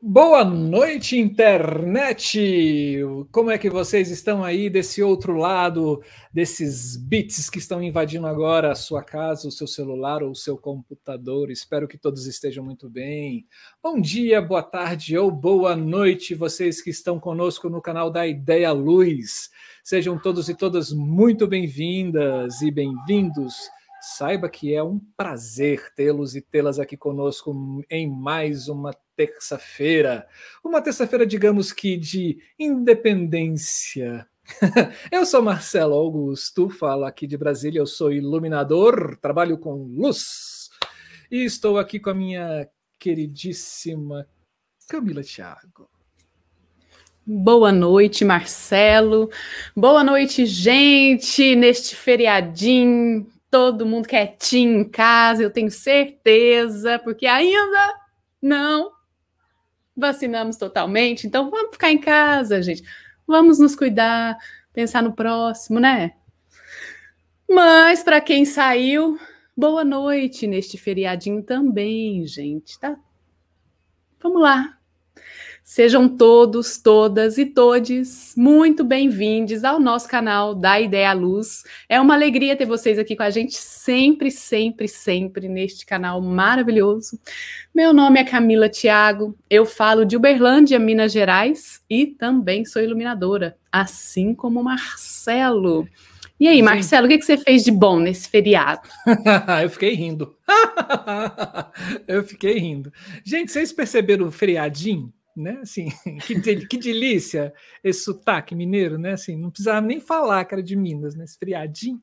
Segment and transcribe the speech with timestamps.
[0.00, 3.00] Boa noite, internet!
[3.32, 6.00] Como é que vocês estão aí desse outro lado,
[6.32, 10.56] desses bits que estão invadindo agora a sua casa, o seu celular ou o seu
[10.56, 11.50] computador?
[11.50, 13.44] Espero que todos estejam muito bem.
[13.82, 18.70] Bom dia, boa tarde ou boa noite, vocês que estão conosco no canal da Ideia
[18.70, 19.50] Luz.
[19.82, 23.68] Sejam todos e todas muito bem-vindas e bem-vindos.
[24.00, 30.28] Saiba que é um prazer tê-los e tê-las aqui conosco em mais uma terça-feira.
[30.64, 34.28] Uma terça-feira, digamos que de independência.
[35.10, 40.70] eu sou Marcelo Augusto, falo aqui de Brasília, eu sou iluminador, trabalho com luz.
[41.28, 44.28] E estou aqui com a minha queridíssima
[44.88, 45.90] Camila Thiago.
[47.26, 49.28] Boa noite, Marcelo.
[49.76, 57.94] Boa noite, gente, neste feriadinho todo mundo quietinho em casa, eu tenho certeza, porque ainda
[58.40, 58.97] não
[59.98, 61.26] vacinamos totalmente.
[61.26, 62.82] Então vamos ficar em casa, gente.
[63.26, 64.38] Vamos nos cuidar,
[64.72, 66.12] pensar no próximo, né?
[67.48, 69.18] Mas para quem saiu,
[69.56, 72.78] boa noite neste feriadinho também, gente.
[72.78, 72.96] Tá?
[74.20, 74.77] Vamos lá.
[75.70, 81.62] Sejam todos, todas e todes muito bem-vindos ao nosso canal da Ideia Luz.
[81.86, 87.20] É uma alegria ter vocês aqui com a gente sempre, sempre, sempre neste canal maravilhoso.
[87.74, 93.54] Meu nome é Camila Thiago, eu falo de Uberlândia, Minas Gerais e também sou iluminadora,
[93.70, 95.86] assim como Marcelo.
[96.40, 98.88] E aí, Marcelo, o que, que você fez de bom nesse feriado?
[99.62, 100.34] eu fiquei rindo.
[102.08, 102.90] eu fiquei rindo.
[103.22, 105.12] Gente, vocês perceberam o feriadinho?
[105.38, 105.58] Né?
[105.62, 105.88] Assim,
[106.26, 109.12] que, que delícia esse sotaque mineiro, né?
[109.12, 111.24] Assim, não precisava nem falar que era de Minas, né?
[111.24, 112.02] Esfriadinho.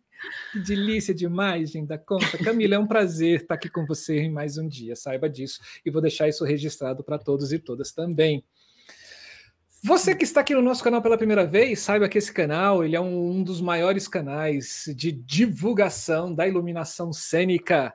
[0.52, 2.38] Que delícia demais, gente, da conta.
[2.44, 5.60] Camila, é um prazer estar aqui com você em mais um dia, saiba disso.
[5.86, 8.44] E vou deixar isso registrado para todos e todas também.
[9.84, 12.96] Você que está aqui no nosso canal pela primeira vez, saiba que esse canal ele
[12.96, 17.94] é um, um dos maiores canais de divulgação da iluminação cênica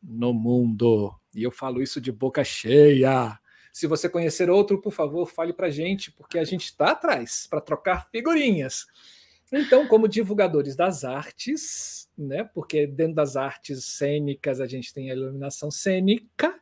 [0.00, 1.12] no mundo.
[1.34, 3.36] E eu falo isso de boca cheia.
[3.72, 7.46] Se você conhecer outro, por favor, fale para a gente, porque a gente está atrás
[7.48, 8.86] para trocar figurinhas.
[9.50, 12.44] Então, como divulgadores das artes, né?
[12.44, 16.58] Porque dentro das artes cênicas a gente tem a iluminação cênica,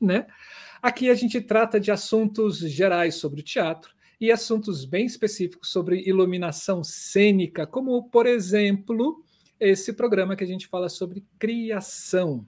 [0.00, 0.26] né?
[0.80, 6.00] Aqui a gente trata de assuntos gerais sobre o teatro e assuntos bem específicos sobre
[6.08, 9.24] iluminação cênica, como por exemplo,
[9.58, 12.46] esse programa que a gente fala sobre criação.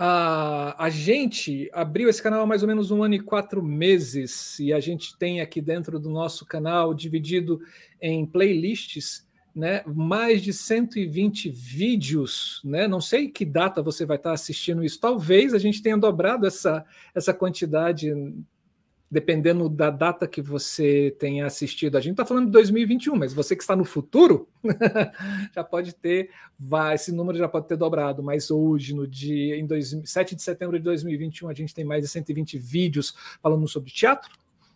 [0.00, 4.56] A, a gente abriu esse canal há mais ou menos um ano e quatro meses,
[4.60, 7.60] e a gente tem aqui dentro do nosso canal, dividido
[8.00, 12.86] em playlists, né, mais de 120 vídeos, né?
[12.86, 15.00] Não sei que data você vai estar assistindo isso.
[15.00, 18.14] Talvez a gente tenha dobrado essa, essa quantidade
[19.10, 21.96] dependendo da data que você tenha assistido.
[21.96, 24.48] A gente está falando de 2021, mas você que está no futuro
[25.54, 28.22] já pode ter, vai, esse número já pode ter dobrado.
[28.22, 32.02] Mas hoje, no dia em dois, 7 de setembro de 2021, a gente tem mais
[32.02, 34.30] de 120 vídeos falando sobre teatro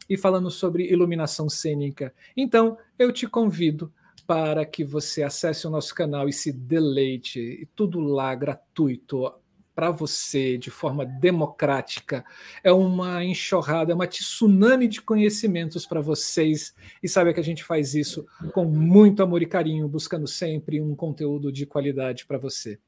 [0.09, 2.13] e falando sobre iluminação cênica.
[2.37, 3.93] Então, eu te convido
[4.27, 9.31] para que você acesse o nosso canal e se deleite, e tudo lá gratuito
[9.75, 12.25] para você de forma democrática.
[12.63, 16.75] É uma enxurrada, é uma tsunami de conhecimentos para vocês.
[17.03, 20.95] E sabe que a gente faz isso com muito amor e carinho, buscando sempre um
[20.95, 22.79] conteúdo de qualidade para você.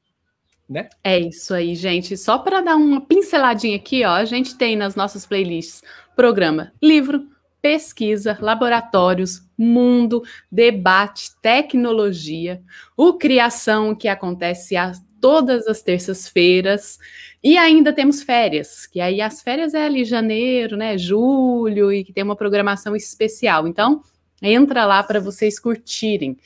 [0.67, 0.89] Né?
[1.03, 2.17] É isso aí, gente.
[2.17, 5.83] Só para dar uma pinceladinha aqui, ó, a gente tem nas nossas playlists
[6.15, 7.27] programa livro,
[7.61, 12.61] pesquisa, laboratórios, mundo, debate, tecnologia,
[12.95, 14.91] o criação que acontece a
[15.21, 16.97] todas as terças-feiras.
[17.43, 22.13] E ainda temos férias, que aí as férias é ali janeiro, né, julho, e que
[22.13, 23.67] tem uma programação especial.
[23.67, 24.01] Então,
[24.41, 26.37] entra lá para vocês curtirem.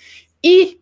[0.43, 0.79] E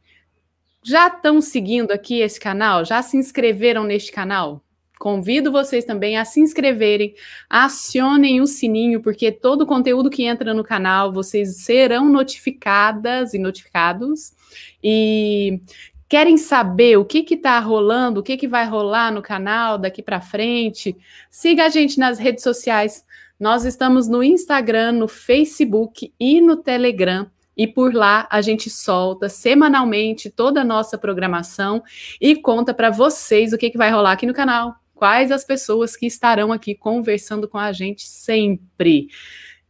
[0.84, 2.86] já estão seguindo aqui esse canal?
[2.86, 4.64] Já se inscreveram neste canal?
[4.98, 7.14] Convido vocês também a se inscreverem,
[7.50, 13.38] acionem o sininho, porque todo o conteúdo que entra no canal vocês serão notificadas e
[13.38, 14.34] notificados.
[14.84, 15.62] E
[16.10, 20.22] querem saber o que está rolando, o que, que vai rolar no canal daqui para
[20.22, 20.96] frente,
[21.30, 23.06] siga a gente nas redes sociais.
[23.40, 27.30] Nós estamos no Instagram, no Facebook e no Telegram.
[27.56, 31.84] E por lá a gente solta semanalmente toda a nossa programação
[32.22, 35.96] e conta para vocês o que, que vai rolar aqui no canal, quais as pessoas
[35.96, 39.08] que estarão aqui conversando com a gente sempre.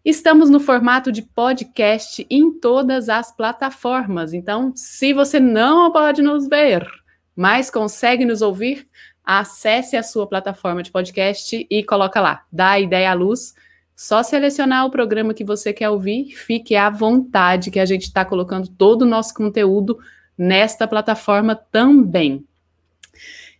[0.06, 4.34] Estamos no formato de podcast em todas as plataformas.
[4.34, 6.88] Então, se você não pode nos ver,
[7.36, 8.88] mas consegue nos ouvir,
[9.24, 13.54] acesse a sua plataforma de podcast e coloca lá, dá ideia à luz,
[14.00, 18.24] Só selecionar o programa que você quer ouvir, fique à vontade, que a gente está
[18.24, 19.98] colocando todo o nosso conteúdo
[20.38, 22.47] nesta plataforma também.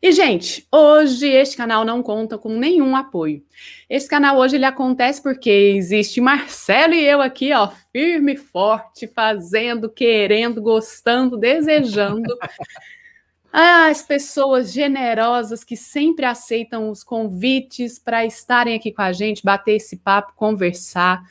[0.02, 3.44] E, gente, hoje este canal não conta com nenhum apoio.
[3.90, 9.08] Esse canal hoje ele acontece porque existe Marcelo e eu aqui, ó, firme e forte,
[9.08, 12.38] fazendo, querendo, gostando, desejando.
[13.52, 19.44] Ah, as pessoas generosas que sempre aceitam os convites para estarem aqui com a gente,
[19.44, 21.24] bater esse papo, conversar.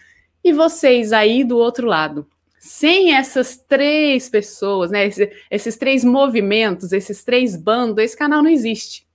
[0.43, 2.27] E vocês aí do outro lado,
[2.67, 8.51] sem essas três pessoas, né, esses, esses três movimentos, esses três bandos, esse canal não
[8.51, 9.07] existe.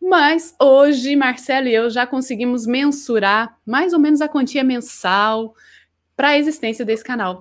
[0.00, 5.54] Mas hoje, Marcelo e eu já conseguimos mensurar mais ou menos a quantia mensal
[6.16, 7.40] para a existência desse canal.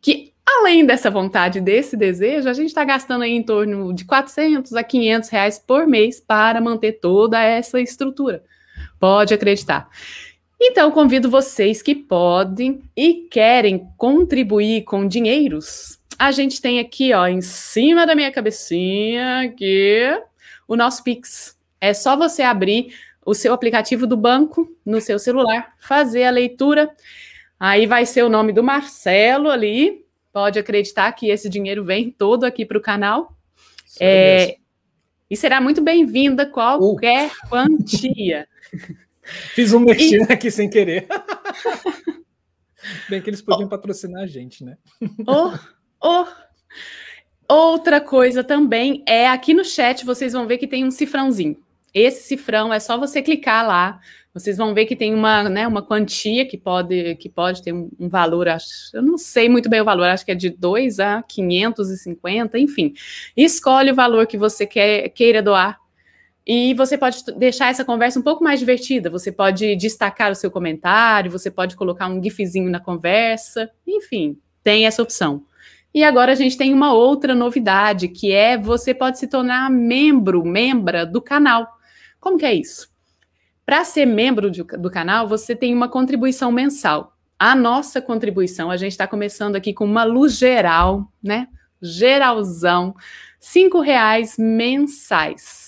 [0.00, 4.72] Que além dessa vontade, desse desejo, a gente está gastando aí em torno de 400
[4.74, 8.42] a 500 reais por mês para manter toda essa estrutura.
[8.98, 9.90] Pode acreditar.
[10.62, 15.98] Então, convido vocês que podem e querem contribuir com dinheiros.
[16.18, 20.02] A gente tem aqui, ó, em cima da minha cabecinha, aqui,
[20.68, 21.58] o nosso Pix.
[21.80, 26.90] É só você abrir o seu aplicativo do banco no seu celular, fazer a leitura.
[27.58, 30.04] Aí vai ser o nome do Marcelo ali.
[30.30, 33.34] Pode acreditar que esse dinheiro vem todo aqui para o canal.
[33.98, 34.58] É,
[35.30, 37.48] e será muito bem-vinda qualquer uh.
[37.48, 38.46] quantia.
[39.54, 40.32] Fiz um mexendo e...
[40.32, 41.06] aqui sem querer.
[43.08, 43.70] Bem que eles podiam oh.
[43.70, 44.76] patrocinar a gente, né?
[45.26, 45.52] Oh,
[46.02, 46.26] oh.
[47.48, 51.56] Outra coisa também é aqui no chat vocês vão ver que tem um cifrãozinho.
[51.92, 54.00] Esse cifrão é só você clicar lá.
[54.32, 57.90] Vocês vão ver que tem uma, né, uma quantia que pode, que pode ter um,
[57.98, 61.00] um valor, acho, eu não sei muito bem o valor, acho que é de 2
[61.00, 62.94] a 550, enfim.
[63.36, 65.80] Escolhe o valor que você quer, queira doar
[66.46, 69.10] e você pode deixar essa conversa um pouco mais divertida.
[69.10, 74.86] Você pode destacar o seu comentário, você pode colocar um gifzinho na conversa, enfim, tem
[74.86, 75.44] essa opção.
[75.92, 80.44] E agora a gente tem uma outra novidade, que é você pode se tornar membro,
[80.44, 81.66] membra do canal.
[82.18, 82.88] Como que é isso?
[83.66, 87.16] Para ser membro de, do canal, você tem uma contribuição mensal.
[87.38, 91.48] A nossa contribuição, a gente está começando aqui com uma luz geral, né?
[91.80, 92.94] Geralzão,
[93.38, 95.59] cinco reais mensais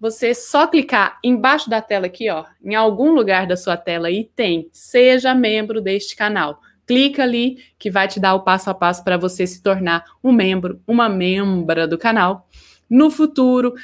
[0.00, 4.24] você só clicar embaixo da tela aqui, ó, em algum lugar da sua tela e
[4.24, 6.62] tem seja membro deste canal.
[6.86, 10.32] Clica ali que vai te dar o passo a passo para você se tornar um
[10.32, 12.48] membro, uma membra do canal.
[12.88, 13.74] No futuro,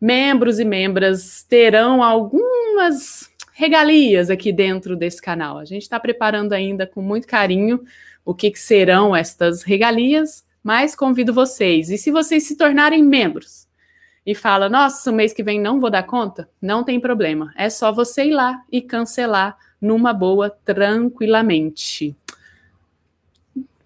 [0.00, 5.58] membros e membras terão algumas regalias aqui dentro desse canal.
[5.58, 7.84] A gente está preparando ainda com muito carinho
[8.24, 11.90] o que, que serão estas regalias, mas convido vocês.
[11.90, 13.65] E se vocês se tornarem membros,
[14.26, 17.54] e fala: Nossa, mês que vem não vou dar conta, não tem problema.
[17.56, 22.16] É só você ir lá e cancelar numa boa, tranquilamente.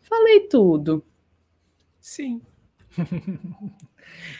[0.00, 1.04] Falei tudo.
[2.00, 2.40] Sim.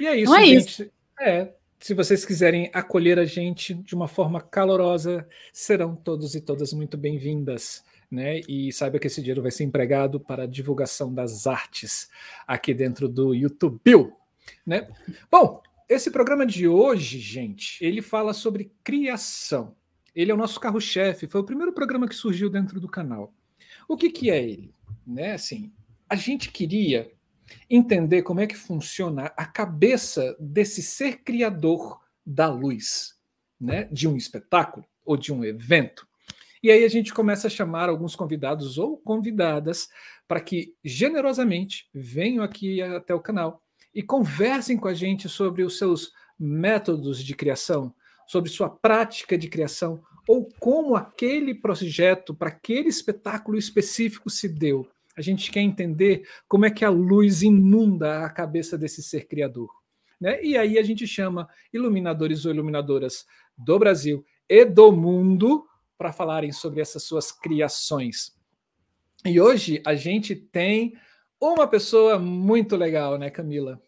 [0.00, 0.83] e é isso, não é gente.
[0.83, 0.90] Isso.
[1.21, 6.73] É, se vocês quiserem acolher a gente de uma forma calorosa, serão todos e todas
[6.73, 7.85] muito bem-vindas.
[8.11, 8.40] Né?
[8.49, 12.11] E saiba que esse dinheiro vai ser empregado para a divulgação das artes
[12.45, 14.12] aqui dentro do YouTube.
[14.66, 14.88] Né?
[15.30, 19.75] Bom, esse programa de hoje, gente, ele fala sobre criação.
[20.14, 23.35] Ele é o nosso carro-chefe, foi o primeiro programa que surgiu dentro do canal.
[23.88, 24.73] O que, que é ele?
[25.04, 25.32] Né?
[25.32, 25.73] Assim,
[26.09, 27.11] a gente queria
[27.68, 33.18] entender como é que funciona a cabeça desse ser criador da luz,
[33.61, 33.88] né?
[33.90, 36.06] de um espetáculo ou de um evento.
[36.62, 39.88] E aí a gente começa a chamar alguns convidados ou convidadas
[40.28, 43.61] para que generosamente venham aqui até o canal
[43.94, 47.94] e conversem com a gente sobre os seus métodos de criação,
[48.26, 54.88] sobre sua prática de criação, ou como aquele projeto para aquele espetáculo específico se deu.
[55.16, 59.68] A gente quer entender como é que a luz inunda a cabeça desse ser criador.
[60.20, 60.42] Né?
[60.42, 65.66] E aí a gente chama iluminadores ou iluminadoras do Brasil e do mundo
[65.99, 68.35] para falarem sobre essas suas criações.
[69.25, 70.94] E hoje a gente tem
[71.40, 73.80] uma pessoa muito legal, né, Camila?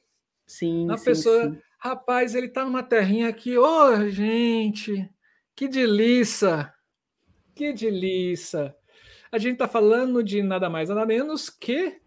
[0.47, 0.85] Sim.
[0.85, 1.59] Uma sim, pessoa, sim.
[1.79, 5.09] rapaz, ele tá numa terrinha aqui, ô oh, gente,
[5.55, 6.73] que delícia,
[7.55, 8.75] que delícia.
[9.31, 12.01] A gente tá falando de nada mais, nada menos que.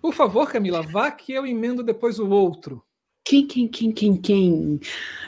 [0.00, 2.82] Por favor, Camila, vá que eu emendo depois o outro.
[3.24, 4.80] Quem, quem, quem, quem, quem?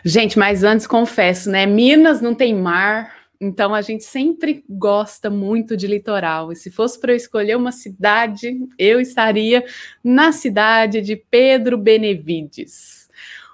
[0.05, 1.67] Gente, mas antes confesso, né?
[1.67, 6.53] Minas não tem mar, então a gente sempre gosta muito de litoral.
[6.53, 9.65] E se fosse para eu escolher uma cidade, eu estaria
[10.05, 13.09] na cidade de Pedro Benevides.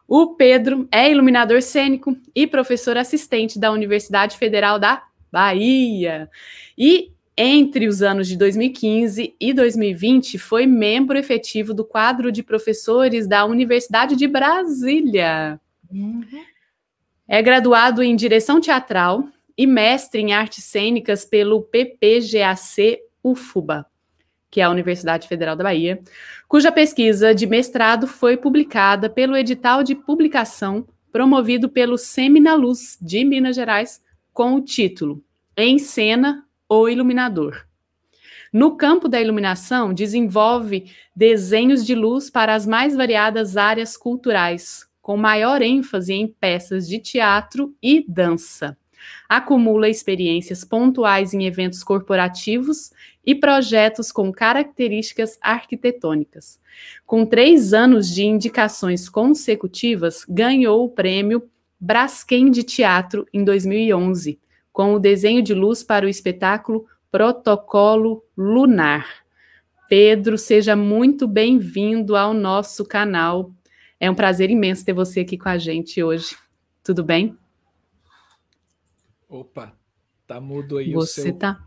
[0.09, 6.29] O Pedro é iluminador cênico e professor assistente da Universidade Federal da Bahia.
[6.77, 13.29] E entre os anos de 2015 e 2020 foi membro efetivo do quadro de professores
[13.29, 15.61] da Universidade de Brasília.
[15.89, 16.25] Uhum.
[17.29, 23.87] É graduado em direção teatral e mestre em artes cênicas pelo PPGAC UFUBA,
[24.51, 26.01] que é a Universidade Federal da Bahia,
[26.49, 33.25] cuja pesquisa de mestrado foi publicada pelo edital de publicação promovido pelo Semina Luz de
[33.25, 34.03] Minas Gerais
[34.35, 35.25] com o título
[35.57, 37.67] Em Cena, o Iluminador.
[38.53, 45.17] No campo da iluminação, desenvolve desenhos de luz para as mais variadas áreas culturais, com
[45.17, 48.77] maior ênfase em peças de teatro e dança.
[49.29, 52.91] Acumula experiências pontuais em eventos corporativos
[53.25, 56.61] e projetos com características arquitetônicas.
[57.05, 61.49] Com três anos de indicações consecutivas, ganhou o prêmio
[61.79, 64.39] Braskem de Teatro em 2011,
[64.73, 69.07] com o desenho de luz para o espetáculo Protocolo Lunar.
[69.89, 73.53] Pedro, seja muito bem-vindo ao nosso canal.
[74.01, 76.37] É um prazer imenso ter você aqui com a gente hoje.
[76.83, 77.37] Tudo bem?
[79.29, 79.73] Opa,
[80.25, 81.25] tá mudo aí você o seu.
[81.25, 81.65] Você tá.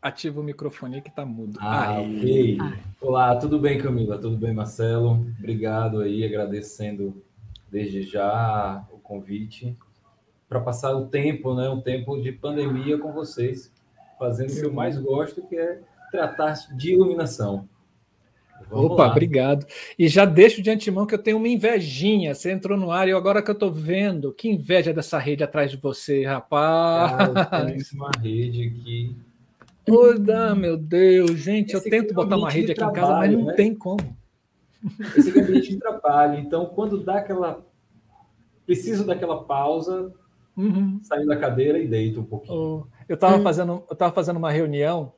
[0.00, 1.58] Ativa o microfone que tá mudo.
[1.60, 2.58] Ah, ok.
[2.60, 2.78] Ah.
[3.00, 4.18] Olá, tudo bem, Camila?
[4.18, 5.26] Tudo bem, Marcelo?
[5.36, 7.20] Obrigado aí, agradecendo
[7.68, 9.76] desde já o convite
[10.48, 11.68] para passar o tempo, né?
[11.68, 13.72] Um tempo de pandemia com vocês,
[14.20, 17.68] fazendo o que eu mais gosto, que é tratar de iluminação.
[18.68, 19.10] Vamos Opa, lá.
[19.12, 19.66] obrigado.
[19.98, 22.34] E já deixo de antemão que eu tenho uma invejinha.
[22.34, 25.70] Você entrou no ar e agora que eu estou vendo, que inveja dessa rede atrás
[25.70, 27.12] de você, rapaz.
[27.48, 29.16] Cara, uma rede aqui.
[29.88, 33.32] Oda, meu Deus, gente, Esse eu tento botar uma rede aqui trabalho, em casa, mas
[33.32, 33.52] não né?
[33.52, 34.16] tem como.
[35.16, 36.40] Esse é ambiente de trabalho.
[36.40, 37.64] Então, quando dá aquela.
[38.64, 40.12] Preciso daquela pausa,
[40.56, 40.98] uhum.
[41.00, 42.58] saio da cadeira e deito um pouquinho.
[42.58, 43.42] Oh, eu estava uhum.
[43.44, 45.12] fazendo, eu tava fazendo uma reunião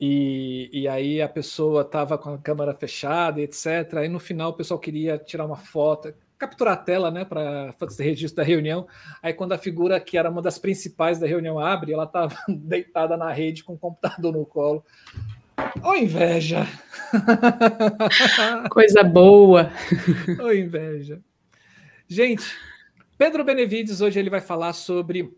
[0.00, 3.94] e, e aí a pessoa estava com a câmera fechada, etc.
[3.98, 8.04] Aí no final o pessoal queria tirar uma foto, capturar a tela, né, para fazer
[8.04, 8.86] registro da reunião.
[9.22, 13.16] Aí quando a figura que era uma das principais da reunião abre, ela estava deitada
[13.16, 14.84] na rede com o computador no colo.
[15.82, 16.66] Ô oh, inveja!
[18.70, 19.70] Coisa boa!
[20.40, 21.22] Ô oh, inveja!
[22.08, 22.44] Gente,
[23.16, 25.32] Pedro Benevides hoje ele vai falar sobre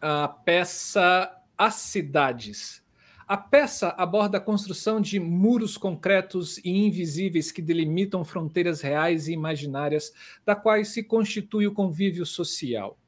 [0.00, 2.83] a peça As Cidades,
[3.26, 9.32] a peça aborda a construção de muros concretos e invisíveis que delimitam fronteiras reais e
[9.32, 10.12] imaginárias,
[10.44, 12.98] da quais se constitui o convívio social.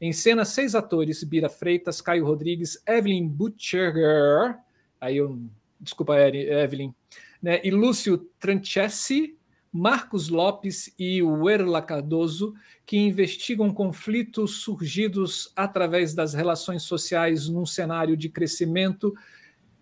[0.00, 4.58] Em cena, seis atores: Bira Freitas, Caio Rodrigues, Evelyn Butcher,
[5.00, 5.40] aí eu,
[5.80, 6.92] desculpa, Evelyn,
[7.40, 9.36] né, e Lúcio Tranchessi,
[9.72, 12.54] Marcos Lopes e Werla Cardoso,
[12.84, 19.14] que investigam conflitos surgidos através das relações sociais num cenário de crescimento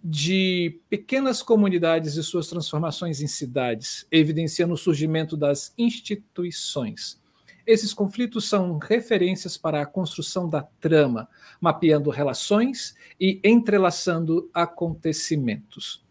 [0.02, 7.20] de pequenas comunidades e suas transformações em cidades, evidenciando o surgimento das instituições.
[7.66, 11.28] Esses conflitos são referências para a construção da trama,
[11.60, 16.02] mapeando relações e entrelaçando acontecimentos.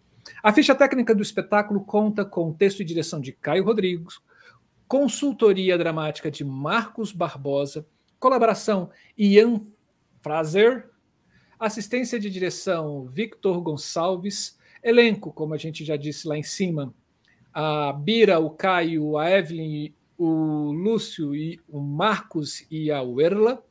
[0.44, 4.20] A ficha técnica do espetáculo conta com texto e direção de Caio Rodrigues,
[4.88, 7.86] consultoria dramática de Marcos Barbosa,
[8.20, 9.60] colaboração Ian
[10.22, 10.90] Fraser,
[11.60, 14.58] Assistência de direção, Victor Gonçalves.
[14.82, 16.94] Elenco, como a gente já disse lá em cima,
[17.54, 23.62] a Bira, o Caio, a Evelyn, o Lúcio e o Marcos e a Werla.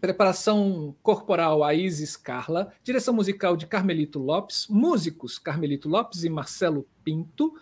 [0.00, 2.72] Preparação corporal, a Isis Carla.
[2.84, 4.68] Direção musical de Carmelito Lopes.
[4.68, 7.54] Músicos, Carmelito Lopes e Marcelo Pinto.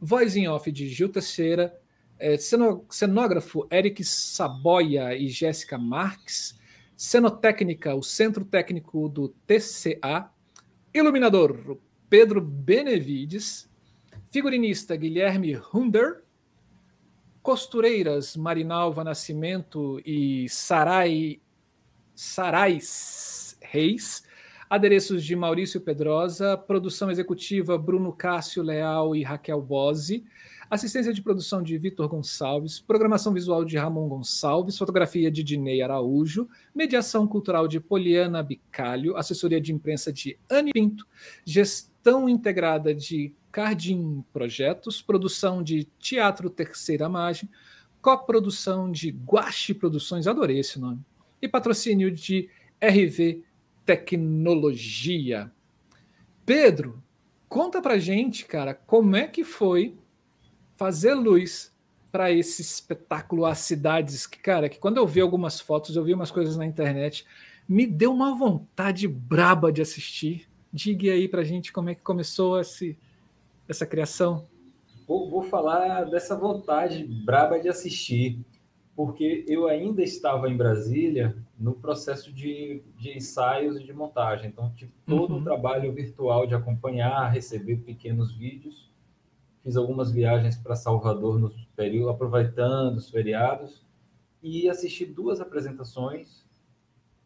[0.00, 1.72] Voz em off de Gil Teixeira.
[2.18, 6.60] É, cenógrafo, Eric Saboia e Jéssica Marques.
[7.02, 10.30] Cenotécnica, o Centro Técnico do TCA,
[10.94, 11.76] iluminador
[12.08, 13.68] Pedro Benevides,
[14.30, 16.22] figurinista Guilherme Hunder,
[17.42, 21.40] costureiras Marinalva Nascimento e Sarai
[22.14, 24.22] Sarais Reis,
[24.70, 30.24] adereços de Maurício Pedrosa, produção executiva Bruno Cássio Leal e Raquel Bose,
[30.72, 36.48] assistência de produção de Vitor Gonçalves, programação visual de Ramon Gonçalves, fotografia de Dinei Araújo,
[36.74, 41.06] mediação cultural de Poliana Bicalho, assessoria de imprensa de Anne Pinto,
[41.44, 47.50] gestão integrada de Cardim Projetos, produção de Teatro Terceira Margem,
[48.00, 51.02] coprodução de Guache Produções, adorei esse nome,
[51.42, 52.48] e patrocínio de
[52.82, 53.44] RV
[53.84, 55.52] Tecnologia.
[56.46, 57.02] Pedro,
[57.46, 59.98] conta pra gente, cara, como é que foi
[60.82, 61.72] fazer luz
[62.10, 66.12] para esse espetáculo As Cidades, que, cara, que quando eu vi algumas fotos, eu vi
[66.12, 67.24] umas coisas na internet,
[67.68, 70.48] me deu uma vontade braba de assistir.
[70.72, 72.98] Diga aí para gente como é que começou esse,
[73.68, 74.48] essa criação.
[75.06, 78.40] Vou, vou falar dessa vontade braba de assistir,
[78.96, 84.48] porque eu ainda estava em Brasília no processo de, de ensaios e de montagem.
[84.48, 85.38] Então, tive todo uhum.
[85.38, 88.90] um trabalho virtual de acompanhar, receber pequenos vídeos
[89.62, 93.84] fiz algumas viagens para Salvador no período, aproveitando os feriados,
[94.42, 96.44] e assisti duas apresentações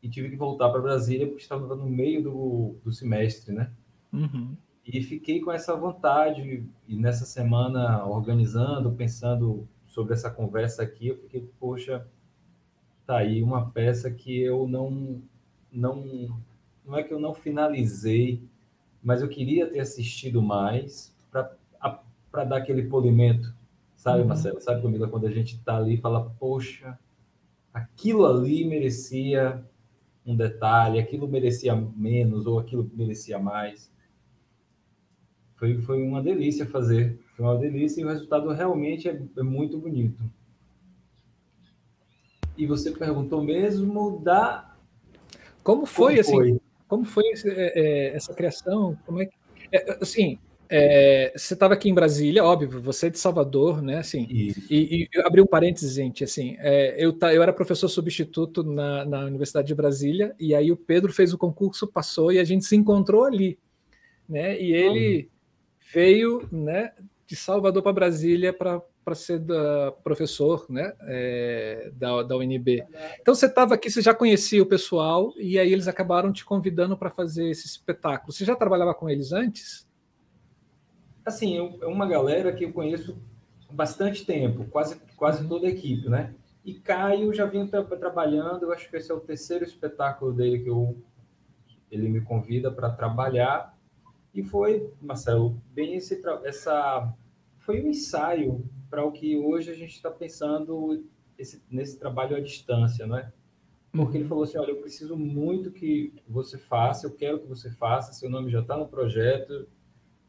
[0.03, 3.73] e tive que voltar para Brasília porque estava no meio do, do semestre, né?
[4.13, 4.55] Uhum.
[4.85, 11.17] E fiquei com essa vontade, e nessa semana organizando, pensando sobre essa conversa aqui, eu
[11.17, 12.07] fiquei, poxa,
[13.07, 15.23] tá aí uma peça que eu não,
[15.73, 16.39] não,
[16.85, 18.43] não é que eu não finalizei,
[19.03, 21.16] mas eu queria ter assistido mais
[22.37, 23.51] para dar aquele polimento,
[23.97, 24.29] sabe, uhum.
[24.29, 24.61] Marcelo?
[24.61, 26.99] Sabe, comigo quando a gente está ali e fala, poxa,
[27.73, 29.65] aquilo ali merecia
[30.27, 33.91] um detalhe, aquilo merecia menos ou aquilo merecia mais.
[35.55, 39.79] Foi, foi uma delícia fazer, foi uma delícia e o resultado realmente é, é muito
[39.79, 40.23] bonito.
[42.55, 44.77] E você perguntou mesmo da.
[45.63, 46.33] Como foi, como assim?
[46.33, 46.61] Foi?
[46.87, 48.99] Como foi é, é, essa criação?
[49.07, 49.35] Como é que.
[49.73, 53.99] É, assim, é, você estava aqui em Brasília, óbvio, você é de Salvador, né?
[53.99, 56.25] Assim, e, e abri um parênteses, gente.
[56.25, 60.73] Assim, é, eu, tá, eu era professor substituto na, na Universidade de Brasília, e aí
[60.73, 63.59] o Pedro fez o concurso, passou, e a gente se encontrou ali,
[64.29, 64.61] né?
[64.61, 65.29] E ele uhum.
[65.93, 66.93] veio, né,
[67.27, 72.85] de Salvador para Brasília para para ser da, professor né, é, da, da UNB.
[73.21, 76.97] Então você estava aqui, você já conhecia o pessoal, e aí eles acabaram te convidando
[76.97, 78.33] para fazer esse espetáculo.
[78.33, 79.86] Você já trabalhava com eles antes?
[81.27, 83.19] Assim, é uma galera que eu conheço
[83.69, 86.33] há bastante tempo, quase, quase toda a equipe, né?
[86.65, 90.61] E Caio já vinha tra trabalhando, eu acho que esse é o terceiro espetáculo dele
[90.61, 90.97] que eu,
[91.91, 93.77] ele me convida para trabalhar.
[94.33, 97.13] E foi, Marcelo, bem esse, essa.
[97.61, 101.05] Foi um ensaio para o que hoje a gente está pensando
[101.39, 103.33] esse, nesse trabalho à distância, né?
[103.93, 104.29] Porque ele uhum.
[104.29, 108.29] falou assim: olha, eu preciso muito que você faça, eu quero que você faça, seu
[108.29, 109.69] nome já está no projeto,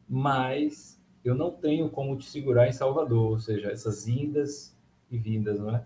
[0.08, 4.76] mas eu não tenho como te segurar em Salvador, ou seja, essas indas
[5.10, 5.84] e vindas, não é?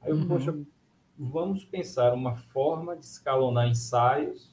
[0.00, 0.28] Aí eu, uhum.
[0.28, 0.58] poxa,
[1.18, 4.52] vamos pensar uma forma de escalonar ensaios,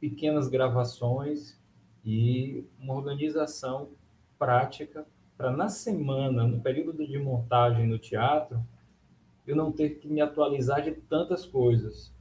[0.00, 1.58] pequenas gravações
[2.04, 3.90] e uma organização
[4.38, 5.06] prática
[5.36, 8.64] para na semana, no período de montagem no teatro,
[9.46, 12.12] eu não ter que me atualizar de tantas coisas.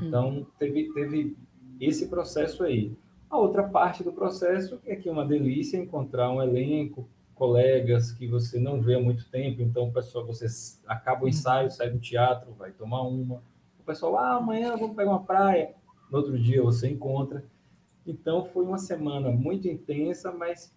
[0.00, 0.46] Então, uhum.
[0.58, 1.36] teve, teve
[1.80, 2.96] esse processo aí.
[3.32, 8.26] A outra parte do processo é que é uma delícia encontrar um elenco, colegas que
[8.28, 10.44] você não vê há muito tempo, então o pessoal, você
[10.86, 13.42] acaba o ensaio, sai do teatro, vai tomar uma.
[13.80, 15.74] O pessoal, ah, amanhã vamos pegar uma praia.
[16.10, 17.42] No outro dia você encontra.
[18.06, 20.76] Então foi uma semana muito intensa, mas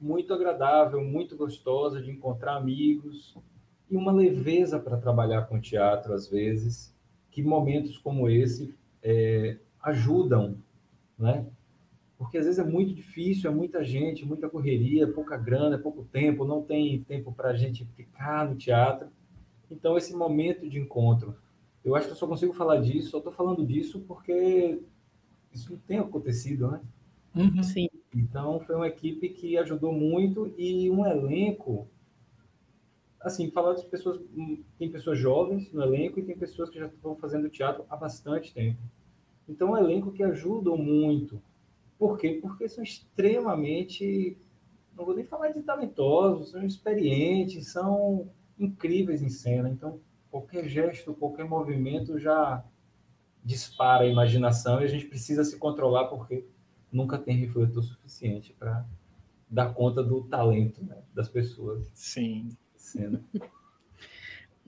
[0.00, 3.36] muito agradável, muito gostosa de encontrar amigos
[3.90, 6.96] e uma leveza para trabalhar com teatro às vezes,
[7.28, 10.56] que momentos como esse é, ajudam,
[11.18, 11.44] né?
[12.22, 16.44] Porque às vezes é muito difícil, é muita gente, muita correria, pouca grana, pouco tempo,
[16.44, 19.08] não tem tempo para a gente ficar no teatro.
[19.68, 21.34] Então, esse momento de encontro,
[21.84, 24.80] eu acho que eu só consigo falar disso, só estou falando disso porque
[25.52, 26.80] isso não tem acontecido, né?
[27.34, 27.60] Uhum.
[27.60, 27.88] Sim.
[28.14, 31.88] Então, foi uma equipe que ajudou muito e um elenco.
[33.20, 34.20] Assim, falar das pessoas.
[34.78, 38.54] Tem pessoas jovens no elenco e tem pessoas que já estão fazendo teatro há bastante
[38.54, 38.78] tempo.
[39.48, 41.42] Então, um elenco que ajudou muito
[42.02, 42.40] por quê?
[42.42, 44.36] Porque são extremamente,
[44.92, 49.68] não vou nem falar de talentosos, são experientes, são incríveis em cena.
[49.68, 52.64] Então, qualquer gesto, qualquer movimento já
[53.44, 56.44] dispara a imaginação e a gente precisa se controlar porque
[56.90, 58.84] nunca tem refletor suficiente para
[59.48, 61.88] dar conta do talento né, das pessoas.
[61.94, 62.48] Sim.
[62.74, 63.22] Cena.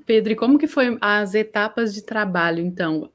[0.07, 3.11] Pedro, e como que foi as etapas de trabalho, então?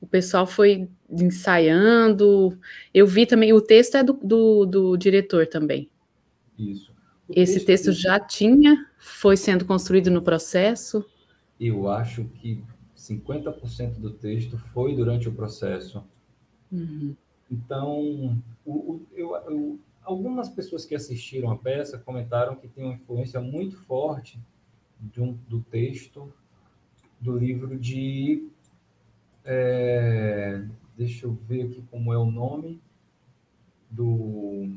[0.00, 2.58] O pessoal foi ensaiando.
[2.92, 5.90] Eu vi também, o texto é do, do, do diretor também.
[6.58, 6.92] Isso.
[7.28, 11.04] O Esse texto, texto já tinha, foi sendo construído no processo?
[11.60, 12.62] Eu acho que
[12.96, 16.04] 50% do texto foi durante o processo.
[16.70, 17.14] Uhum.
[17.50, 22.94] Então, o, o, eu, eu, algumas pessoas que assistiram a peça comentaram que tem uma
[22.94, 24.38] influência muito forte
[25.00, 26.32] de um, do texto
[27.20, 28.48] do livro de
[29.50, 30.62] é,
[30.94, 32.82] deixa eu ver aqui como é o nome
[33.90, 34.68] do,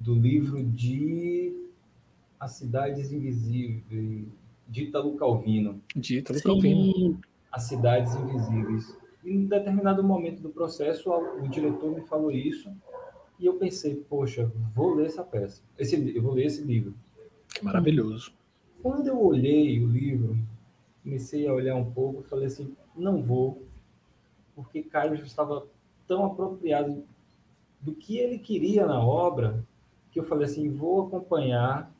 [0.00, 1.68] do livro de
[2.40, 4.26] As Cidades Invisíveis,
[4.66, 5.82] de Ítalo Calvino.
[5.94, 7.20] De Ítalo Calvino.
[7.52, 8.98] As Cidades Invisíveis.
[9.22, 12.74] E em determinado momento do processo, o diretor me falou isso,
[13.38, 16.94] e eu pensei, poxa, vou ler essa peça, esse, eu vou ler esse livro.
[17.60, 18.32] Maravilhoso.
[18.82, 20.38] Quando eu olhei o livro,
[21.04, 23.62] comecei a olhar um pouco, falei assim, não vou,
[24.56, 25.66] porque Caio já estava
[26.08, 27.04] tão apropriado
[27.80, 29.62] do que ele queria na obra,
[30.10, 31.92] que eu falei assim, vou acompanhar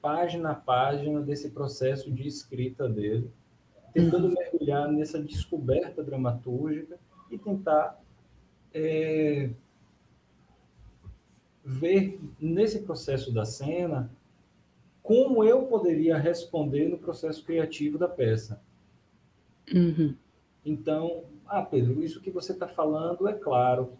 [0.00, 3.30] página a página desse processo de escrita dele,
[3.92, 4.34] tentando uhum.
[4.34, 6.98] mergulhar nessa descoberta dramatúrgica
[7.30, 8.00] e tentar
[8.72, 9.50] é,
[11.62, 14.10] ver nesse processo da cena
[15.10, 18.62] como eu poderia responder no processo criativo da peça.
[19.74, 20.14] Uhum.
[20.64, 23.94] Então, ah, Pedro, isso que você está falando é claro,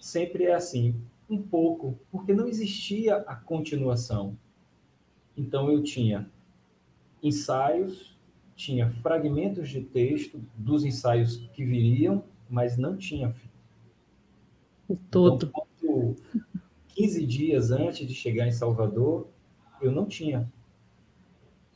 [0.00, 4.36] sempre é assim, um pouco, porque não existia a continuação.
[5.36, 6.28] Então, eu tinha
[7.22, 8.18] ensaios,
[8.56, 13.48] tinha fragmentos de texto dos ensaios que viriam, mas não tinha fim.
[14.88, 15.52] O todo.
[15.76, 16.16] Então,
[16.88, 19.28] 15 dias antes de chegar em Salvador,
[19.80, 20.50] eu não tinha.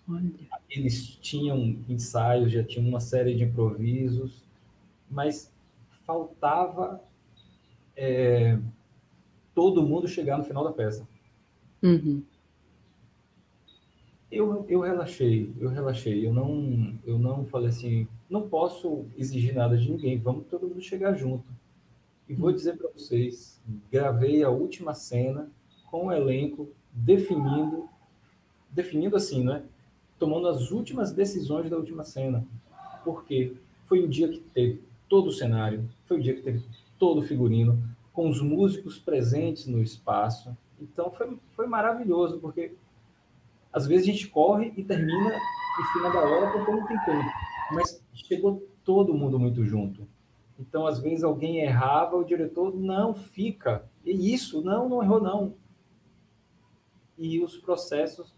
[0.09, 0.31] Olha.
[0.69, 4.45] Eles tinham ensaios, já tinham uma série de improvisos,
[5.11, 5.53] mas
[6.05, 7.03] faltava
[7.97, 8.59] é,
[9.55, 11.07] todo mundo chegar no final da peça.
[11.83, 12.23] Uhum.
[14.31, 16.27] Eu, eu relaxei, eu relaxei.
[16.27, 20.19] Eu não, eu não falei assim, não posso exigir nada de ninguém.
[20.19, 21.45] Vamos todo mundo chegar junto.
[22.27, 23.61] E vou dizer para vocês,
[23.91, 25.51] gravei a última cena
[25.91, 27.89] com o elenco definindo,
[28.73, 29.63] definindo assim, né?
[30.19, 32.45] Tomando as últimas decisões da última cena.
[33.05, 33.55] Porque
[33.85, 36.63] foi o dia que teve todo o cenário, foi o dia que teve
[36.99, 37.83] todo o figurino,
[38.13, 40.57] com os músicos presentes no espaço.
[40.81, 42.73] Então foi, foi maravilhoso, porque
[43.73, 47.31] às vezes a gente corre e termina em cima da hora porque não tem tempo.
[47.73, 50.07] Mas chegou todo mundo muito junto.
[50.59, 53.85] Então, às vezes, alguém errava, o diretor não fica.
[54.05, 55.55] E isso, não, não errou, não.
[57.19, 58.35] E os processos.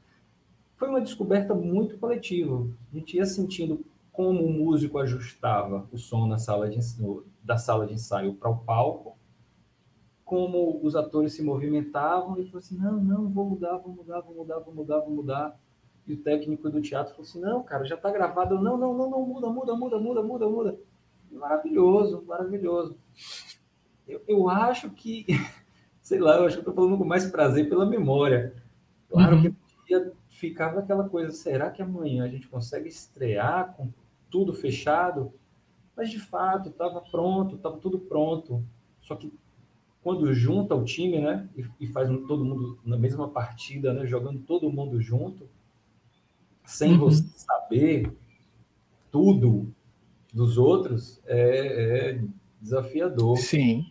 [0.76, 2.66] Foi uma descoberta muito coletiva.
[2.92, 6.78] A gente ia sentindo como o músico ajustava o som na sala de,
[7.42, 9.18] da sala de ensaio para o palco,
[10.24, 14.34] como os atores se movimentavam e falou assim: não, não, vou mudar, vou mudar, vou
[14.34, 15.60] mudar, vou mudar, vou mudar.
[16.06, 18.60] E o técnico do teatro falou assim: não, cara, já está gravado.
[18.60, 20.78] Não, não, não, não, muda, muda, muda, muda, muda, muda.
[21.30, 22.96] Maravilhoso, maravilhoso.
[24.06, 25.26] Eu, eu acho que,
[26.00, 28.54] sei lá, eu acho que estou falando com mais prazer pela memória.
[29.08, 29.42] Claro uhum.
[29.42, 29.54] que
[29.87, 30.12] dia
[30.48, 33.88] ficava aquela coisa: será que amanhã a gente consegue estrear com
[34.30, 35.33] tudo fechado?
[35.96, 38.64] Mas de fato, estava pronto, estava tudo pronto.
[39.00, 39.33] Só que
[40.02, 41.48] quando junta o time, né,
[41.80, 45.48] e, faz todo mundo na mesma partida, né, jogando todo mundo junto,
[46.64, 46.98] sem uhum.
[46.98, 48.12] você saber
[49.11, 49.72] tudo
[50.33, 52.24] dos outros é, é
[52.61, 53.38] desafiador.
[53.38, 53.87] Sim.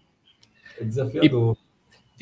[0.79, 1.57] É desafiador.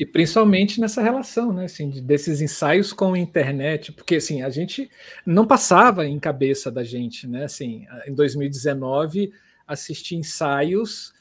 [0.02, 4.90] E, principalmente nessa relação, né, assim, desses ensaios com a internet, porque assim, a gente
[5.24, 9.32] não passava em cabeça da gente, né, assim, em 2019
[9.64, 11.14] assistir ensaios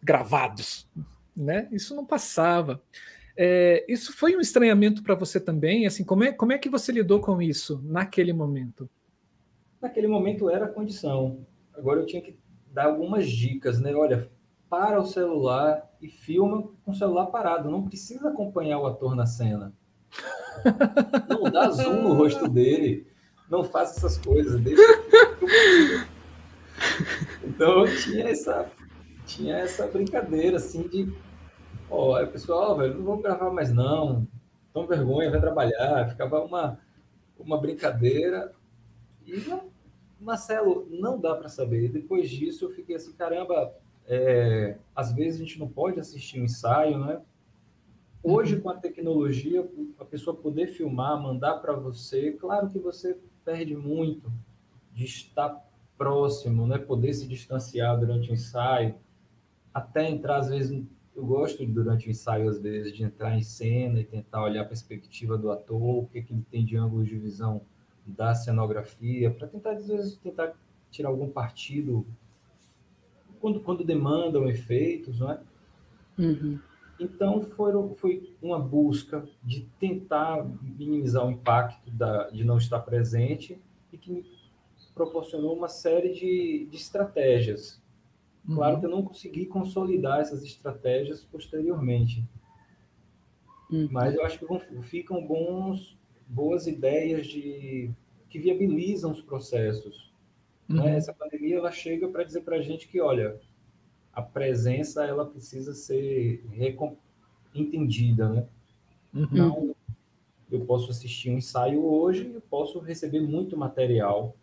[0.00, 0.88] gravados,
[1.36, 1.68] né?
[1.72, 2.80] Isso não passava.
[3.36, 5.84] É, isso foi um estranhamento para você também?
[5.84, 8.88] Assim, como é, como é que você lidou com isso naquele momento?
[9.82, 11.44] Naquele momento era a condição.
[11.74, 12.38] Agora eu tinha que
[12.72, 13.92] dar algumas dicas, né?
[13.96, 14.30] Olha,
[14.68, 17.70] para o celular e filma com o celular parado.
[17.70, 19.72] Não precisa acompanhar o ator na cena.
[21.28, 23.06] Não dá zoom no rosto dele.
[23.50, 24.60] Não faça essas coisas.
[24.60, 24.82] Deixa...
[27.42, 28.70] Então tinha essa,
[29.26, 31.12] tinha essa brincadeira assim de,
[31.90, 34.26] ó, aí o pessoal, oh, velho, não vou gravar mais não.
[34.72, 36.08] Toma vergonha, vai trabalhar.
[36.08, 36.78] Ficava uma,
[37.38, 38.52] uma brincadeira.
[39.26, 39.42] E
[40.20, 41.90] Marcelo, não dá para saber.
[41.90, 43.74] Depois disso, eu fiquei assim, caramba,
[44.08, 47.20] é, às vezes a gente não pode assistir um ensaio, né?
[48.22, 48.62] Hoje, uhum.
[48.62, 49.68] com a tecnologia,
[49.98, 54.32] a pessoa poder filmar, mandar para você, claro que você perde muito
[54.92, 55.62] de estar
[55.96, 56.78] próximo, né?
[56.78, 58.94] Poder se distanciar durante o ensaio,
[59.74, 60.82] até entrar, às vezes,
[61.14, 64.64] eu gosto durante o ensaio, às vezes, de entrar em cena e tentar olhar a
[64.64, 67.60] perspectiva do ator, o que, que ele tem de ângulo de visão
[68.06, 70.54] da cenografia, para tentar, às vezes, tentar
[70.90, 72.06] tirar algum partido
[73.40, 75.40] quando, quando demandam efeitos, não é?
[76.18, 76.58] Uhum.
[76.98, 83.60] Então, foram, foi uma busca de tentar minimizar o impacto da, de não estar presente
[83.92, 84.24] e que me
[84.94, 87.80] proporcionou uma série de, de estratégias.
[88.46, 88.80] Claro uhum.
[88.80, 92.24] que eu não consegui consolidar essas estratégias posteriormente,
[93.70, 93.88] uhum.
[93.90, 95.96] mas eu acho que ficam bons
[96.26, 97.90] boas ideias de
[98.28, 100.07] que viabilizam os processos.
[100.68, 100.80] Né?
[100.80, 100.84] Uhum.
[100.84, 100.96] Né?
[100.96, 103.40] Essa pandemia ela chega para dizer para a gente que, olha,
[104.12, 106.44] a presença ela precisa ser
[107.54, 108.46] entendida, né?
[109.14, 109.28] Uhum.
[109.32, 109.76] Então,
[110.50, 114.36] eu posso assistir um ensaio hoje, eu posso receber muito material,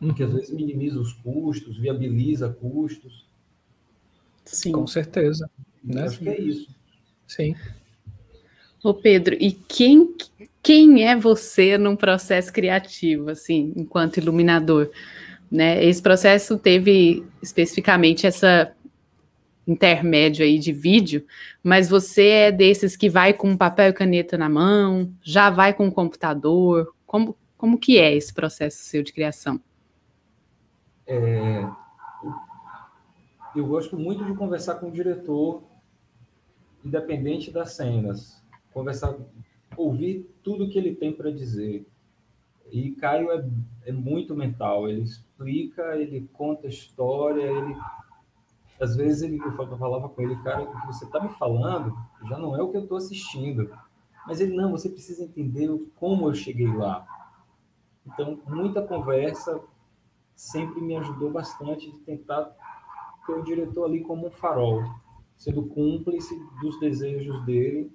[0.00, 0.14] uhum.
[0.14, 3.26] que às vezes minimiza os custos, viabiliza custos.
[4.44, 4.72] Sim.
[4.72, 5.50] Com certeza.
[5.82, 6.02] Né?
[6.02, 6.74] Acho que é isso.
[7.26, 7.54] Sim.
[8.82, 10.14] Ô Pedro, e quem,
[10.62, 14.90] quem é você num processo criativo, assim, enquanto iluminador?
[15.50, 15.84] Né?
[15.84, 18.72] Esse processo teve especificamente essa
[19.66, 21.24] intermédio aí de vídeo,
[21.62, 25.86] mas você é desses que vai com papel e caneta na mão, já vai com
[25.86, 26.94] o computador?
[27.06, 29.60] Como, como que é esse processo seu de criação?
[31.06, 31.64] É,
[33.54, 35.62] eu gosto muito de conversar com o diretor,
[36.84, 38.42] independente das cenas.
[38.72, 39.14] Conversar,
[39.76, 41.86] ouvir tudo que ele tem para dizer.
[42.70, 43.44] E Caio é,
[43.86, 47.76] é muito mental, ele explica, ele conta história, ele
[48.82, 51.96] às vezes ele, eu falava com ele, cara, o que você está me falando
[52.28, 53.70] já não é o que eu estou assistindo.
[54.26, 57.06] Mas ele, não, você precisa entender como eu cheguei lá.
[58.04, 59.60] Então, muita conversa
[60.34, 62.52] sempre me ajudou bastante de tentar
[63.24, 64.82] ter o diretor ali como um farol,
[65.36, 67.92] sendo cúmplice dos desejos dele,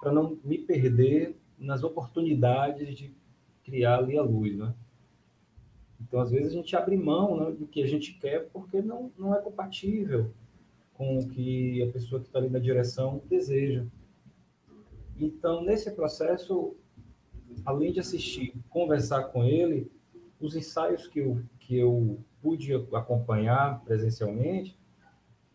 [0.00, 3.12] para não me perder nas oportunidades de
[3.64, 4.74] criar ali a luz, né?
[6.00, 9.10] Então, às vezes, a gente abre mão né, do que a gente quer porque não,
[9.18, 10.30] não é compatível
[10.94, 13.84] com o que a pessoa que está ali na direção deseja.
[15.18, 16.76] Então, nesse processo,
[17.64, 19.90] além de assistir, conversar com ele,
[20.40, 24.78] os ensaios que eu, que eu pude acompanhar presencialmente,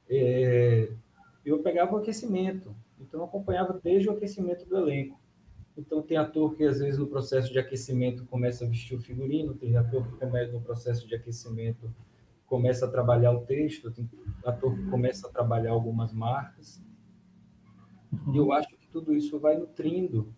[0.10, 0.91] é,
[1.45, 2.75] eu pegava o aquecimento.
[3.04, 5.20] Então, eu acompanhava desde o aquecimento do elenco.
[5.78, 9.56] Então, tem ator que, às vezes, no processo de aquecimento, começa a vestir o figurino,
[9.56, 11.94] tem ator que começa no processo de aquecimento,
[12.46, 14.10] começa a trabalhar o texto, tem
[14.46, 16.82] ator que começa a trabalhar algumas marcas.
[18.32, 20.34] E eu acho que tudo isso vai nutrindo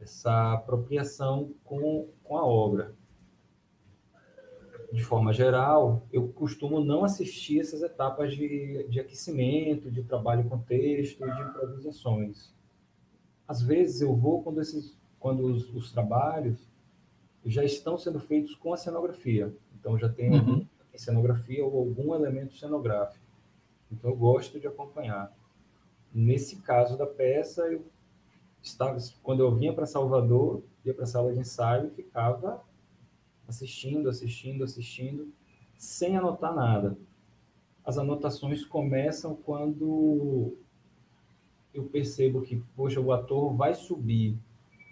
[0.00, 2.94] essa apropriação com, com a obra.
[4.94, 10.58] De forma geral, eu costumo não assistir essas etapas de, de aquecimento, de trabalho com
[10.58, 12.54] texto, de improvisações
[13.46, 16.68] às vezes eu vou quando esses quando os, os trabalhos
[17.46, 19.54] já estão sendo feitos com a cenografia.
[19.78, 20.66] Então já tem uhum.
[20.94, 23.24] cenografia ou algum elemento cenográfico.
[23.90, 25.32] Então eu gosto de acompanhar.
[26.12, 27.86] Nesse caso da peça, eu
[28.62, 32.62] estava quando eu vinha para Salvador, ia para a sala de ensaio e ficava
[33.48, 35.32] assistindo, assistindo, assistindo,
[35.76, 36.96] sem anotar nada.
[37.84, 40.56] As anotações começam quando
[41.72, 44.38] eu percebo que, poxa, o ator vai subir.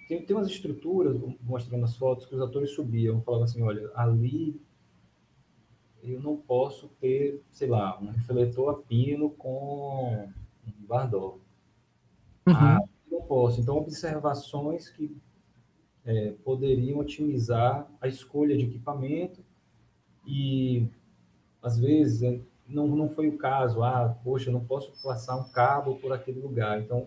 [0.09, 4.61] Tem, tem umas estruturas, mostrando as fotos, que os atores subiam, falavam assim, olha, ali
[6.03, 10.29] eu não posso ter, sei lá, um refletor a pino com
[10.67, 11.41] um bardol.
[12.47, 12.55] Uhum.
[12.55, 13.61] Ah, não posso.
[13.61, 15.17] Então, observações que
[16.05, 19.41] é, poderiam otimizar a escolha de equipamento
[20.27, 20.87] e,
[21.62, 23.83] às vezes, é, não, não foi o caso.
[23.83, 26.81] Ah, poxa, não posso passar um cabo por aquele lugar.
[26.81, 27.07] Então,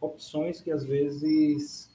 [0.00, 1.90] opções que às vezes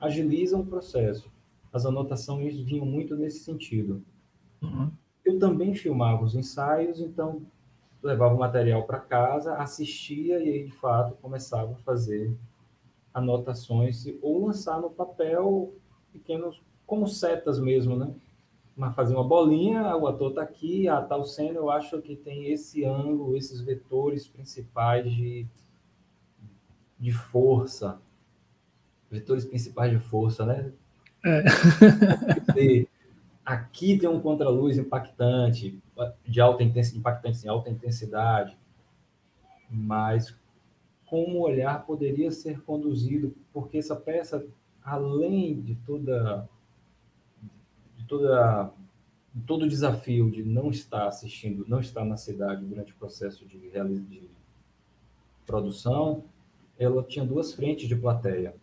[0.00, 1.30] agilizam o processo.
[1.72, 4.02] As anotações vinham muito nesse sentido.
[4.62, 4.90] Uhum.
[5.24, 7.42] Eu também filmava os ensaios, então
[8.02, 12.34] levava o material para casa, assistia e aí, de fato, começava a fazer
[13.12, 15.72] anotações ou lançar no papel
[16.12, 18.14] pequenos, como setas mesmo, né?
[18.80, 22.50] mas fazer uma bolinha, o ator está aqui, a tal cena, eu acho que tem
[22.50, 25.46] esse ângulo, esses vetores principais de,
[26.98, 28.00] de força.
[29.10, 30.72] Vetores principais de força, né?
[31.22, 31.44] É.
[33.44, 35.78] aqui tem um contraluz impactante,
[36.24, 38.56] de alta intensidade, impactante em alta intensidade,
[39.68, 40.34] mas
[41.10, 44.46] como o olhar poderia ser conduzido, porque essa peça,
[44.80, 46.48] além de toda
[48.06, 48.72] toda
[49.46, 53.58] todo o desafio de não estar assistindo, não estar na cidade durante o processo de,
[53.58, 54.30] de
[55.46, 56.24] produção,
[56.78, 58.54] ela tinha duas frentes de plateia.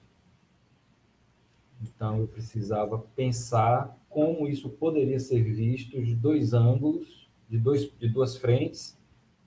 [1.81, 8.09] Então, eu precisava pensar como isso poderia ser visto de dois ângulos, de, dois, de
[8.09, 8.97] duas frentes,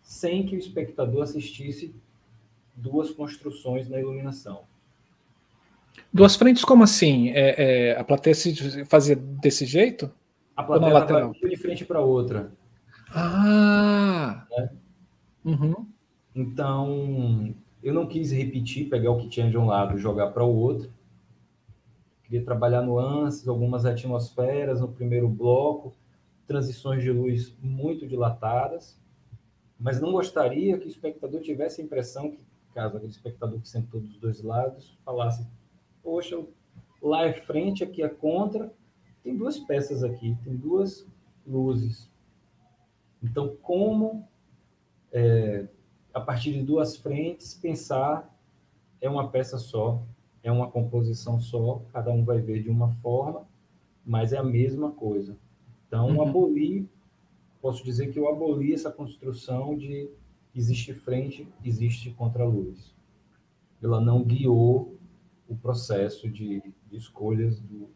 [0.00, 1.94] sem que o espectador assistisse
[2.74, 4.62] duas construções na iluminação.
[6.12, 7.30] Duas frentes, como assim?
[7.30, 10.10] É, é, a plateia se fazia desse jeito?
[10.56, 12.52] A plateia estava de frente para outra.
[13.14, 14.46] Ah!
[14.50, 14.70] Né?
[15.44, 15.86] Uhum.
[16.34, 20.44] Então, eu não quis repetir, pegar o que tinha de um lado e jogar para
[20.44, 20.90] o outro.
[22.24, 25.94] queria trabalhar nuances, algumas atmosferas no primeiro bloco,
[26.46, 29.00] transições de luz muito dilatadas,
[29.78, 34.00] mas não gostaria que o espectador tivesse a impressão que, caso aquele espectador que sentou
[34.00, 35.46] dos dois lados, falasse,
[36.02, 36.42] poxa,
[37.02, 38.72] lá é frente, aqui é contra,
[39.22, 41.06] tem duas peças aqui, tem duas
[41.46, 42.10] luzes.
[43.22, 44.26] Então, como,
[45.12, 45.66] é,
[46.12, 48.34] a partir de duas frentes, pensar
[49.00, 50.02] é uma peça só,
[50.42, 53.46] é uma composição só, cada um vai ver de uma forma,
[54.04, 55.36] mas é a mesma coisa.
[55.86, 56.22] Então, uhum.
[56.22, 56.88] aboli,
[57.60, 60.08] posso dizer que eu aboli essa construção de
[60.54, 62.94] existe frente, existe contra-luz.
[63.82, 64.98] Ela não guiou
[65.48, 67.90] o processo de, de escolhas do,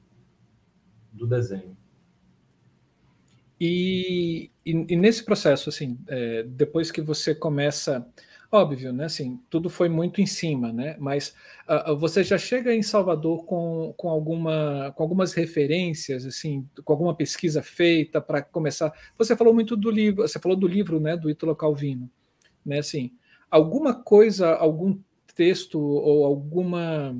[1.12, 1.76] do desenho.
[3.60, 8.04] E, e, e, nesse processo, assim, é, depois que você começa,
[8.50, 11.34] óbvio, né, assim, tudo foi muito em cima, né, mas
[11.68, 17.14] uh, você já chega em Salvador com, com, alguma, com algumas referências, assim, com alguma
[17.14, 18.92] pesquisa feita para começar.
[19.16, 22.10] Você falou muito do livro, você falou do livro, né, do Ítalo Calvino,
[22.64, 23.12] né, assim,
[23.50, 24.98] alguma coisa, algum
[25.34, 27.14] texto ou alguma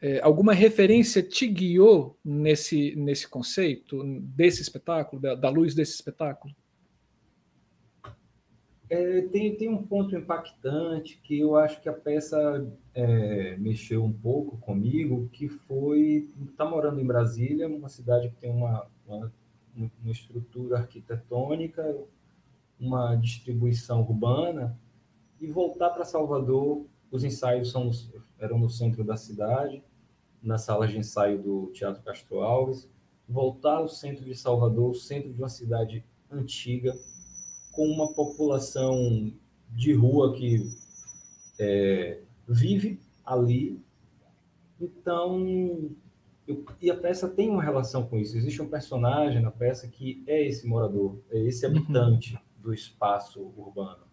[0.00, 6.54] é, alguma referência te guiou nesse, nesse conceito, desse espetáculo, da, da luz desse espetáculo?
[8.90, 14.12] É, tem, tem um ponto impactante que eu acho que a peça é, mexeu um
[14.12, 19.32] pouco comigo, que foi estar tá morando em Brasília, uma cidade que tem uma, uma,
[19.76, 21.82] uma estrutura arquitetônica,
[22.80, 24.78] uma distribuição urbana,
[25.40, 27.90] e voltar para Salvador, os ensaios são,
[28.38, 29.82] eram no centro da cidade,
[30.42, 32.88] na sala de ensaio do Teatro Castro Alves,
[33.28, 36.96] voltar ao centro de Salvador, o centro de uma cidade antiga,
[37.72, 39.32] com uma população
[39.70, 40.70] de rua que
[41.58, 43.80] é, vive ali.
[44.80, 45.90] Então,
[46.46, 48.36] eu, e a peça tem uma relação com isso.
[48.36, 51.76] Existe um personagem na peça que é esse morador, é esse uhum.
[51.76, 52.38] habitante.
[52.58, 54.06] Do espaço urbano.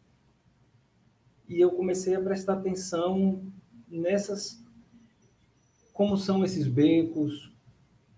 [1.48, 3.44] E eu comecei a prestar atenção
[3.88, 4.64] nessas
[5.94, 7.54] como são esses becos,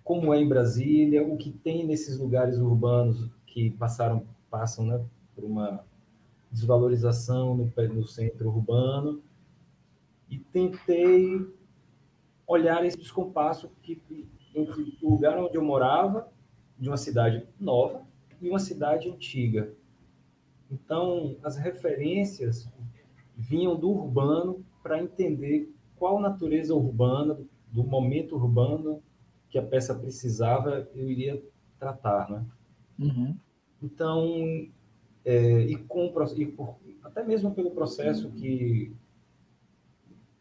[0.03, 5.43] como é em Brasília, o que tem nesses lugares urbanos que passaram passam né, por
[5.43, 5.85] uma
[6.51, 9.21] desvalorização no, no centro urbano
[10.29, 11.45] e tentei
[12.47, 14.01] olhar esse descompasso que,
[14.55, 16.31] entre o lugar onde eu morava,
[16.79, 18.01] de uma cidade nova,
[18.41, 19.73] e uma cidade antiga.
[20.71, 22.69] Então, as referências
[23.35, 27.39] vinham do urbano para entender qual natureza urbana
[27.71, 29.01] do momento urbano
[29.49, 31.41] que a peça precisava, eu iria
[31.79, 32.45] tratar, né?
[32.99, 33.37] Uhum.
[33.81, 34.67] Então,
[35.23, 38.95] é, e, com, e por, até mesmo pelo processo que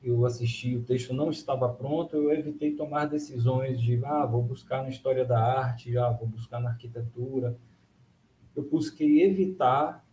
[0.03, 4.83] eu assisti, o texto não estava pronto, eu evitei tomar decisões de, ah, vou buscar
[4.83, 7.59] na história da arte, ah, vou buscar na arquitetura.
[8.55, 10.06] Eu busquei evitar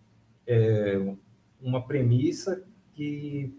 [0.46, 1.16] é,
[1.62, 3.56] uma premissa que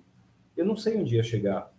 [0.57, 1.73] eu não sei onde ia chegar.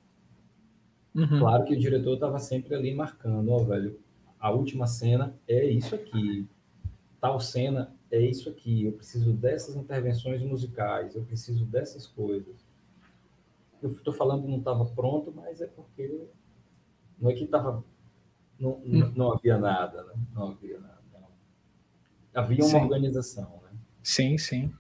[1.14, 1.40] Uhum.
[1.40, 3.98] Claro que o diretor estava sempre ali marcando, ó, oh, velho,
[4.40, 6.46] a última cena é isso aqui,
[7.22, 12.66] tal cena é isso aqui, eu preciso dessas intervenções musicais, eu preciso dessas coisas.
[13.82, 16.28] Eu estou falando que não estava pronto, mas é porque
[17.20, 17.84] não é que estava
[18.60, 19.12] não, hum.
[19.16, 20.14] não, havia nada, né?
[20.34, 21.02] Não havia nada.
[21.14, 21.28] Não.
[22.34, 22.78] Havia uma sim.
[22.78, 23.78] organização, né?
[24.02, 24.74] Sim, sim.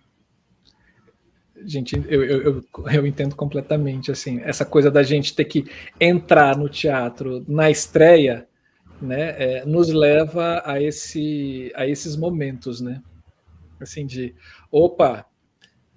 [1.63, 5.65] Gente, eu, eu, eu, entendo completamente, assim, essa coisa da gente ter que
[5.99, 8.45] entrar no teatro na estreia,
[9.01, 13.01] né, é, nos leva a, esse, a esses momentos, né,
[13.79, 14.35] assim, de,
[14.69, 15.25] opa,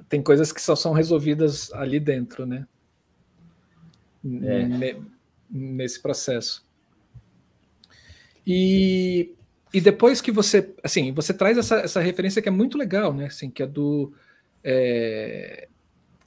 [0.08, 2.66] tem coisas que só são resolvidas ali dentro, né,
[4.24, 4.96] é.
[5.50, 6.66] nesse processo.
[8.46, 9.34] E,
[9.74, 13.26] e depois que você, assim, você traz essa, essa referência que é muito legal, né,
[13.26, 14.12] assim, que é do
[14.62, 15.68] é,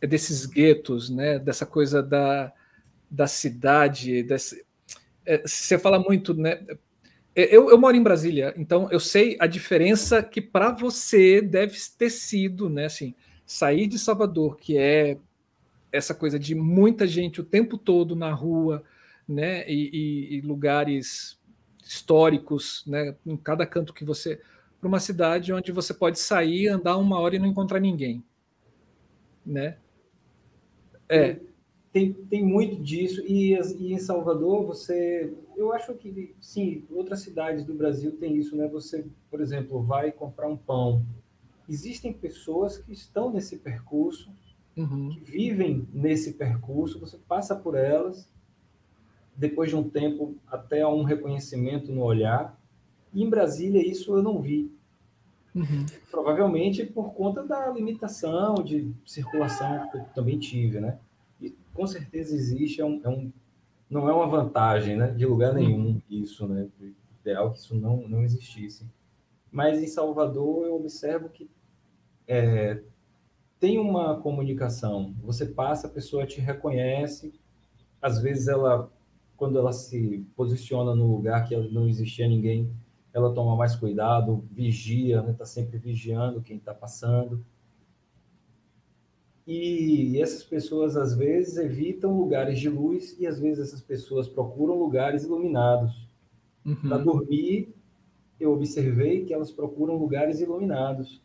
[0.02, 1.40] é, desses guetos, né?
[1.40, 2.52] Dessa coisa da,
[3.10, 4.66] da cidade, desse,
[5.26, 6.64] é, você fala muito, né?
[7.36, 11.78] É, eu, eu, moro em Brasília, então eu sei a diferença que para você deve
[11.98, 12.86] ter sido, né?
[12.86, 13.16] Assim,
[13.46, 15.18] sair de Salvador, que é
[15.92, 18.84] essa coisa de muita gente o tempo todo na rua,
[19.28, 19.70] né?
[19.70, 21.40] E, e, e lugares
[21.84, 23.16] históricos, né?
[23.26, 24.42] Em cada canto que você
[24.82, 28.24] para uma cidade onde você pode sair, andar uma hora e não encontrar ninguém,
[29.46, 29.78] né?
[31.08, 31.40] É.
[31.94, 37.66] Tem, tem muito disso e, e em Salvador você, eu acho que sim, outras cidades
[37.66, 38.68] do Brasil tem isso, né?
[38.70, 41.06] Você, por exemplo, vai comprar um pão.
[41.70, 44.32] Existem pessoas que estão nesse percurso,
[44.76, 45.10] uhum.
[45.10, 47.00] que vivem nesse percurso.
[47.00, 48.28] Você passa por elas
[49.36, 52.58] depois de um tempo, até um reconhecimento no olhar.
[53.14, 54.72] E em Brasília, isso eu não vi.
[55.54, 55.86] Uhum.
[56.10, 60.98] Provavelmente por conta da limitação de circulação que eu também tive, né?
[61.42, 63.32] E com certeza existe, é um, é um
[63.90, 65.12] não é uma vantagem, né?
[65.12, 66.70] De lugar nenhum isso, né?
[67.20, 68.86] Ideal que isso não, não existisse.
[69.52, 71.50] Mas em Salvador eu observo que
[72.26, 72.82] é,
[73.60, 75.14] tem uma comunicação.
[75.22, 77.34] Você passa, a pessoa te reconhece.
[78.02, 78.90] Às vezes ela,
[79.36, 82.72] quando ela se posiciona no lugar que não existia ninguém,
[83.14, 85.36] ela toma mais cuidado, vigia, está né?
[85.38, 87.46] Tá sempre vigiando quem está passando.
[89.46, 94.78] E essas pessoas, às vezes, evitam lugares de luz e, às vezes, essas pessoas procuram
[94.78, 96.08] lugares iluminados.
[96.66, 96.76] Uhum.
[96.76, 97.74] Para dormir,
[98.40, 101.22] eu observei que elas procuram lugares iluminados.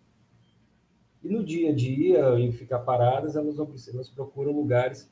[1.23, 3.59] E no dia a dia, em ficar paradas, elas,
[3.89, 5.11] elas procuram lugares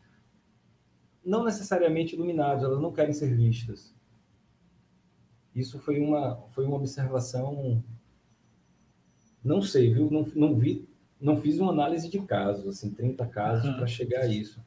[1.24, 3.94] não necessariamente iluminados, elas não querem ser vistas.
[5.54, 7.82] Isso foi uma, foi uma observação.
[9.42, 10.10] Não sei, viu?
[10.10, 10.88] Não, não vi,
[11.20, 13.76] não fiz uma análise de casos, assim, 30 casos uhum.
[13.76, 14.60] para chegar a isso.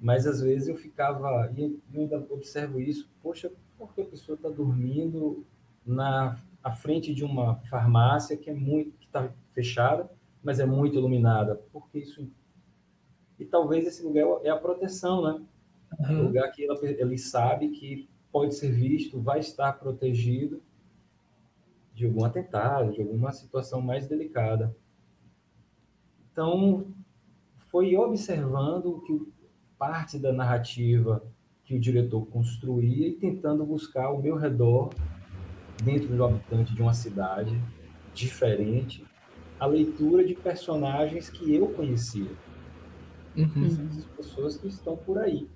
[0.00, 4.36] Mas às vezes eu ficava, e eu ainda observo isso, poxa, por que a pessoa
[4.36, 5.44] está dormindo
[5.84, 10.10] na à frente de uma farmácia que é muito que está fechada,
[10.42, 11.60] mas é muito iluminada?
[11.72, 12.28] Porque isso
[13.38, 15.40] e talvez esse lugar é a proteção, né?
[16.00, 16.20] Uhum.
[16.20, 20.62] O lugar que ela, ele sabe que pode ser visto, vai estar protegido
[21.94, 24.76] de algum atentado, de alguma situação mais delicada.
[26.30, 26.94] Então,
[27.56, 29.32] foi observando que
[29.76, 31.22] parte da narrativa
[31.64, 34.90] que o diretor construía e tentando buscar ao meu redor,
[35.82, 37.60] dentro do habitante de uma cidade
[38.14, 39.04] diferente,
[39.60, 42.30] a leitura de personagens que eu conhecia.
[43.36, 43.66] Uhum.
[43.66, 45.48] As pessoas que estão por aí.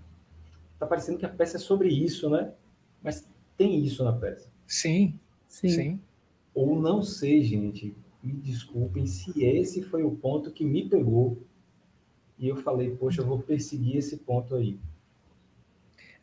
[0.74, 2.52] Está parecendo que a peça é sobre isso, né?
[3.02, 3.26] Mas
[3.56, 4.48] tem isso na peça.
[4.66, 5.68] Sim, sim.
[5.68, 6.00] sim.
[6.54, 7.94] Ou não sei, gente.
[8.22, 11.38] Me desculpem se esse foi o ponto que me pegou.
[12.38, 14.78] E eu falei, poxa, eu vou perseguir esse ponto aí.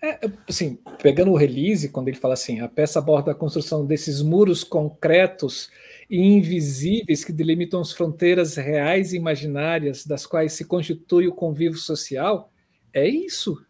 [0.01, 0.17] É,
[0.47, 4.63] assim, pegando o release, quando ele fala assim, a peça aborda a construção desses muros
[4.63, 5.69] concretos
[6.09, 11.77] e invisíveis que delimitam as fronteiras reais e imaginárias das quais se constitui o convívio
[11.77, 12.49] social,
[12.93, 13.61] é isso.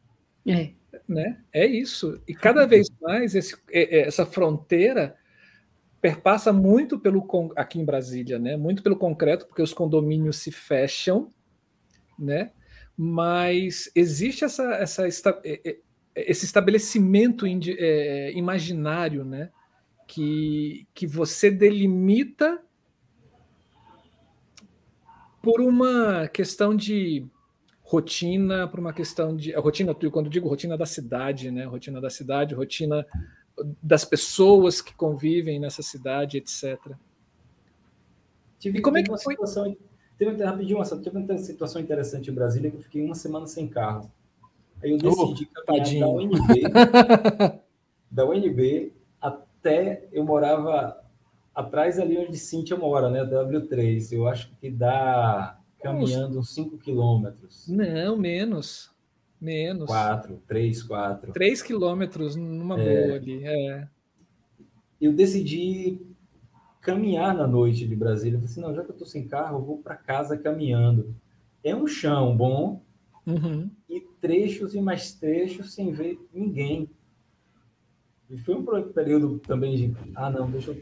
[0.46, 0.79] É
[1.10, 1.42] né?
[1.52, 2.22] É isso.
[2.28, 5.16] E cada vez mais esse, é, é, essa fronteira
[6.00, 8.56] perpassa muito pelo aqui em Brasília, né?
[8.56, 11.30] Muito pelo concreto, porque os condomínios se fecham,
[12.18, 12.52] né?
[12.96, 15.08] Mas existe essa, essa
[15.44, 15.78] é,
[16.16, 19.50] esse estabelecimento imaginário, né?
[20.08, 22.62] Que, que você delimita
[25.42, 27.26] por uma questão de
[27.90, 32.54] rotina para uma questão de rotina quando digo rotina da cidade né rotina da cidade
[32.54, 33.04] rotina
[33.82, 36.78] das pessoas que convivem nessa cidade etc
[38.60, 39.34] tive, e como é que foi?
[39.34, 39.76] situação,
[40.20, 43.68] teve rapidinho uma, teve uma situação interessante em Brasília que eu fiquei uma semana sem
[43.68, 44.12] carro.
[44.84, 47.60] Aí eu decidi oh, caminhar da UNB
[48.12, 51.04] da UNB até eu morava
[51.56, 57.68] atrás ali onde Cintia mora né W3 eu acho que dá caminhando uns 5 quilômetros.
[57.68, 58.92] Não, menos.
[59.40, 59.88] Menos.
[59.88, 61.32] 4, 3, 4.
[61.32, 63.06] 3 quilômetros numa é.
[63.06, 63.44] boa ali.
[63.46, 63.88] É.
[65.00, 66.00] Eu decidi
[66.82, 68.36] caminhar na noite de Brasília.
[68.36, 71.16] Eu falei assim, não, já que eu estou sem carro, eu vou para casa caminhando.
[71.64, 72.82] É um chão bom
[73.26, 73.70] uhum.
[73.90, 76.90] e trechos e mais trechos sem ver ninguém.
[78.30, 80.76] E foi um período também de, ah, não, deixa eu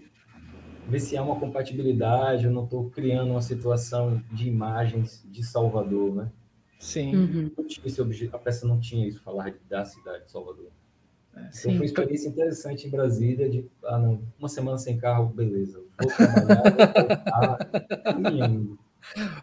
[0.87, 6.15] ver se há uma compatibilidade, eu não estou criando uma situação de imagens de Salvador,
[6.15, 6.31] né?
[6.79, 7.15] Sim.
[7.15, 7.51] Uhum.
[8.31, 10.69] a peça não tinha isso, falar da cidade de Salvador.
[11.35, 11.61] É, então sim.
[11.61, 15.83] foi uma experiência interessante em Brasília, de ah, não, uma semana sem carro, beleza.
[15.99, 16.63] Vou trabalhar,
[18.51, 18.77] vou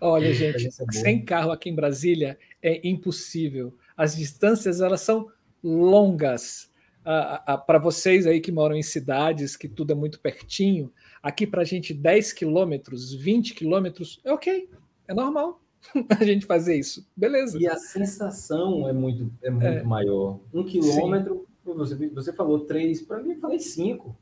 [0.01, 3.75] Olha, gente, sem carro aqui em Brasília é impossível.
[3.97, 5.29] As distâncias elas são
[5.63, 6.71] longas.
[7.05, 10.93] Ah, ah, para vocês aí que moram em cidades que tudo é muito pertinho,
[11.25, 14.69] Aqui para a gente 10 quilômetros, 20 quilômetros, é ok,
[15.09, 15.59] é normal
[16.21, 17.09] a gente fazer isso.
[17.17, 17.59] Beleza.
[17.59, 19.83] E a sensação é muito, é muito é.
[19.83, 20.39] maior.
[20.53, 24.15] Um quilômetro, você, você falou três, para mim eu falei cinco.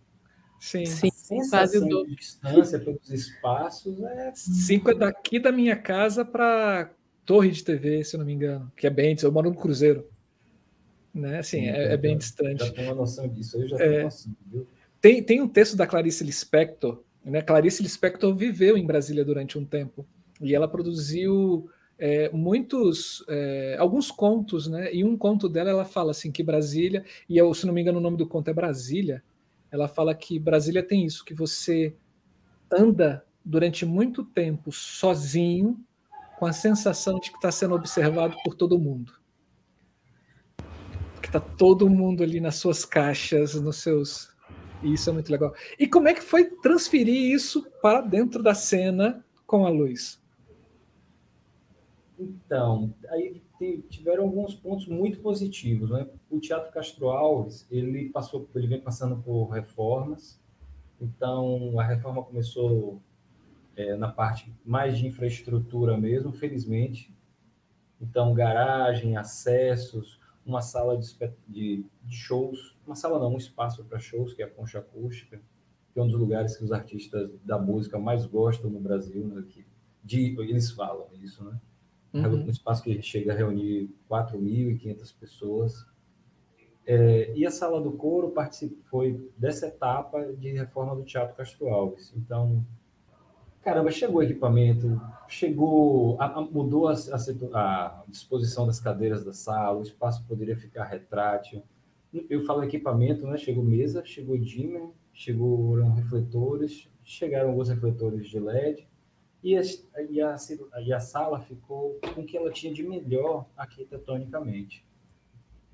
[0.60, 4.32] Sim, Sim sensação de distância pelos espaços é.
[4.36, 6.88] Cinco é daqui da minha casa para
[7.26, 10.06] Torre de TV, se eu não me engano, que é bem, eu moro no Cruzeiro.
[11.12, 11.40] Né?
[11.40, 12.64] Assim, Sim, é, é, bem distante.
[12.64, 14.68] Já tenho uma noção disso, eu já tenho é, noção, viu?
[15.02, 17.42] Tem, tem um texto da Clarice Lispector, né?
[17.42, 20.06] Clarice Lispector viveu em Brasília durante um tempo
[20.40, 24.94] e ela produziu é, muitos, é, alguns contos, né?
[24.94, 27.98] E um conto dela, ela fala assim que Brasília, e eu, se não me engano,
[27.98, 29.22] o nome do conto é Brasília.
[29.70, 31.94] Ela fala que Brasília tem isso, que você
[32.70, 35.78] anda durante muito tempo sozinho,
[36.38, 39.12] com a sensação de que está sendo observado por todo mundo.
[41.20, 44.31] Que está todo mundo ali nas suas caixas, nos seus.
[44.82, 45.54] Isso é muito legal.
[45.78, 50.20] E como é que foi transferir isso para dentro da cena com a luz?
[52.18, 53.42] Então, aí
[53.88, 56.08] tiveram alguns pontos muito positivos, né?
[56.30, 60.40] O Teatro Castro Alves, ele passou, ele vem passando por reformas.
[61.00, 63.00] Então, a reforma começou
[63.76, 67.14] é, na parte mais de infraestrutura mesmo, felizmente.
[68.00, 71.06] Então, garagem, acessos, uma sala de,
[71.48, 75.40] de, de shows, uma sala não, um espaço para shows, que é a Concha Acústica,
[75.92, 79.44] que é um dos lugares que os artistas da música mais gostam no Brasil, né?
[79.48, 79.64] que,
[80.02, 81.60] de, eles falam isso, né?
[82.14, 82.44] É uhum.
[82.44, 85.86] um espaço que chega a reunir 4.500 pessoas.
[86.84, 89.04] É, e a Sala do Coro participou
[89.36, 92.12] dessa etapa de reforma do Teatro Castro Alves.
[92.14, 92.66] Então,
[93.62, 99.78] caramba, chegou o equipamento, chegou, a, a, mudou a, a, disposição das cadeiras da sala,
[99.78, 101.62] o espaço poderia ficar retrátil.
[102.28, 103.38] Eu falo equipamento, né?
[103.38, 108.86] Chegou mesa, chegou dimmer, chegaram refletores, chegaram alguns refletores de LED,
[109.42, 109.62] e a,
[110.08, 110.36] e a,
[110.84, 114.84] e a sala ficou com o que ela tinha de melhor arquitetonicamente.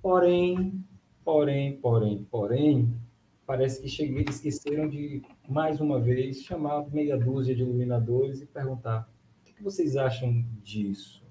[0.01, 0.85] Porém,
[1.25, 2.95] porém, porém, porém,
[3.45, 9.09] parece que cheguei, esqueceram de, mais uma vez, chamar meia dúzia de iluminadores e perguntar
[9.41, 11.23] o que, que vocês acham disso?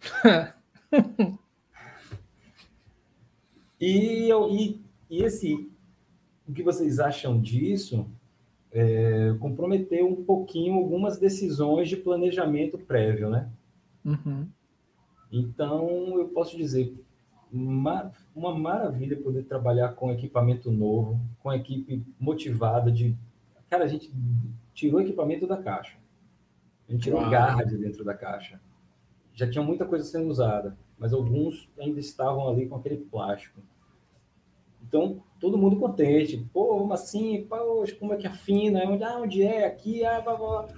[3.80, 5.68] e, e, e esse,
[6.48, 8.08] o que vocês acham disso
[8.70, 13.50] é, comprometeu um pouquinho algumas decisões de planejamento prévio, né?
[14.04, 14.46] Uhum.
[15.32, 16.94] Então, eu posso dizer,
[17.52, 23.16] uma, uma maravilha poder trabalhar com equipamento novo, com equipe motivada de...
[23.68, 24.12] Cara, a gente
[24.72, 25.98] tirou equipamento da caixa.
[26.88, 27.30] A gente tirou Uau.
[27.30, 28.60] garra de dentro da caixa.
[29.34, 33.60] Já tinha muita coisa sendo usada, mas alguns ainda estavam ali com aquele plástico.
[34.82, 36.46] Então, todo mundo contente.
[36.52, 37.44] Pô, como assim?
[37.48, 38.84] Poxa, como é que afina?
[38.84, 39.66] Onde, ah, onde é?
[39.66, 40.04] Aqui?
[40.04, 40.68] Ah, blá, blá.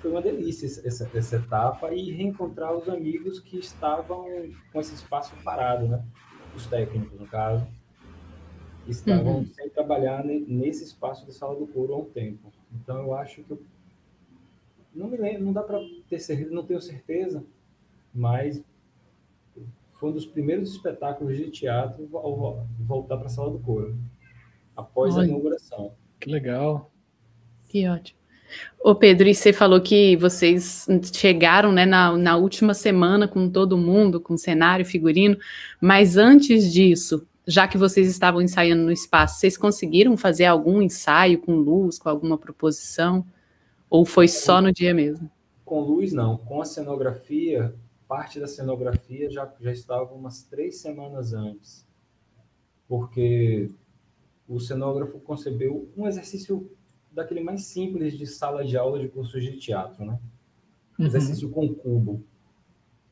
[0.00, 4.26] Foi uma delícia essa, essa etapa e reencontrar os amigos que estavam
[4.72, 6.04] com esse espaço parado, né?
[6.54, 7.66] Os técnicos, no caso,
[8.88, 9.46] estavam uhum.
[9.46, 12.52] sem trabalhar nesse espaço de sala do couro há um tempo.
[12.72, 13.62] Então, eu acho que eu...
[14.94, 17.44] não me lembro, não dá para ter certeza, não tenho certeza,
[18.14, 18.62] mas
[19.94, 23.96] foi um dos primeiros espetáculos de teatro ao voltar para a sala do coro,
[24.76, 25.92] após Olha, a inauguração.
[26.20, 26.90] Que legal.
[27.68, 28.18] Que ótimo.
[28.82, 33.78] Ô Pedro, e você falou que vocês chegaram né, na, na última semana com todo
[33.78, 35.36] mundo, com cenário, figurino,
[35.80, 41.40] mas antes disso, já que vocês estavam ensaiando no espaço, vocês conseguiram fazer algum ensaio
[41.40, 43.26] com luz, com alguma proposição?
[43.90, 45.30] Ou foi só no dia mesmo?
[45.64, 46.38] Com luz, não.
[46.38, 47.74] Com a cenografia,
[48.08, 51.86] parte da cenografia já, já estava umas três semanas antes,
[52.88, 53.70] porque
[54.48, 56.70] o cenógrafo concebeu um exercício
[57.10, 60.18] daquele mais simples de sala de aula de cursos de teatro, né?
[60.98, 61.06] Uhum.
[61.06, 62.24] Exercício com cubo.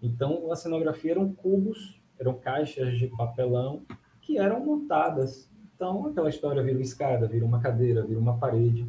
[0.01, 3.85] Então, a cenografia eram cubos, eram caixas de papelão
[4.23, 5.49] que eram montadas.
[5.75, 8.87] Então, aquela história vira uma escada, vira uma cadeira, vira uma parede.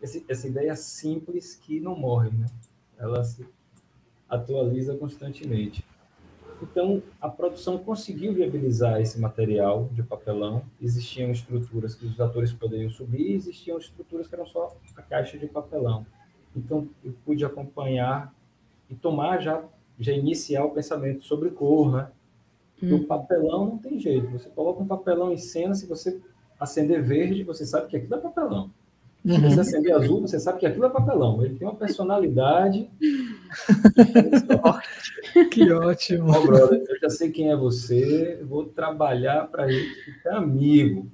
[0.00, 2.46] Esse, essa ideia simples que não morre, né?
[2.98, 3.46] Ela se
[4.28, 5.84] atualiza constantemente.
[6.60, 10.62] Então, a produção conseguiu viabilizar esse material de papelão.
[10.80, 15.46] Existiam estruturas que os atores poderiam subir, existiam estruturas que eram só a caixa de
[15.46, 16.06] papelão.
[16.54, 18.32] Então, eu pude acompanhar
[18.88, 19.62] e tomar já,
[19.98, 22.10] já iniciar o pensamento sobre cor, né?
[22.82, 22.96] Hum.
[22.96, 24.28] O papelão não tem jeito.
[24.30, 26.20] Você coloca um papelão em cena, se você
[26.58, 28.70] acender verde, você sabe que aquilo é papelão.
[29.24, 31.44] Se você acender azul, você sabe que aquilo é papelão.
[31.44, 32.90] Ele tem uma personalidade.
[35.52, 36.26] que ótimo.
[36.28, 41.08] Oh, brother, eu já sei quem é você, vou trabalhar para ele ficar amigo.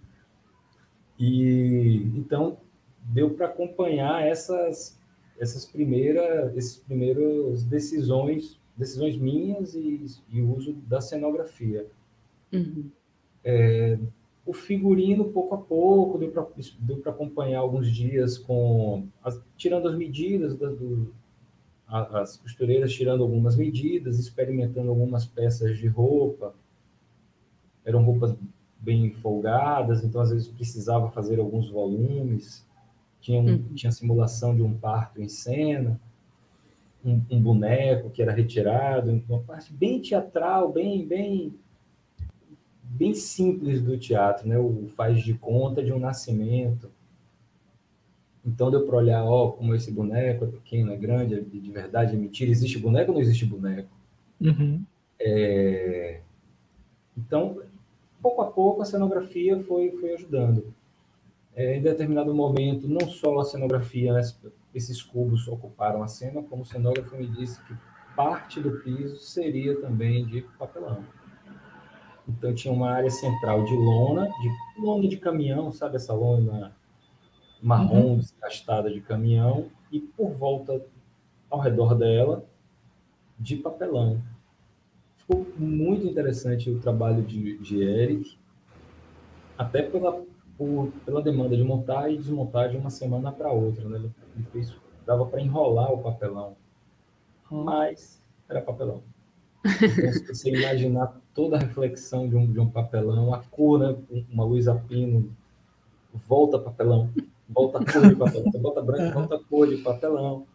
[1.19, 2.57] E então
[3.03, 4.97] deu para acompanhar essas
[5.39, 11.87] essas primeiras esses primeiros decisões decisões minhas e, e uso da cenografia.
[12.53, 12.89] Uhum.
[13.45, 13.99] É,
[14.47, 16.31] o figurino, pouco a pouco, deu
[17.01, 21.13] para acompanhar alguns dias com as, tirando as medidas da, do,
[21.87, 26.55] a, as costureiras tirando algumas medidas, experimentando algumas peças de roupa.
[27.85, 28.35] Eram roupas
[28.79, 32.67] bem folgadas, então às vezes precisava fazer alguns volumes.
[33.21, 33.75] Tinha, um, uhum.
[33.75, 36.01] tinha simulação de um parto em cena.
[37.09, 41.55] Um, um, boneco que era retirado, uma parte bem teatral, bem, bem,
[42.83, 44.59] bem simples do teatro, né?
[44.59, 46.91] O faz de conta de um nascimento.
[48.45, 52.15] Então deu para olhar, ó, como esse boneco é pequeno, é grande, é de verdade,
[52.15, 52.51] é mentira.
[52.51, 53.91] Existe boneco ou não existe boneco?
[54.41, 54.83] Uhum.
[55.21, 56.21] É...
[57.17, 57.61] Então,
[58.23, 60.73] pouco a pouco, a cenografia foi, foi ajudando.
[61.55, 64.23] É, em determinado momento, não só a cenografia, né,
[64.75, 67.75] esses cubos ocuparam a cena, como o cenógrafo me disse que
[68.15, 71.05] parte do piso seria também de papelão.
[72.29, 76.77] Então tinha uma área central de lona, de lona de caminhão, sabe essa lona
[77.63, 78.19] marrom uhum.
[78.19, 80.85] desgastada de caminhão, e por volta,
[81.51, 82.45] ao redor dela,
[83.39, 84.23] de papelão.
[85.17, 88.37] Ficou muito interessante o trabalho de, de Eric,
[89.57, 90.23] até pela,
[90.59, 93.89] por, pela demanda de montar e desmontar de uma semana para outra.
[93.89, 94.11] Né?
[94.37, 96.57] Ele fez, dava para enrolar o papelão,
[97.49, 99.03] mas era papelão.
[99.65, 103.97] Então, se você imaginar toda a reflexão de um, de um papelão, a cor, né?
[104.31, 105.31] uma luz a pino,
[106.13, 107.11] volta papelão,
[107.49, 110.47] volta cor de papelão, você bota branco, volta cor de papelão.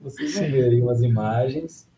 [0.00, 1.88] Vocês vão ver aí umas imagens.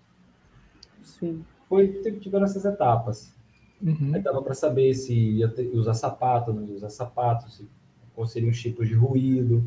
[1.02, 1.44] Sim.
[1.68, 1.88] Foi,
[2.20, 3.34] tiveram essas etapas.
[3.82, 4.12] Uhum.
[4.14, 7.66] Aí dava para saber se ia ter, usar sapato, não ia usar sapato, se,
[8.14, 9.64] quais seriam os tipos de ruído.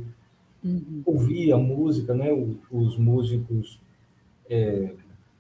[0.64, 1.02] Uhum.
[1.06, 2.30] Ouvir a música, né?
[2.70, 3.80] os músicos
[4.50, 4.94] é,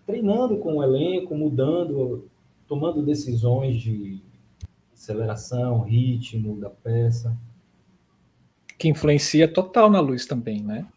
[0.06, 2.26] treinando com o elenco, mudando,
[2.68, 4.22] tomando decisões de
[4.94, 7.38] aceleração, ritmo da peça.
[8.78, 10.88] Que influencia total na luz também, né?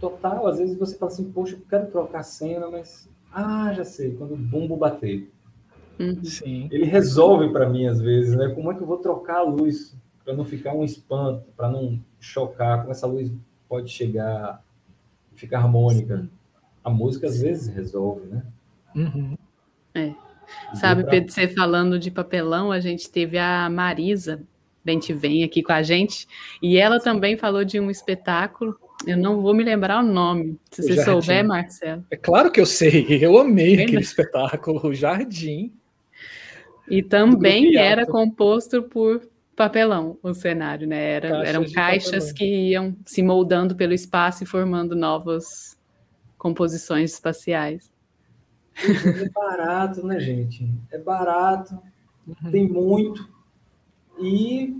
[0.00, 3.84] Total, às vezes você fala assim, poxa, eu quero trocar a cena, mas ah, já
[3.84, 5.30] sei, quando o bumbo bater.
[5.98, 6.24] Uhum.
[6.24, 6.68] Sim.
[6.70, 8.48] Ele resolve para mim às vezes, né?
[8.48, 12.00] Como é que eu vou trocar a luz para não ficar um espanto, para não
[12.18, 13.30] chocar, como essa luz
[13.68, 14.62] pode chegar,
[15.34, 16.18] ficar harmônica.
[16.18, 16.30] Sim.
[16.82, 18.42] A música às vezes resolve, né?
[18.94, 19.36] Uhum.
[19.94, 20.14] É.
[20.74, 21.10] Sabe, pra...
[21.10, 24.42] Pedro, você falando de papelão, a gente teve a Marisa
[24.84, 26.28] Bente vem aqui com a gente,
[26.62, 28.78] e ela também falou de um espetáculo.
[29.06, 30.58] Eu não vou me lembrar o nome.
[30.70, 31.10] Se o você Jardim.
[31.10, 32.04] souber, Marcelo.
[32.10, 35.72] É claro que eu sei, eu amei aquele espetáculo, o Jardim.
[36.88, 39.26] E também era composto por
[39.56, 41.12] papelão o cenário, né?
[41.12, 42.34] Era, caixas eram caixas papelão.
[42.34, 45.78] que iam se moldando pelo espaço e formando novas
[46.36, 47.90] composições espaciais.
[48.76, 50.68] É barato, né, gente?
[50.90, 51.80] É barato,
[52.26, 52.50] uhum.
[52.50, 53.26] tem muito
[54.20, 54.76] e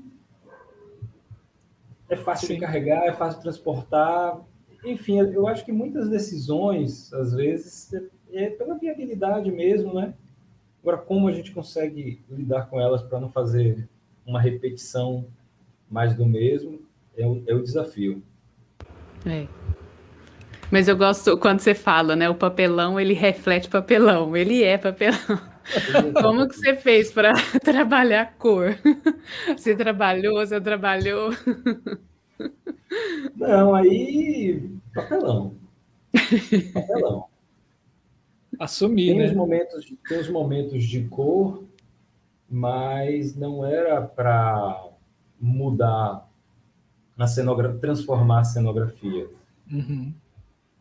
[2.08, 2.54] é fácil Sim.
[2.54, 4.40] de carregar, é fácil de transportar.
[4.84, 7.90] Enfim, eu acho que muitas decisões, às vezes,
[8.32, 10.14] é pela viabilidade mesmo, né?
[10.84, 13.88] Agora, como a gente consegue lidar com elas para não fazer
[14.26, 15.24] uma repetição
[15.90, 16.78] mais do mesmo,
[17.16, 18.22] é o, é o desafio.
[19.24, 19.46] É.
[20.70, 22.28] Mas eu gosto quando você fala, né?
[22.28, 25.16] O papelão, ele reflete papelão, ele é papelão.
[26.20, 27.32] Como que você fez para
[27.64, 28.76] trabalhar cor?
[29.56, 31.30] Você trabalhou, você trabalhou?
[33.34, 35.54] Não, aí papelão.
[36.74, 37.33] Papelão.
[38.58, 39.26] Assumir, tem né?
[39.26, 41.64] Os momentos, tem os momentos de cor,
[42.48, 44.90] mas não era para
[45.40, 46.28] mudar
[47.18, 49.28] a cenografia, transformar a cenografia.
[49.70, 50.12] Uhum.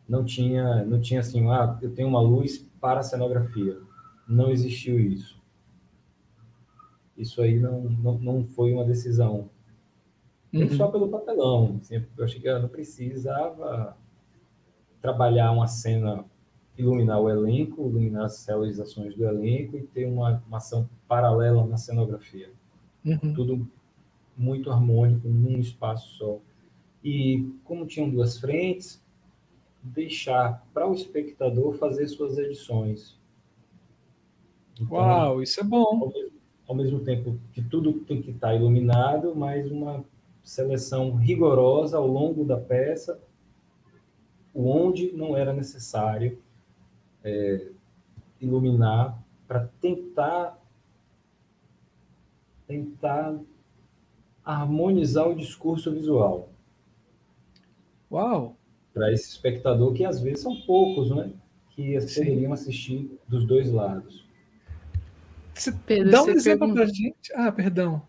[0.08, 3.78] Não tinha, não tinha assim, ah, eu tenho uma luz para a cenografia.
[4.28, 5.42] Não existiu isso.
[7.16, 9.48] Isso aí não, não, não foi uma decisão.
[10.52, 10.70] Uhum.
[10.70, 11.78] Só pelo papelão.
[11.80, 13.96] Assim, eu achei que eu não precisava
[15.00, 16.24] trabalhar uma cena
[16.76, 21.76] iluminar o elenco, iluminar as celularizações do elenco e ter uma, uma ação paralela na
[21.76, 22.50] cenografia.
[23.04, 23.34] Uhum.
[23.34, 23.68] Tudo
[24.36, 26.38] muito harmônico, num espaço só.
[27.02, 29.02] E como tinham duas frentes,
[29.82, 33.18] deixar para o espectador fazer suas edições.
[34.80, 35.84] Então, Uau, isso é bom.
[35.84, 36.32] Ao mesmo,
[36.66, 40.04] ao mesmo tempo que tudo tem que estar iluminado, mas uma
[40.42, 43.20] seleção rigorosa ao longo da peça,
[44.54, 46.38] onde não era necessário
[47.24, 47.68] é,
[48.40, 49.18] iluminar
[49.48, 50.58] para tentar
[52.66, 53.38] tentar
[54.44, 56.50] harmonizar o discurso visual.
[58.10, 58.56] Uau!
[58.92, 61.32] Para esse espectador que às vezes são poucos, né?
[61.70, 64.24] Que poderiam assistir dos dois lados.
[65.86, 67.32] Pedro, Dá um exemplo para gente.
[67.34, 68.02] Ah, perdão.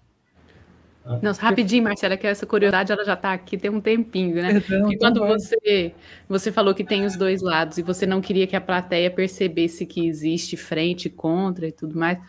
[1.22, 4.60] Não, rapidinho, Marcela, que essa curiosidade ela já está aqui tem um tempinho, né?
[4.62, 5.94] Perdão, e quando você,
[6.28, 9.86] você falou que tem os dois lados e você não queria que a plateia percebesse
[9.86, 12.20] que existe frente, contra e tudo mais,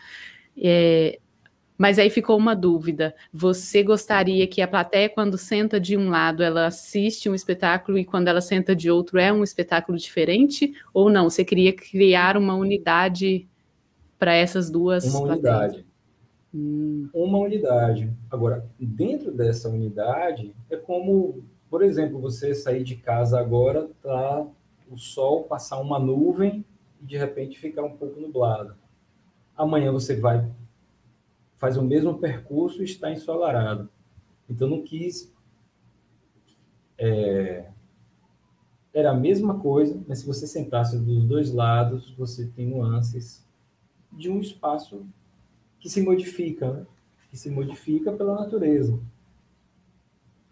[0.57, 1.19] é,
[1.79, 3.15] Mas aí ficou uma dúvida.
[3.33, 8.05] Você gostaria que a plateia, quando senta de um lado, ela assiste um espetáculo e
[8.05, 10.73] quando ela senta de outro é um espetáculo diferente?
[10.95, 11.29] Ou não?
[11.31, 13.47] Você queria criar uma unidade
[14.19, 15.75] para essas duas Uma plateias?
[15.75, 15.86] unidade.
[16.55, 17.09] Hum.
[17.13, 18.13] Uma unidade.
[18.31, 24.47] Agora, dentro dessa unidade, é como, por exemplo, você sair de casa agora, tá
[24.89, 26.65] o sol passar uma nuvem
[27.03, 28.75] e de repente ficar um pouco nublado.
[29.57, 30.49] Amanhã você vai
[31.57, 33.89] faz o mesmo percurso e está ensolarado.
[34.49, 35.33] Então, não quis.
[36.99, 37.71] É,
[38.93, 43.45] era a mesma coisa, mas se você sentasse dos dois lados, você tem nuances
[44.13, 45.07] de um espaço
[45.87, 46.87] que se modifica, né?
[47.31, 48.99] que se modifica pela natureza.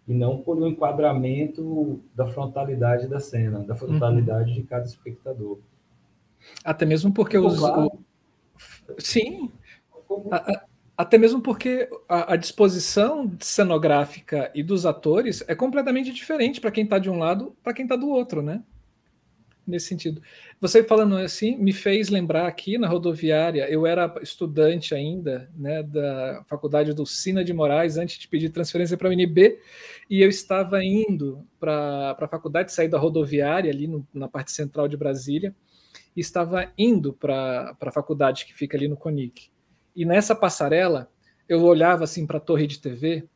[0.07, 4.55] E não por um enquadramento da frontalidade da cena, da frontalidade uhum.
[4.55, 5.59] de cada espectador.
[6.63, 7.61] Até mesmo porque os.
[7.61, 7.99] O...
[8.97, 9.51] Sim.
[10.31, 10.63] A,
[10.97, 16.85] até mesmo porque a, a, disposição cenográfica e dos atores é completamente diferente para quem
[16.85, 18.63] está de um lado para quem está do outro, né?
[19.67, 20.21] Nesse sentido.
[20.61, 26.43] Você falando assim me fez lembrar aqui na rodoviária, eu era estudante ainda, né, da
[26.45, 29.57] faculdade do Sina de Moraes, antes de pedir transferência para a UNB,
[30.07, 34.87] e eu estava indo para a faculdade, sair da rodoviária ali no, na parte central
[34.87, 35.55] de Brasília,
[36.15, 39.49] e estava indo para a faculdade que fica ali no CONIC.
[39.95, 41.09] E nessa passarela,
[41.47, 43.27] eu olhava assim para a torre de TV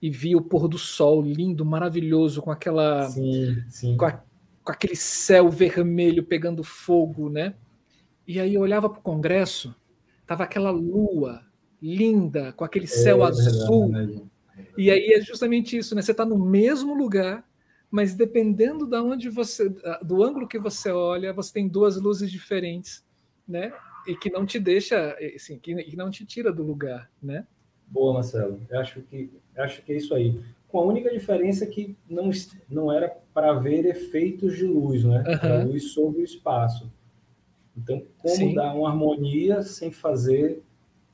[0.00, 3.08] e via o pôr do sol lindo, maravilhoso, com aquela.
[3.08, 3.96] Sim, sim.
[3.96, 4.22] Com, a,
[4.64, 7.54] com aquele céu vermelho pegando fogo, né?
[8.26, 9.74] E aí eu olhava para o Congresso,
[10.26, 11.42] tava aquela lua
[11.80, 13.90] linda, com aquele céu é, azul.
[13.90, 14.22] Verdade.
[14.76, 16.02] E aí é justamente isso, né?
[16.02, 17.44] Você está no mesmo lugar,
[17.90, 19.68] mas dependendo da de onde você,
[20.02, 23.04] do ângulo que você olha, você tem duas luzes diferentes,
[23.46, 23.72] né?
[24.06, 27.46] e que não te deixa, assim, que, não te tira do lugar, né?
[27.86, 28.60] Boa, Marcelo.
[28.70, 30.40] Eu acho que acho que é isso aí.
[30.72, 32.30] Com a única diferença que não
[32.68, 35.22] não era para ver efeitos de luz, né?
[35.42, 35.68] Uhum.
[35.68, 36.90] luz sobre o espaço.
[37.76, 38.54] Então, como Sim.
[38.54, 40.62] dar uma harmonia sem fazer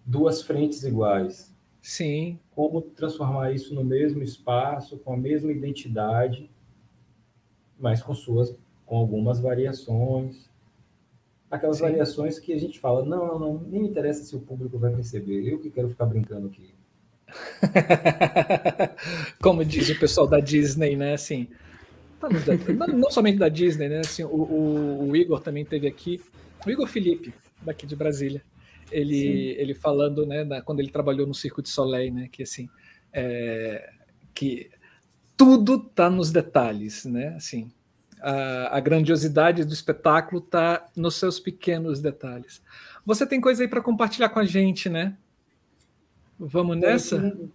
[0.06, 1.54] duas frentes iguais?
[1.82, 2.38] Sim.
[2.54, 6.48] Como transformar isso no mesmo espaço, com a mesma identidade,
[7.78, 8.56] mas com suas
[8.86, 10.48] com algumas variações
[11.50, 11.84] aquelas Sim.
[11.84, 14.92] variações que a gente fala, não, não, não, nem me interessa se o público vai
[14.92, 16.74] perceber, eu que quero ficar brincando aqui.
[19.40, 21.14] Como diz o pessoal da Disney, né?
[21.14, 21.48] Assim,
[22.94, 24.00] não, somente da Disney, né?
[24.00, 26.20] Assim, o, o, o, Igor também teve aqui,
[26.66, 28.42] o Igor Felipe, daqui de Brasília,
[28.90, 32.28] ele, ele falando, né, da, quando ele trabalhou no Circo de Soleil, né?
[32.30, 32.68] Que assim,
[33.12, 33.90] é,
[34.34, 34.70] que
[35.36, 37.34] tudo tá nos detalhes, né?
[37.36, 37.70] Assim,
[38.20, 42.60] a, a grandiosidade do espetáculo está nos seus pequenos detalhes.
[43.06, 45.16] Você tem coisa aí para compartilhar com a gente, né?
[46.38, 47.16] Vamos nessa?
[47.16, 47.48] Um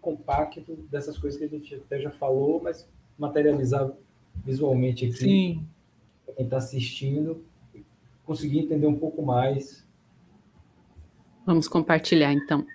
[0.00, 2.88] compacto dessas coisas que a gente até já falou, mas
[3.18, 3.90] materializar
[4.44, 5.16] visualmente aqui.
[5.16, 5.66] Sim.
[6.24, 7.44] Para quem está assistindo,
[8.24, 9.86] conseguir entender um pouco mais.
[11.44, 12.66] Vamos compartilhar então.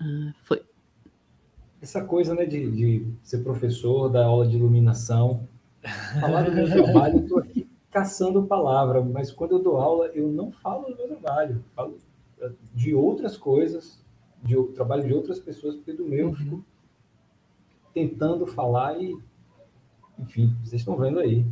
[0.00, 0.62] Uh, foi
[1.80, 5.48] essa coisa né, de, de ser professor, da aula de iluminação,
[6.20, 10.28] falar do meu trabalho, eu estou aqui caçando palavra, mas quando eu dou aula, eu
[10.28, 11.98] não falo do meu trabalho, falo
[12.74, 14.04] de outras coisas,
[14.42, 16.64] de trabalho de outras pessoas, porque do meu eu fico uhum.
[17.92, 19.18] tentando falar e,
[20.18, 21.46] enfim, vocês estão vendo aí.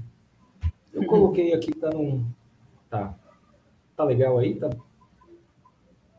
[0.92, 2.26] Eu coloquei aqui, tá num.
[2.88, 3.18] Tá.
[3.96, 4.54] Tá legal aí?
[4.54, 4.70] Tá...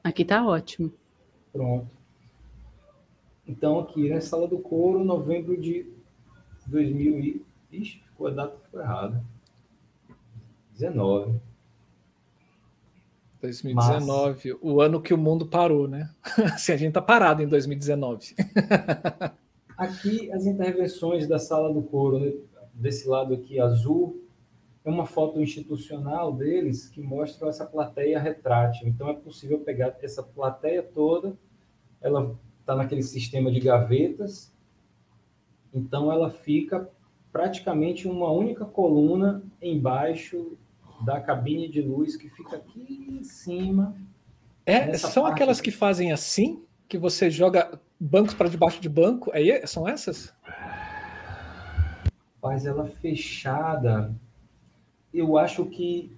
[0.03, 0.93] Aqui tá ótimo.
[1.51, 1.89] Pronto.
[3.47, 5.91] Então, aqui, na Sala do Couro, novembro de
[6.67, 7.45] 2000 e...
[7.72, 9.24] Ixi, ficou a data ficou errada.
[10.74, 11.39] 19.
[13.41, 14.57] 2019, Mas...
[14.61, 16.09] o ano que o mundo parou, né?
[16.57, 18.35] Se a gente tá parado em 2019.
[19.79, 22.33] aqui, as intervenções da Sala do Couro, né?
[22.73, 24.21] desse lado aqui azul,
[24.83, 28.87] é uma foto institucional deles que mostra essa plateia retrátil.
[28.87, 31.37] Então, é possível pegar essa plateia toda,
[32.01, 34.53] ela está naquele sistema de gavetas,
[35.73, 36.89] então ela fica
[37.31, 40.57] praticamente uma única coluna embaixo
[41.02, 43.95] da cabine de luz que fica aqui em cima.
[44.66, 45.72] É, são aquelas aqui.
[45.72, 49.32] que fazem assim, que você joga bancos para debaixo de banco?
[49.34, 50.34] É, são essas?
[52.41, 54.14] Faz ela fechada.
[55.14, 56.12] Eu acho que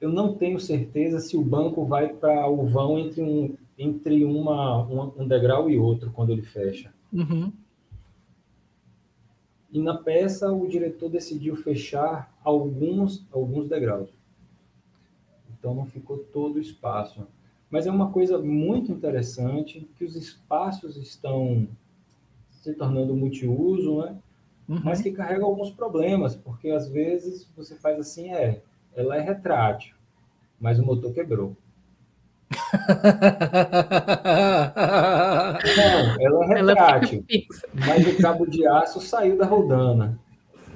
[0.00, 4.82] eu não tenho certeza se o banco vai para o vão entre um entre uma,
[4.84, 6.92] uma, um degrau e outro quando ele fecha.
[7.12, 7.52] Uhum.
[9.72, 14.10] E na peça o diretor decidiu fechar alguns alguns degraus.
[15.58, 17.26] Então não ficou todo o espaço.
[17.70, 21.66] Mas é uma coisa muito interessante que os espaços estão
[22.50, 24.16] se tornando multiuso, né?
[24.68, 24.80] Uhum.
[24.84, 28.62] Mas que carrega alguns problemas, porque às vezes você faz assim, é,
[28.94, 29.94] ela é retrátil,
[30.60, 31.56] mas o motor quebrou.
[35.76, 40.18] Não, ela é retrátil, ela mas o cabo de aço saiu da rodana.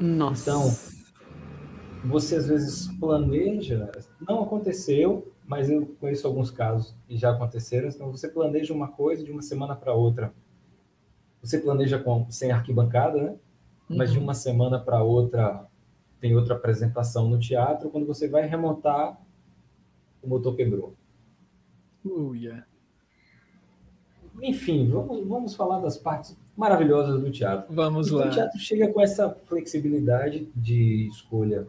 [0.00, 0.50] Nossa.
[0.50, 0.97] Então,
[2.05, 3.90] você às vezes planeja,
[4.20, 7.88] não aconteceu, mas eu conheço alguns casos que já aconteceram.
[7.88, 10.32] Então, você planeja uma coisa de uma semana para outra.
[11.42, 13.36] Você planeja com, sem arquibancada, né?
[13.88, 14.24] Mas de uhum.
[14.24, 15.66] uma semana para outra
[16.20, 17.88] tem outra apresentação no teatro.
[17.90, 19.18] Quando você vai remontar,
[20.22, 20.94] o motor quebrou.
[22.34, 22.66] Yeah.
[24.42, 27.74] Enfim, vamos, vamos falar das partes maravilhosas do teatro.
[27.74, 28.26] Vamos então, lá.
[28.26, 31.66] O teatro chega com essa flexibilidade de escolha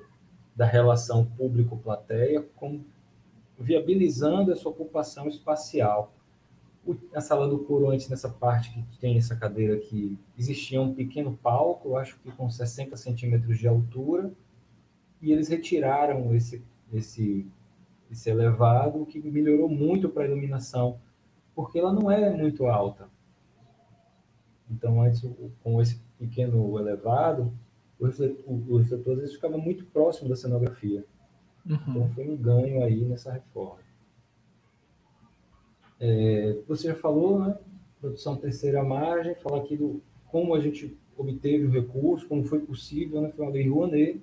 [0.60, 2.46] da relação público-plateia,
[3.58, 6.14] viabilizando essa ocupação espacial.
[6.86, 10.94] O, a sala do coro, antes nessa parte que tem essa cadeira aqui, existia um
[10.94, 14.34] pequeno palco, acho que com 60 centímetros de altura,
[15.22, 17.48] e eles retiraram esse, esse,
[18.12, 21.00] esse elevado, o que melhorou muito para a iluminação,
[21.56, 23.08] porque ela não é muito alta.
[24.70, 25.26] Então, antes,
[25.64, 27.54] com esse pequeno elevado,
[28.00, 31.06] o refletor, às vezes ficava muito próximo da cenografia.
[31.66, 31.78] Uhum.
[31.88, 33.80] Então, foi um ganho aí nessa reforma.
[36.00, 37.58] É, você já falou, né?
[38.00, 43.22] Produção terceira margem, fala aqui do como a gente obteve o recurso, como foi possível,
[43.22, 43.30] né?
[43.32, 44.22] Foi uma lei Rouanet,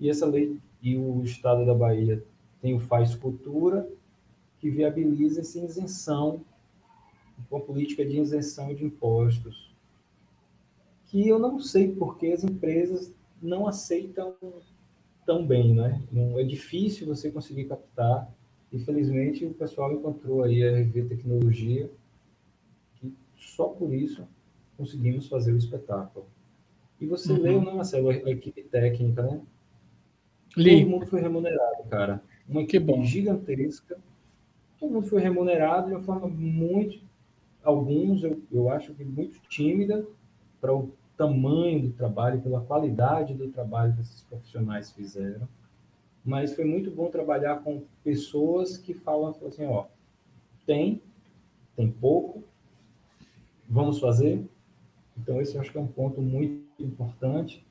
[0.00, 2.24] e essa lei, e o Estado da Bahia
[2.62, 3.86] tem o Faz Cultura,
[4.58, 6.40] que viabiliza essa isenção,
[7.50, 9.65] uma política de isenção de impostos,
[11.06, 14.34] que eu não sei porque as empresas não aceitam
[15.24, 16.02] tão bem, né?
[16.36, 18.30] É difícil você conseguir captar
[18.72, 21.90] Infelizmente, o pessoal encontrou aí a RV Tecnologia,
[22.96, 24.26] que só por isso
[24.76, 26.26] conseguimos fazer o espetáculo.
[27.00, 27.40] E você uhum.
[27.40, 29.40] leu, né, Marcelo, a, equipe técnica, né?
[30.56, 30.80] Li.
[30.80, 32.22] Todo mundo foi remunerado, cara.
[32.48, 33.98] Uma equipe gigantesca.
[34.78, 37.00] Todo mundo foi remunerado de uma forma muito.
[37.62, 40.06] Alguns, eu, eu acho que muito tímida,
[40.60, 45.48] para o tamanho do trabalho, pela qualidade do trabalho que esses profissionais fizeram
[46.26, 49.86] mas foi muito bom trabalhar com pessoas que falam assim, ó,
[50.66, 51.00] tem,
[51.76, 52.42] tem pouco,
[53.68, 54.44] vamos fazer.
[55.16, 57.64] Então esse eu acho que é um ponto muito importante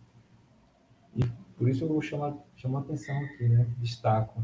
[1.17, 1.25] e
[1.57, 3.67] por isso eu vou chamar chamar atenção aqui, né?
[3.77, 4.41] Destaco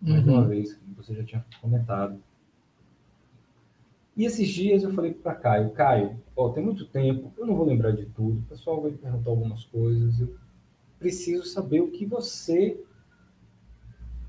[0.00, 0.34] mais uhum.
[0.34, 2.18] uma vez que você já tinha comentado.
[4.16, 7.66] E esses dias eu falei para Caio, Caio, ó, tem muito tempo, eu não vou
[7.66, 10.34] lembrar de tudo, o pessoal vai perguntar algumas coisas, eu
[10.98, 12.80] preciso saber o que você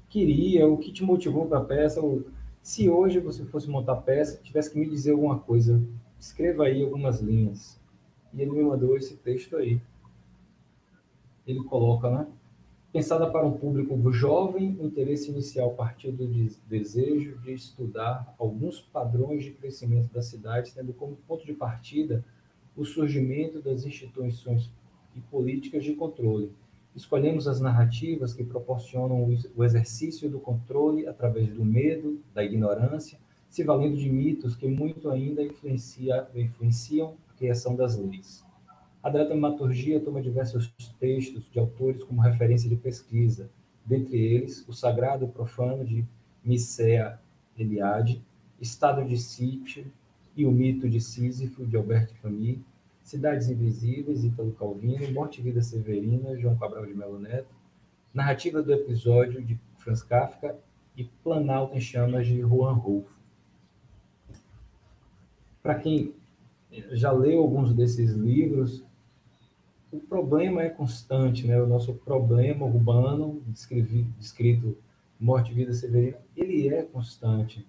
[0.10, 2.02] queria, o que te motivou para a peça.
[2.62, 5.82] Se hoje você fosse montar peça, tivesse que me dizer alguma coisa,
[6.18, 7.80] escreva aí algumas linhas.
[8.34, 9.80] E ele me mandou esse texto aí.
[11.46, 12.28] Ele coloca, né?
[12.96, 16.26] Pensada para um público jovem, o interesse inicial partiu do
[16.66, 22.24] desejo de estudar alguns padrões de crescimento da cidade, tendo como ponto de partida
[22.74, 24.72] o surgimento das instituições
[25.14, 26.54] e políticas de controle,
[26.96, 33.20] Escolhemos as narrativas que proporcionam o exercício do controle através do medo, da ignorância,
[33.50, 38.45] se valendo de mitos que muito ainda influencia, influenciam a criação das leis.
[39.06, 43.52] A dramaturgia toma diversos textos de autores como referência de pesquisa,
[43.86, 46.04] dentre eles o Sagrado e Profano de
[46.44, 47.20] Micea
[47.56, 48.20] Eliade,
[48.60, 49.86] Estado de Sítio
[50.36, 52.58] e o Mito de Sísifo de Albert Camus,
[53.04, 57.54] Cidades Invisíveis, Ítalo Calvino, Morte e Vida Severina, João Cabral de Melo Neto,
[58.12, 60.58] Narrativa do Episódio, de Franz Kafka,
[60.98, 63.20] e Planalto em Chamas, de Juan Rulfo.
[65.62, 66.12] Para quem
[66.92, 68.84] já leu alguns desses livros,
[69.96, 71.62] o problema é constante, né?
[71.62, 73.42] O nosso problema urbano,
[74.18, 74.78] descrito
[75.20, 77.66] Morte e Vida Severina, ele é constante.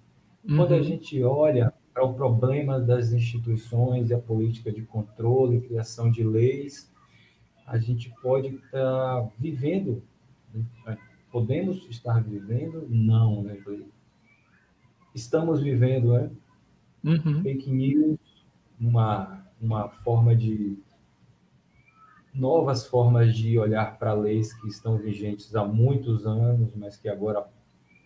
[0.47, 0.83] Quando a uhum.
[0.83, 6.93] gente olha para o problema das instituições e a política de controle, criação de leis,
[7.66, 10.03] a gente pode estar vivendo,
[10.85, 10.99] né?
[11.33, 12.87] podemos estar vivendo?
[12.89, 13.59] Não, né?
[15.14, 16.31] Estamos vivendo, né?
[17.03, 17.43] Uhum.
[17.43, 18.18] Fake news,
[18.81, 20.79] uma, uma forma de
[22.37, 27.47] novas formas de olhar para leis que estão vigentes há muitos anos, mas que agora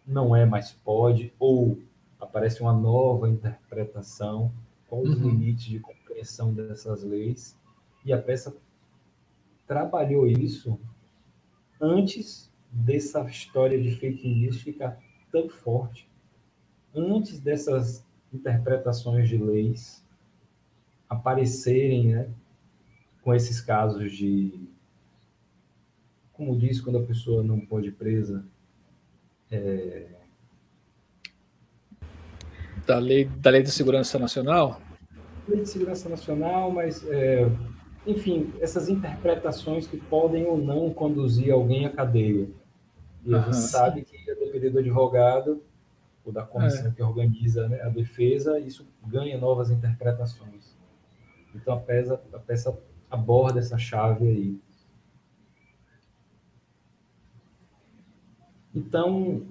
[0.06, 1.78] não é mais pode, ou
[2.18, 4.52] aparece uma nova interpretação,
[4.88, 5.30] quais os uhum.
[5.30, 7.58] limites de compreensão dessas leis,
[8.04, 8.56] e a peça
[9.66, 10.78] trabalhou isso
[11.80, 14.98] antes dessa história de fake news ficar
[15.30, 16.08] tão forte.
[16.94, 20.04] antes dessas interpretações de leis
[21.08, 22.30] aparecerem, né,
[23.22, 24.68] com esses casos de,
[26.32, 28.44] como diz, quando a pessoa não pode ir presa,
[29.50, 30.06] é...
[32.86, 34.80] da lei da lei de segurança nacional,
[35.48, 37.50] lei de segurança nacional, mas é,
[38.06, 42.48] enfim, essas interpretações que podem ou não conduzir alguém à cadeia.
[43.24, 45.62] E a gente sabe que, a depender do advogado
[46.24, 46.90] ou da comissão é.
[46.90, 50.74] que organiza né, a defesa, isso ganha novas interpretações.
[51.54, 52.78] Então, a peça, a peça
[53.10, 54.60] aborda essa chave aí.
[58.74, 59.42] Então,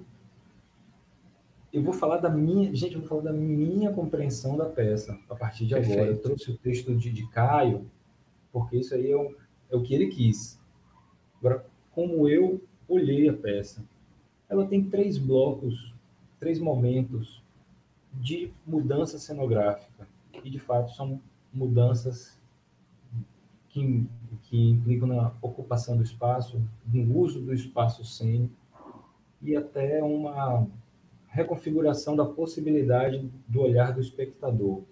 [1.72, 5.34] eu vou falar da minha, gente, eu vou falar da minha compreensão da peça a
[5.36, 5.98] partir de Perfeito.
[5.98, 6.16] agora.
[6.16, 7.88] Eu trouxe o texto de, de Caio,
[8.50, 9.36] porque isso aí é o,
[9.70, 10.58] é o que ele quis.
[11.38, 13.84] Agora, como eu olhei a peça,
[14.48, 15.94] ela tem três blocos,
[16.38, 17.42] três momentos
[18.14, 20.08] de mudança cenográfica.
[20.42, 21.20] E, de fato, são
[21.52, 22.39] mudanças
[23.70, 24.06] que,
[24.42, 28.54] que implicam na ocupação do espaço, no uso do espaço cênico
[29.40, 30.66] e até uma
[31.28, 34.82] reconfiguração da possibilidade do olhar do espectador.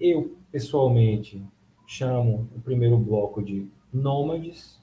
[0.00, 1.42] Eu, pessoalmente,
[1.86, 4.80] chamo o primeiro bloco de nômades,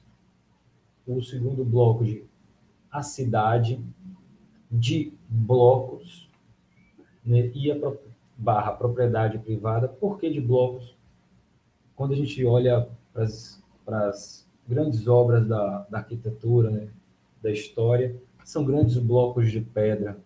[1.07, 2.23] o segundo bloco de
[2.91, 3.79] a cidade,
[4.69, 6.29] de blocos,
[7.25, 7.75] né, e a
[8.37, 9.87] barra propriedade privada.
[9.87, 10.98] Por que de blocos?
[11.99, 16.87] Quando a gente olha para as grandes obras da, da arquitetura, né,
[17.43, 20.17] da história, são grandes blocos de pedra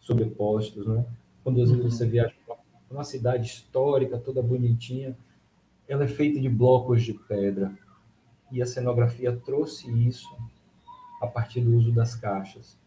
[0.00, 1.04] sobrepostos, né?
[1.44, 1.90] Quando às vezes uhum.
[1.90, 2.56] você viaja para
[2.90, 5.14] uma cidade histórica, toda bonitinha,
[5.86, 7.76] ela é feita de blocos de pedra.
[8.50, 10.34] E a cenografia trouxe isso
[11.20, 12.78] a partir do uso das caixas.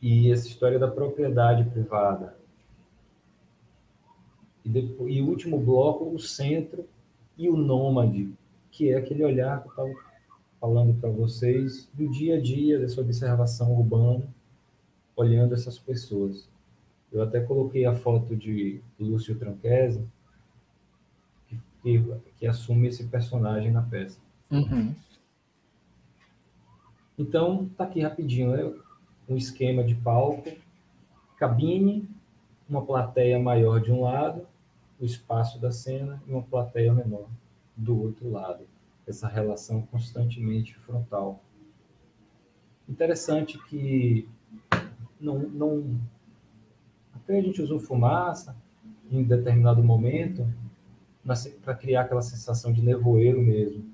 [0.00, 2.36] E essa história da propriedade privada.
[4.66, 6.84] E, depois, e o último bloco, o centro
[7.38, 8.28] e o nômade,
[8.72, 9.94] que é aquele olhar que eu estava
[10.60, 14.26] falando para vocês do dia a dia, dessa observação urbana,
[15.14, 16.48] olhando essas pessoas.
[17.12, 20.04] Eu até coloquei a foto de Lúcio Tranquese,
[21.48, 22.04] que, que,
[22.36, 24.18] que assume esse personagem na peça.
[24.50, 24.92] Uhum.
[27.16, 28.74] Então, tá aqui rapidinho, né?
[29.28, 30.50] um esquema de palco,
[31.36, 32.08] cabine,
[32.68, 34.44] uma plateia maior de um lado,
[35.00, 37.28] o espaço da cena e uma plateia menor
[37.76, 38.66] do outro lado
[39.06, 41.40] essa relação constantemente frontal.
[42.88, 44.28] Interessante que
[45.20, 46.00] não, não
[47.14, 48.56] até a gente usou fumaça
[49.10, 50.46] em determinado momento
[51.62, 53.84] para criar aquela sensação de nevoeiro mesmo.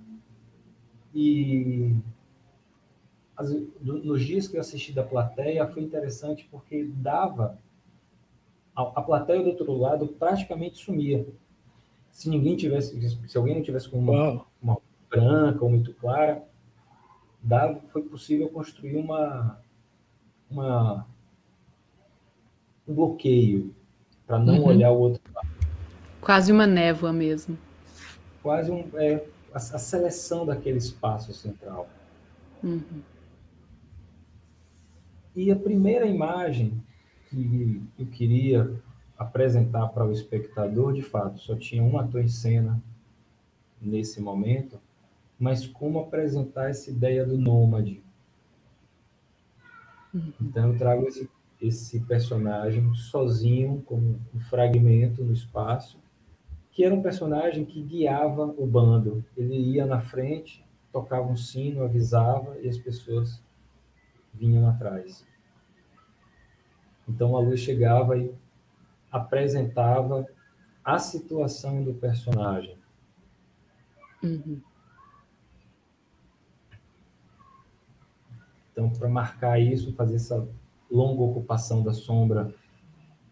[1.14, 1.94] E
[3.80, 7.58] nos dias que eu assisti da plateia foi interessante porque dava
[8.74, 11.26] a, a plateia do outro lado praticamente sumia.
[12.10, 14.78] Se ninguém tivesse, se alguém não tivesse com uma, uma
[15.10, 16.42] branca ou muito clara,
[17.42, 19.58] dava, foi possível construir uma,
[20.50, 21.06] uma
[22.86, 23.74] um bloqueio
[24.26, 24.66] para não uhum.
[24.66, 25.48] olhar o outro lado.
[26.20, 27.58] Quase uma névoa mesmo.
[28.42, 31.88] Quase um, é, a, a seleção daquele espaço central.
[32.62, 33.02] Uhum.
[35.34, 36.82] E a primeira imagem
[37.32, 38.70] que eu queria
[39.16, 42.82] apresentar para o espectador, de fato, só tinha um ator em cena
[43.80, 44.78] nesse momento,
[45.38, 48.02] mas como apresentar essa ideia do nômade.
[50.12, 50.32] Uhum.
[50.40, 51.28] Então eu trago esse,
[51.60, 55.98] esse personagem sozinho, como um fragmento no espaço,
[56.70, 59.24] que era um personagem que guiava o bando.
[59.36, 63.42] Ele ia na frente, tocava um sino, avisava e as pessoas
[64.32, 65.26] vinham atrás.
[67.12, 68.34] Então a luz chegava e
[69.10, 70.26] apresentava
[70.82, 72.76] a situação do personagem.
[74.22, 74.60] Uhum.
[78.72, 80.48] Então, para marcar isso, fazer essa
[80.90, 82.54] longa ocupação da sombra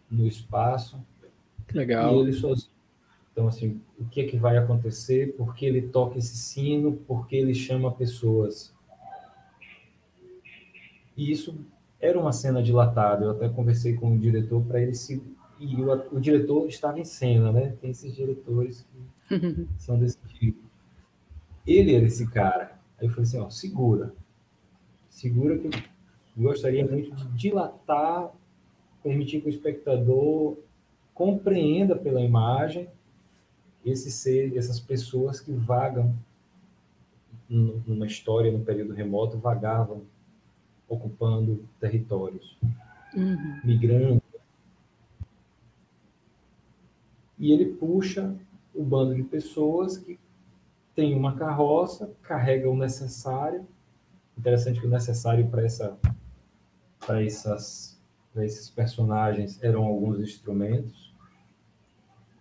[0.09, 1.03] no espaço.
[1.73, 2.15] Legal.
[2.15, 2.69] E ele sozinho.
[3.31, 5.35] Então, assim, o que é que vai acontecer?
[5.35, 6.93] Por que ele toca esse sino?
[6.93, 8.73] Por que ele chama pessoas?
[11.17, 11.65] E isso
[12.01, 13.25] era uma cena dilatada.
[13.25, 15.21] Eu até conversei com o diretor para ele se.
[15.59, 17.75] E o, o, diretor estava em cena, né?
[17.79, 18.85] Tem esses diretores
[19.29, 20.59] que são desse tipo.
[21.65, 22.79] Ele era esse cara.
[22.99, 24.13] Aí eu falei assim: ó, segura
[25.11, 25.69] segura que
[26.35, 28.31] gostaria muito de dilatar,
[29.03, 30.57] permitir que o espectador
[31.13, 32.87] compreenda pela imagem
[33.85, 36.15] esse ser, essas pessoas que vagam
[37.49, 40.03] numa história no período remoto, vagavam
[40.91, 42.57] ocupando territórios.
[43.15, 43.59] uhum.
[43.63, 44.21] migrando.
[47.39, 48.35] E ele puxa
[48.73, 50.19] o bando de pessoas que
[50.93, 53.65] tem uma carroça, carrega o necessário.
[54.37, 55.97] Interessante que o necessário para essa
[56.99, 57.99] para essas
[58.33, 61.11] para esses personagens eram alguns instrumentos.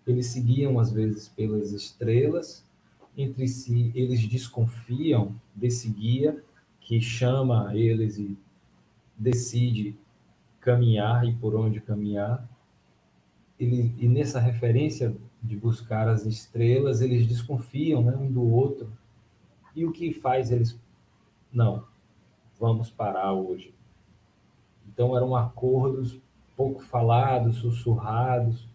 [0.07, 2.64] Eles seguiam às vezes pelas estrelas,
[3.16, 6.42] entre si eles desconfiam desse guia
[6.91, 8.36] que chama eles e
[9.16, 9.97] decide
[10.61, 12.45] caminhar e por onde caminhar.
[13.61, 18.93] Ele, e nessa referência de buscar as estrelas, eles desconfiam né, um do outro.
[19.72, 20.76] E o que faz eles?
[21.53, 21.84] Não,
[22.59, 23.72] vamos parar hoje.
[24.88, 26.18] Então eram acordos
[26.57, 28.66] pouco falados, sussurrados,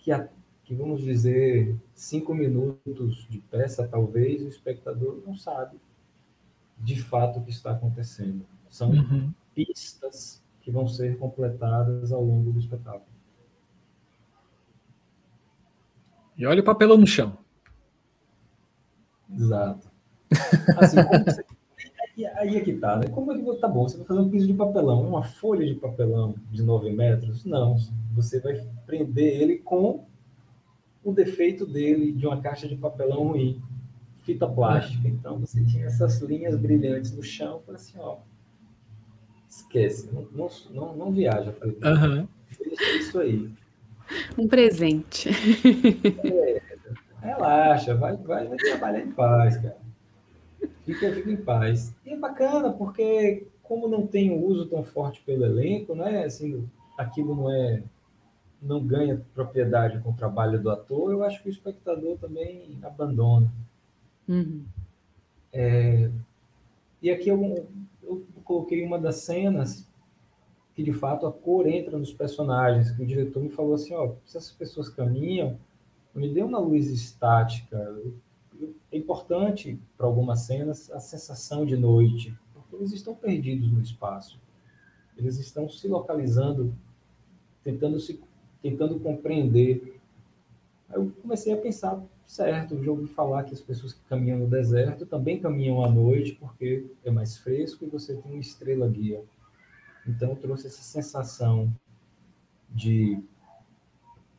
[0.00, 0.28] que, a,
[0.64, 5.78] que vamos dizer, cinco minutos de peça, talvez, o espectador não sabe
[6.78, 8.44] de fato o que está acontecendo.
[8.68, 9.32] São uhum.
[9.54, 13.04] pistas que vão ser completadas ao longo do espetáculo.
[16.36, 17.38] E olha o papelão no chão.
[19.32, 19.88] Exato.
[20.78, 21.44] Assim, você...
[22.36, 23.08] Aí é que tá, né?
[23.08, 23.88] Como é que tá bom?
[23.88, 27.44] Você vai fazer um piso de papelão, uma folha de papelão de 9 metros?
[27.44, 27.76] Não.
[28.12, 30.04] Você vai prender ele com
[31.02, 33.60] o defeito dele de uma caixa de papelão ruim,
[34.24, 35.06] fita plástica.
[35.06, 38.16] Então você tinha essas linhas brilhantes no chão, para assim, ó,
[39.48, 42.26] esquece, não, não, não, não viaja para uhum.
[42.58, 43.50] Deixa isso aí.
[44.36, 45.30] Um presente.
[46.24, 46.62] É,
[47.22, 49.78] relaxa, vai, vai, vai trabalhar em paz, cara.
[50.84, 51.94] Fica, fica em paz.
[52.04, 56.24] E é bacana, porque como não tem um uso tão forte pelo elenco, né?
[56.24, 56.68] Assim,
[56.98, 57.82] aquilo não é
[58.60, 63.50] não ganha propriedade com o trabalho do ator, eu acho que o espectador também abandona.
[64.28, 64.64] Uhum.
[65.52, 66.10] É,
[67.00, 67.68] e aqui eu,
[68.02, 69.86] eu coloquei uma das cenas
[70.74, 74.14] que de fato a cor entra nos personagens, que o diretor me falou assim, ó,
[74.24, 75.58] se essas pessoas caminham,
[76.14, 77.96] me dê uma luz estática.
[78.90, 84.40] É importante para algumas cenas a sensação de noite, porque eles estão perdidos no espaço.
[85.16, 86.74] Eles estão se localizando,
[87.62, 88.20] tentando se
[88.60, 90.00] tentando compreender.
[90.88, 94.46] Aí eu comecei a pensar, certo, já ouvi falar que as pessoas que caminham no
[94.46, 99.22] deserto também caminham à noite, porque é mais fresco e você tem uma estrela guia.
[100.06, 101.74] Então, trouxe essa sensação
[102.70, 103.22] de,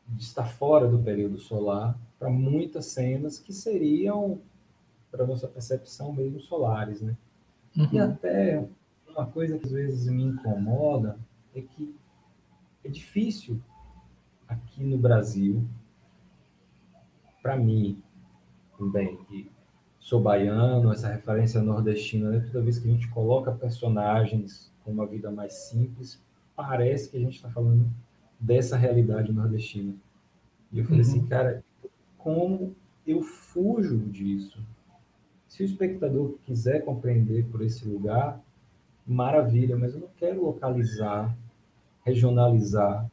[0.08, 4.40] de estar fora do período solar para muitas cenas que seriam,
[5.10, 7.16] para nossa percepção, mesmo solares, né?
[7.76, 7.88] Uhum.
[7.92, 8.66] E até
[9.08, 11.18] uma coisa que às vezes me incomoda
[11.54, 11.94] é que
[12.84, 13.60] é difícil
[14.46, 15.66] aqui no Brasil,
[17.46, 18.02] para mim,
[18.76, 19.48] também, que
[20.00, 22.40] sou baiano, essa referência nordestina, né?
[22.40, 26.20] toda vez que a gente coloca personagens com uma vida mais simples,
[26.56, 27.88] parece que a gente está falando
[28.40, 29.94] dessa realidade nordestina.
[30.72, 31.18] E eu falei assim, uhum.
[31.18, 31.64] assim, cara,
[32.18, 32.74] como
[33.06, 34.60] eu fujo disso?
[35.46, 38.40] Se o espectador quiser compreender por esse lugar,
[39.06, 41.32] maravilha, mas eu não quero localizar,
[42.04, 43.08] regionalizar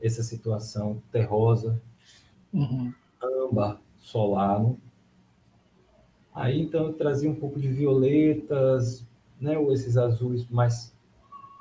[0.00, 1.82] essa situação terrosa,
[2.52, 2.94] uhum.
[3.46, 4.78] Âmbar, solano.
[6.34, 9.06] Aí então eu trazia um pouco de violetas,
[9.40, 10.94] né, ou esses azuis mais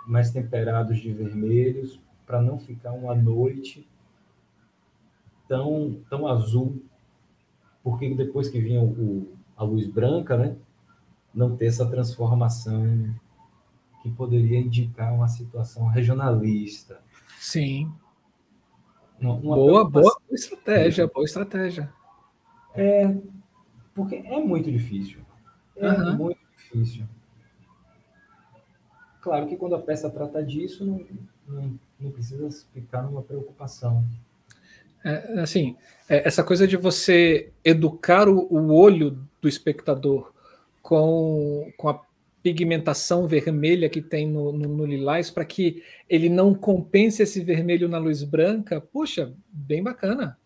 [0.07, 3.87] mais temperados de vermelhos, para não ficar uma noite
[5.47, 6.79] tão, tão azul,
[7.83, 10.55] porque depois que vinha o, a luz branca, né,
[11.33, 13.13] não ter essa transformação
[14.03, 17.01] que poderia indicar uma situação regionalista.
[17.39, 17.91] Sim.
[19.19, 21.91] Uma, boa, boa estratégia, boa estratégia.
[22.73, 23.15] É,
[23.93, 25.19] porque é muito difícil.
[25.77, 26.15] É uhum.
[26.17, 27.05] muito difícil.
[29.21, 31.05] Claro que quando a peça trata disso, não,
[31.47, 34.05] não, não precisa ficar numa preocupação.
[35.03, 35.75] É, assim,
[36.09, 40.31] é, essa coisa de você educar o, o, olho do espectador
[40.81, 42.04] com, com a
[42.45, 47.89] pigmentação vermelha que tem no, no, no lilás para que ele não compense esse vermelho
[47.89, 50.37] na luz branca, puxa, bem bacana.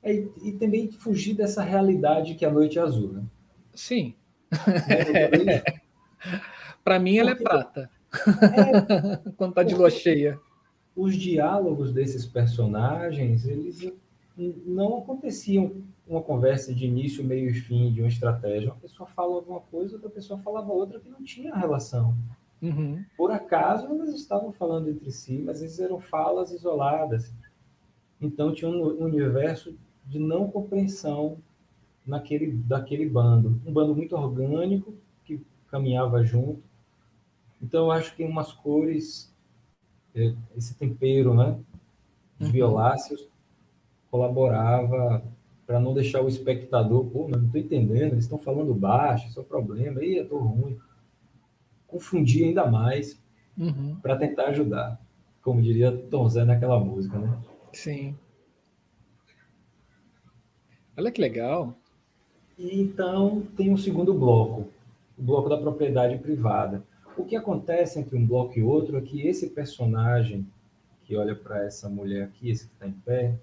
[0.00, 0.14] É,
[0.44, 3.24] e também fugir dessa realidade que a noite é azul, né?
[3.74, 4.14] Sim.
[4.88, 5.64] É,
[6.84, 7.90] Para mim, ela é prata.
[8.12, 10.38] É, Quando tá de lua cheia.
[10.94, 13.92] Os diálogos desses personagens, eles
[14.36, 18.70] não aconteciam uma conversa de início, meio e fim de uma estratégia.
[18.70, 22.14] Uma pessoa fala alguma coisa, outra pessoa falava outra que não tinha relação.
[22.60, 23.04] Uhum.
[23.16, 27.32] Por acaso, elas estavam falando entre si, mas eles eram falas isoladas.
[28.20, 29.74] Então, tinha um universo
[30.06, 31.38] de não compreensão
[32.06, 33.60] naquele, daquele bando.
[33.64, 34.94] Um bando muito orgânico,
[35.24, 36.62] que caminhava junto,
[37.64, 39.32] então, eu acho que umas cores
[40.14, 41.58] é, esse tempero, né?
[42.38, 42.50] Uhum.
[42.50, 43.26] violáceos
[44.14, 45.24] colaborava
[45.66, 49.42] para não deixar o espectador, pô, não estou entendendo, eles estão falando baixo, isso é
[49.42, 50.78] o problema, aí eu estou ruim.
[51.84, 53.20] Confundir ainda mais
[53.58, 53.96] uhum.
[54.00, 55.00] para tentar ajudar,
[55.42, 57.42] como diria Tom Zé naquela música, né?
[57.72, 58.16] Sim.
[60.96, 61.76] Olha que legal.
[62.56, 64.68] E então tem um segundo bloco,
[65.18, 66.84] o bloco da propriedade privada.
[67.16, 70.46] O que acontece entre um bloco e outro é que esse personagem
[71.04, 73.36] que olha para essa mulher aqui, esse que está em pé,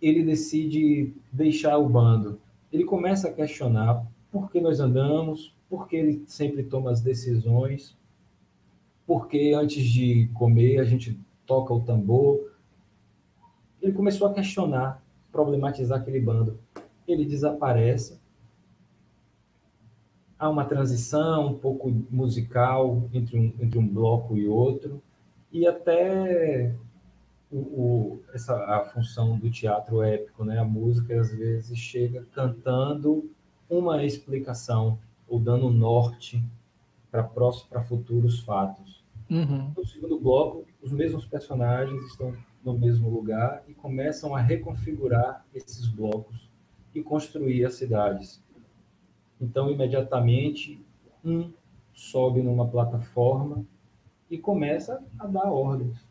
[0.00, 2.40] ele decide deixar o bando.
[2.72, 7.96] Ele começa a questionar por que nós andamos, por que ele sempre toma as decisões,
[9.06, 12.50] por que antes de comer a gente toca o tambor.
[13.82, 15.02] Ele começou a questionar,
[15.32, 16.58] problematizar aquele bando.
[17.06, 18.20] Ele desaparece.
[20.38, 25.02] Há uma transição um pouco musical entre um, entre um bloco e outro,
[25.52, 26.74] e até
[27.50, 30.58] o, o, essa, a função do teatro épico, né?
[30.58, 33.30] A música às vezes chega cantando
[33.68, 34.98] uma explicação
[35.28, 36.42] ou dando norte
[37.10, 39.04] para próximos, para futuros fatos.
[39.28, 39.72] Uhum.
[39.76, 45.86] No segundo bloco, os mesmos personagens estão no mesmo lugar e começam a reconfigurar esses
[45.86, 46.48] blocos
[46.94, 48.42] e construir as cidades.
[49.40, 50.84] Então, imediatamente,
[51.24, 51.52] um
[51.92, 53.64] sobe numa plataforma
[54.30, 56.09] e começa a dar ordens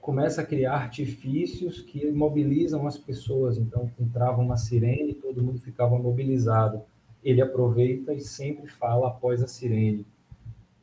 [0.00, 3.58] começa a criar artifícios que mobilizam as pessoas.
[3.58, 6.82] Então, entrava uma sirene, todo mundo ficava mobilizado.
[7.22, 10.06] Ele aproveita e sempre fala após a sirene.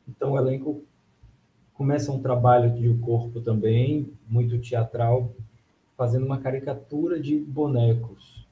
[0.08, 0.82] Então, o elenco
[1.74, 5.32] começa um trabalho de corpo também, muito teatral,
[5.96, 8.46] fazendo uma caricatura de bonecos.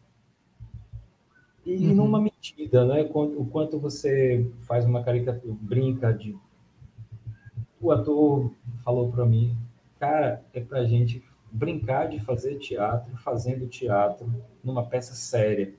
[1.65, 1.95] E uhum.
[1.95, 3.09] numa medida, né?
[3.13, 6.37] O quanto você faz uma caricatura, brinca de.
[7.81, 8.51] O ator
[8.85, 9.57] falou para mim,
[10.05, 14.31] cara, é para a gente brincar de fazer teatro, fazendo teatro
[14.63, 15.75] numa peça séria.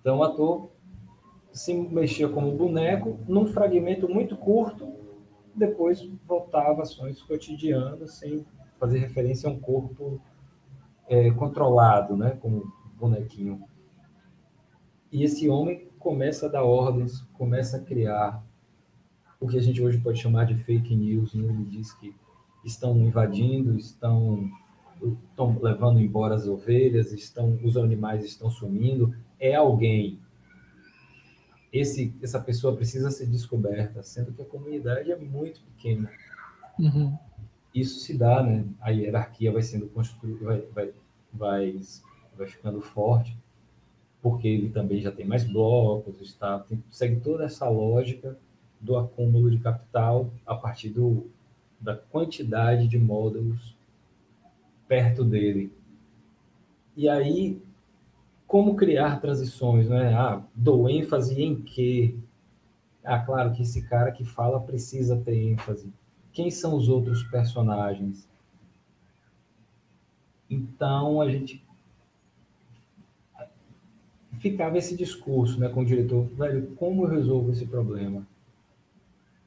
[0.00, 0.70] Então, o ator
[1.52, 4.94] se mexia como boneco num fragmento muito curto,
[5.54, 8.46] depois voltava ações cotidianas, sem
[8.78, 10.20] fazer referência a um corpo
[11.06, 13.62] é, controlado, né, como bonequinho.
[15.12, 18.42] E esse homem começa a dar ordens, começa a criar
[19.38, 21.34] o que a gente hoje pode chamar de fake news.
[21.34, 21.44] Né?
[21.44, 22.14] Ele diz que
[22.64, 24.50] estão invadindo, estão,
[25.30, 29.14] estão levando embora as ovelhas, estão, os animais estão sumindo.
[29.38, 30.18] É alguém.
[31.72, 36.10] Esse, essa pessoa precisa ser descoberta, sendo que a comunidade é muito pequena.
[36.78, 37.16] Uhum.
[37.74, 38.64] Isso se dá, né?
[38.80, 40.92] A hierarquia vai sendo construída, vai, vai,
[41.32, 41.80] vai,
[42.36, 43.36] vai ficando forte,
[44.22, 48.38] porque ele também já tem mais blocos, está, tem, segue toda essa lógica
[48.80, 51.26] do acúmulo de capital a partir do,
[51.84, 53.76] da quantidade de módulos
[54.88, 55.70] perto dele.
[56.96, 57.60] E aí,
[58.46, 60.14] como criar transições, né?
[60.14, 62.16] Ah, dou ênfase em quê?
[63.04, 65.92] Ah, claro que esse cara que fala precisa ter ênfase.
[66.32, 68.26] Quem são os outros personagens?
[70.48, 71.62] Então, a gente
[74.38, 78.26] ficava esse discurso né, com o diretor, velho, como eu resolvo esse problema?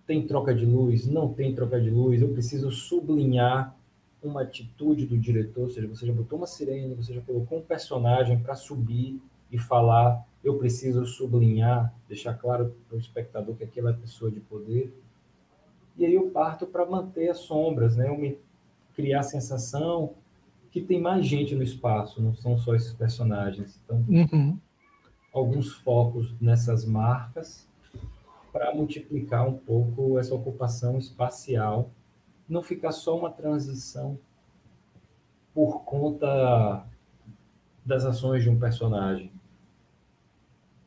[0.07, 3.75] Tem troca de luz, não tem troca de luz, eu preciso sublinhar
[4.23, 7.61] uma atitude do diretor, ou seja, você já botou uma sirene, você já colocou um
[7.61, 9.21] personagem para subir
[9.51, 14.39] e falar, eu preciso sublinhar, deixar claro para o espectador que aquela é pessoa de
[14.39, 14.97] poder.
[15.97, 18.07] E aí eu parto para manter as sombras, né?
[18.07, 18.37] Eu me
[18.95, 20.13] criar a sensação
[20.71, 23.79] que tem mais gente no espaço, não são só esses personagens.
[23.83, 24.57] Então, uhum.
[25.33, 27.66] alguns focos nessas marcas
[28.51, 31.91] para multiplicar um pouco essa ocupação espacial,
[32.47, 34.17] não ficar só uma transição
[35.53, 36.85] por conta
[37.85, 39.31] das ações de um personagem.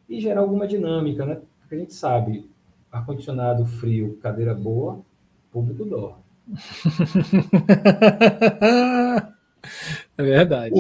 [0.08, 1.40] E gerar alguma dinâmica, né?
[1.60, 2.50] Porque a gente sabe,
[2.90, 5.00] ar-condicionado frio, cadeira boa,
[5.50, 6.22] público dorme.
[10.16, 10.74] é verdade.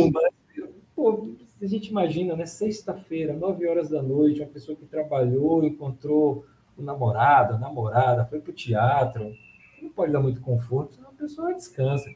[0.94, 1.28] Pô,
[1.60, 2.46] a gente imagina, né?
[2.46, 6.44] Sexta-feira, nove horas da noite, uma pessoa que trabalhou, encontrou
[6.80, 9.34] o namorado, a namorada, foi para o teatro,
[9.82, 12.08] não pode dar muito conforto, senão a pessoa descansa.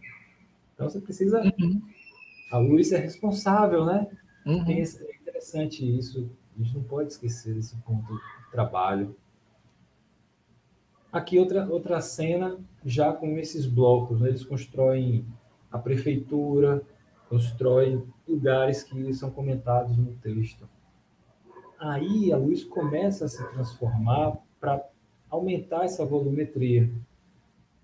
[0.74, 1.41] Então você precisa.
[1.41, 1.82] Uhum.
[2.51, 4.07] A luz é responsável, né?
[4.47, 4.65] Uhum.
[4.69, 4.82] É
[5.20, 6.31] interessante isso.
[6.55, 8.20] A gente não pode esquecer desse ponto do
[8.53, 9.16] trabalho.
[11.12, 14.28] Aqui outra, outra cena, já com esses blocos, né?
[14.28, 15.24] eles constroem
[15.70, 16.82] a prefeitura,
[17.28, 20.69] constroem lugares que são comentados no texto.
[21.78, 24.82] Aí a luz começa a se transformar para
[25.28, 26.91] aumentar essa volumetria.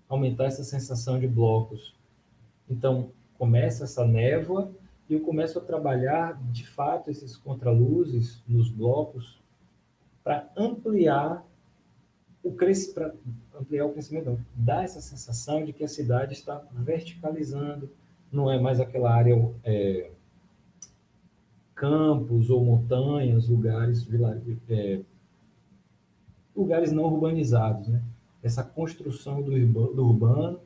[0.09, 1.95] aumentar essa sensação de blocos.
[2.69, 4.69] Então, começa essa névoa
[5.07, 9.39] e eu começo a trabalhar, de fato, esses contraluzes nos blocos
[10.23, 11.45] para ampliar
[12.43, 13.17] o crescimento,
[13.57, 17.89] ampliar o crescimento, dar essa sensação de que a cidade está verticalizando,
[18.31, 20.09] não é mais aquela área é,
[21.75, 24.05] campos ou montanhas, lugares,
[24.67, 25.01] é,
[26.55, 28.01] lugares não urbanizados, né?
[28.43, 29.51] Essa construção do,
[29.93, 30.59] do urbano,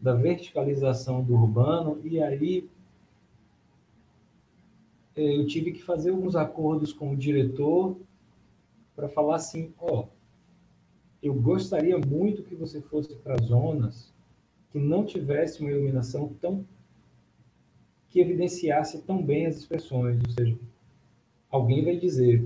[0.00, 2.68] da verticalização do urbano, e aí
[5.16, 7.96] é, eu tive que fazer alguns acordos com o diretor
[8.94, 10.08] para falar assim, ó, oh,
[11.22, 14.12] eu gostaria muito que você fosse para zonas
[14.70, 16.64] que não tivesse uma iluminação tão
[18.08, 20.58] que evidenciasse tão bem as expressões, ou seja,
[21.50, 22.42] alguém vai dizer,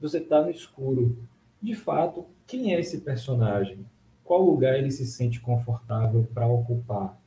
[0.00, 1.16] você está no escuro.
[1.60, 3.84] De fato, quem é esse personagem?
[4.24, 7.20] Qual lugar ele se sente confortável para ocupar?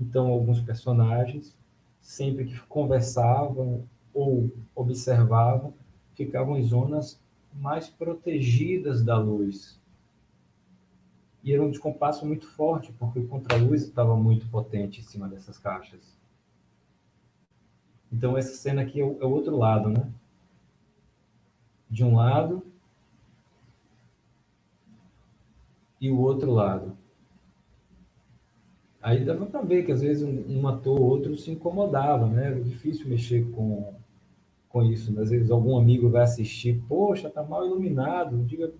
[0.00, 1.56] Então, alguns personagens,
[2.00, 5.74] sempre que conversavam ou observavam,
[6.14, 7.20] ficavam em zonas
[7.54, 9.80] mais protegidas da luz.
[11.42, 15.58] E era um descompasso muito forte, porque o contraluz estava muito potente em cima dessas
[15.58, 16.16] caixas.
[18.12, 20.08] Então, essa cena aqui é o, é o outro lado, né?
[21.90, 22.62] De um lado
[26.00, 26.96] e o outro lado.
[29.00, 32.46] Aí dava para ver que às vezes um, ator ou outro se incomodava, né?
[32.46, 33.94] Era difícil mexer com,
[34.68, 35.18] com isso.
[35.20, 38.44] Às vezes algum amigo vai assistir, poxa, tá mal iluminado.
[38.44, 38.72] Diga,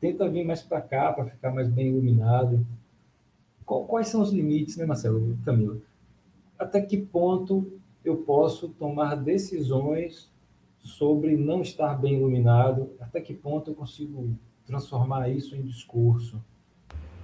[0.00, 2.66] tenta vir mais para cá para ficar mais bem iluminado.
[3.64, 5.76] Quais são os limites, né, Marcelo, Camila?
[6.58, 7.70] Até que ponto
[8.02, 10.32] eu posso tomar decisões
[10.80, 12.90] sobre não estar bem iluminado?
[13.00, 14.36] Até que ponto eu consigo
[14.66, 16.42] transformar isso em discurso?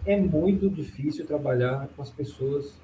[0.06, 2.78] É muito difícil trabalhar com as pessoas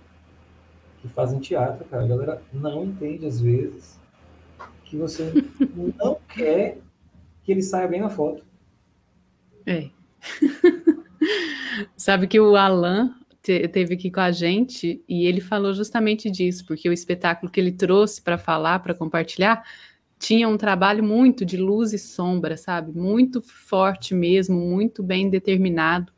[1.00, 2.04] que fazem teatro, cara.
[2.04, 3.98] A galera não entende às vezes
[4.84, 5.32] que você
[5.98, 6.78] não quer
[7.42, 8.44] que ele saia bem na foto.
[9.66, 9.90] É.
[11.96, 16.64] Sabe que o Alan te, teve aqui com a gente e ele falou justamente disso,
[16.66, 19.64] porque o espetáculo que ele trouxe para falar, para compartilhar,
[20.20, 22.92] tinha um trabalho muito de luz e sombra, sabe?
[22.92, 26.12] Muito forte mesmo, muito bem determinado.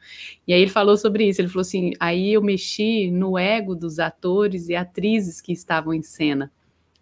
[0.45, 4.01] E aí ele falou sobre isso, ele falou assim: aí eu mexi no ego dos
[4.01, 6.51] atores e atrizes que estavam em cena.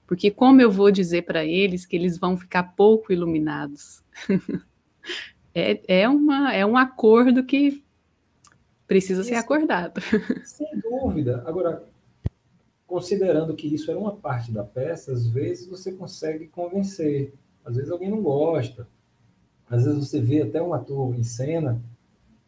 [0.07, 4.03] Porque como eu vou dizer para eles que eles vão ficar pouco iluminados?
[5.55, 7.83] é, é, uma, é um acordo que
[8.87, 10.03] precisa ser acordado.
[10.45, 11.43] Sem dúvida.
[11.47, 11.83] Agora,
[12.91, 17.33] considerando que isso era uma parte da peça, às vezes você consegue convencer.
[17.65, 18.89] Às vezes alguém não gosta.
[19.71, 21.81] Às vezes você vê até um ator em cena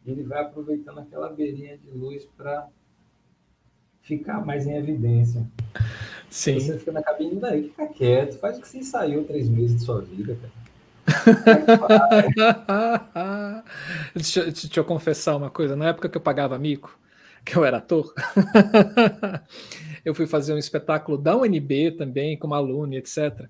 [0.05, 2.67] e ele vai aproveitando aquela beirinha de luz para
[4.01, 5.49] ficar mais em evidência.
[6.29, 6.59] Sim.
[6.59, 9.85] Você fica na cabine daí, fica quieto, faz o que você ensaiou três meses de
[9.85, 10.51] sua vida, cara.
[14.13, 15.77] deixa, deixa, eu confessar uma coisa.
[15.77, 16.99] Na época que eu pagava mico,
[17.45, 18.13] que eu era ator,
[20.03, 23.47] eu fui fazer um espetáculo da UNB também, como aluno, etc.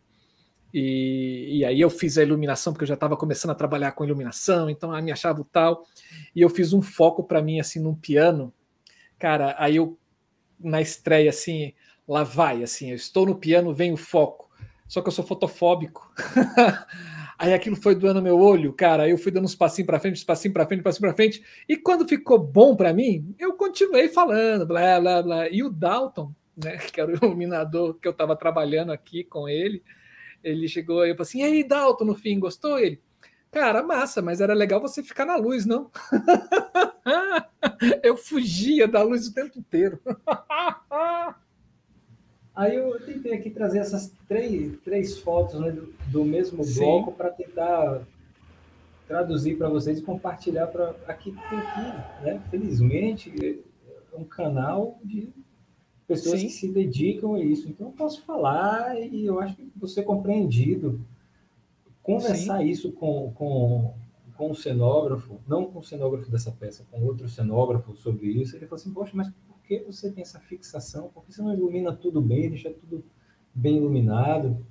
[0.74, 4.04] E, e aí eu fiz a iluminação, porque eu já estava começando a trabalhar com
[4.04, 5.86] iluminação, então eu me achava o tal.
[6.36, 8.52] E eu fiz um foco para mim, assim, num piano.
[9.20, 9.98] Cara, aí eu,
[10.60, 11.74] na estreia, assim,
[12.08, 14.50] lá vai, assim, eu estou no piano, vem o foco.
[14.88, 16.12] Só que eu sou fotofóbico.
[17.38, 19.04] aí aquilo foi doando meu olho, cara.
[19.04, 21.44] Aí eu fui dando uns passinhos para frente, uns passinhos para frente, passinho para frente.
[21.70, 25.50] E quando ficou bom para mim, eu continuei falando, blá, blá, blá.
[25.50, 29.84] E o Dalton, né, que era o iluminador que eu estava trabalhando aqui com ele,
[30.44, 32.80] ele chegou aí e falou assim: e aí, Dalton, no fim, gostou?
[32.80, 33.02] Ele,
[33.52, 35.90] cara, massa, mas era legal você ficar na luz, não?
[38.04, 40.00] eu fugia da luz o tempo inteiro.
[42.56, 47.32] Aí eu tentei aqui trazer essas três, três fotos né, do, do, mesmo bloco para
[47.32, 48.04] tentar
[49.08, 52.40] traduzir para vocês e compartilhar para aqui aqui, né?
[52.52, 53.64] Felizmente
[54.14, 55.34] é um canal de
[56.20, 56.48] pessoas Sim.
[56.48, 57.70] que se dedicam a isso.
[57.70, 61.00] Então eu posso falar e eu acho que você compreendido
[62.02, 62.66] conversar Sim.
[62.66, 63.94] isso com, com,
[64.36, 68.66] com o cenógrafo, não com o cenógrafo dessa peça, com outro cenógrafo sobre isso, ele
[68.66, 69.32] falou assim, poxa, mas
[69.64, 71.10] que você tem essa fixação?
[71.10, 73.04] Por que você não ilumina tudo bem, deixa tudo
[73.54, 74.66] bem iluminado?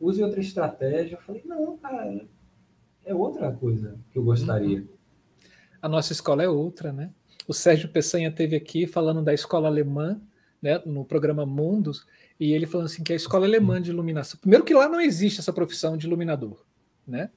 [0.00, 1.16] Use outra estratégia.
[1.16, 2.24] Eu falei, não, cara,
[3.04, 4.80] é outra coisa que eu gostaria.
[4.80, 4.88] Uhum.
[5.80, 7.10] A nossa escola é outra, né?
[7.46, 10.20] O Sérgio Peçanha teve aqui falando da escola alemã,
[10.60, 12.06] né, no programa Mundos,
[12.38, 15.40] e ele falando assim que a escola alemã de iluminação, primeiro que lá não existe
[15.40, 16.64] essa profissão de iluminador,
[17.06, 17.30] né?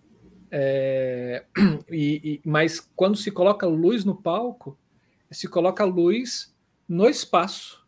[0.49, 1.45] É,
[1.89, 4.77] e, e, mas quando se coloca luz no palco,
[5.29, 6.53] se coloca a luz
[6.87, 7.85] no espaço,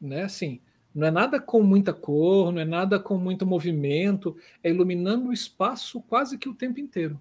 [0.00, 0.22] né?
[0.22, 0.60] Assim,
[0.94, 5.32] não é nada com muita cor, não é nada com muito movimento, é iluminando o
[5.32, 7.20] espaço quase que o tempo inteiro.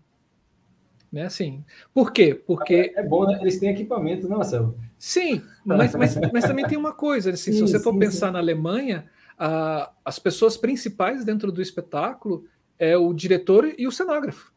[1.16, 1.24] Né?
[1.24, 1.64] Assim,
[1.94, 2.36] por quê?
[2.36, 2.92] Porque.
[2.94, 3.38] É, bom, né?
[3.40, 4.78] Eles têm equipamento, não, né, Marcelo?
[5.00, 8.28] Sim, mas, mas, mas também tem uma coisa: assim, sim, se você for sim, pensar
[8.28, 8.34] sim.
[8.34, 9.10] na Alemanha,
[9.40, 12.44] a, as pessoas principais dentro do espetáculo
[12.78, 14.54] é o diretor e o cenógrafo.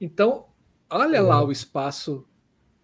[0.00, 0.46] Então,
[0.88, 2.24] olha lá o espaço,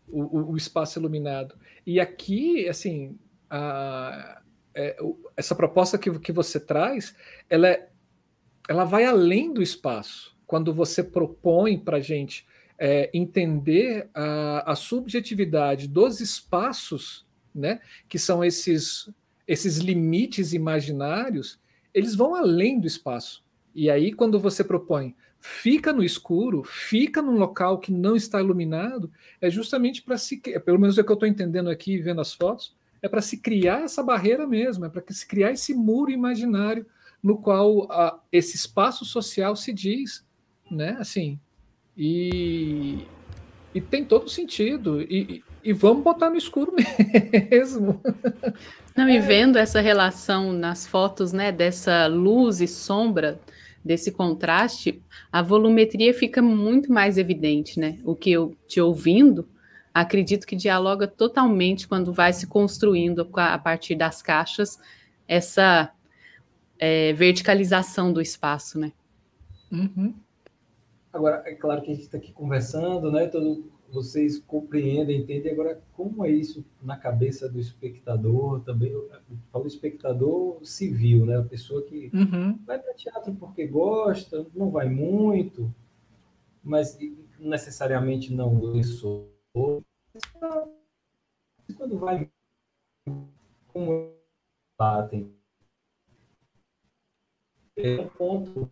[0.09, 1.55] o, o, espaço iluminado.
[1.87, 3.17] E aqui, assim,
[3.49, 4.43] a,
[4.75, 4.97] é,
[5.37, 7.15] essa proposta que, que você traz,
[7.49, 7.89] ela, é,
[8.69, 10.40] ela vai além do espaço.
[10.51, 12.45] Quando você propõe para a gente
[12.77, 17.25] é, entender a, a subjetividade dos espaços,
[17.55, 19.09] né, que são esses,
[19.47, 21.61] esses limites imaginários,
[21.95, 23.45] eles vão além do espaço.
[23.73, 29.09] E aí, quando você propõe fica no escuro, fica num local que não está iluminado,
[29.41, 32.35] é justamente para se, pelo menos é o que eu estou entendendo aqui, vendo as
[32.35, 36.85] fotos, é para se criar essa barreira mesmo, é para se criar esse muro imaginário
[37.23, 40.29] no qual a, esse espaço social se diz,
[40.71, 40.97] né?
[40.99, 41.39] Assim,
[41.97, 43.07] e,
[43.75, 45.03] e tem todo sentido.
[45.03, 46.75] E, e vamos botar no escuro
[47.51, 48.01] mesmo.
[48.97, 53.41] Não, e vendo essa relação nas fotos, né, dessa luz e sombra,
[53.85, 55.03] desse contraste,
[55.33, 57.99] a volumetria fica muito mais evidente, né?
[58.05, 59.49] O que eu te ouvindo,
[59.93, 64.79] acredito que dialoga totalmente quando vai se construindo a partir das caixas
[65.27, 65.91] essa
[66.79, 68.93] é, verticalização do espaço, né?
[69.71, 70.15] Uhum.
[71.13, 73.27] Agora, é claro que a gente está aqui conversando, né?
[73.27, 78.93] Todo, vocês compreendem, entendem agora como é isso na cabeça do espectador também.
[78.93, 79.11] Eu
[79.51, 81.39] falo espectador civil, né?
[81.39, 82.57] A pessoa que uhum.
[82.65, 85.75] vai para teatro porque gosta, não vai muito,
[86.63, 86.97] mas
[87.39, 89.33] necessariamente não lançou.
[91.77, 92.31] Quando vai,
[93.69, 94.15] como
[94.79, 95.35] batem.
[97.77, 98.71] É um ponto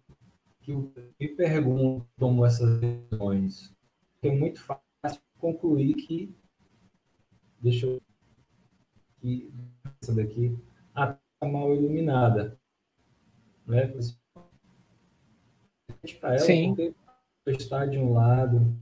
[0.68, 3.74] que eu me pergunto como essas decisões.
[4.20, 6.34] É muito fácil concluir que
[7.58, 8.02] deixa eu
[9.18, 9.50] que
[10.02, 10.58] essa daqui
[10.88, 12.60] está mal iluminada,
[13.66, 13.90] né?
[16.20, 16.74] Para ela, Sim.
[16.74, 16.94] porque
[17.46, 18.76] está de um lado.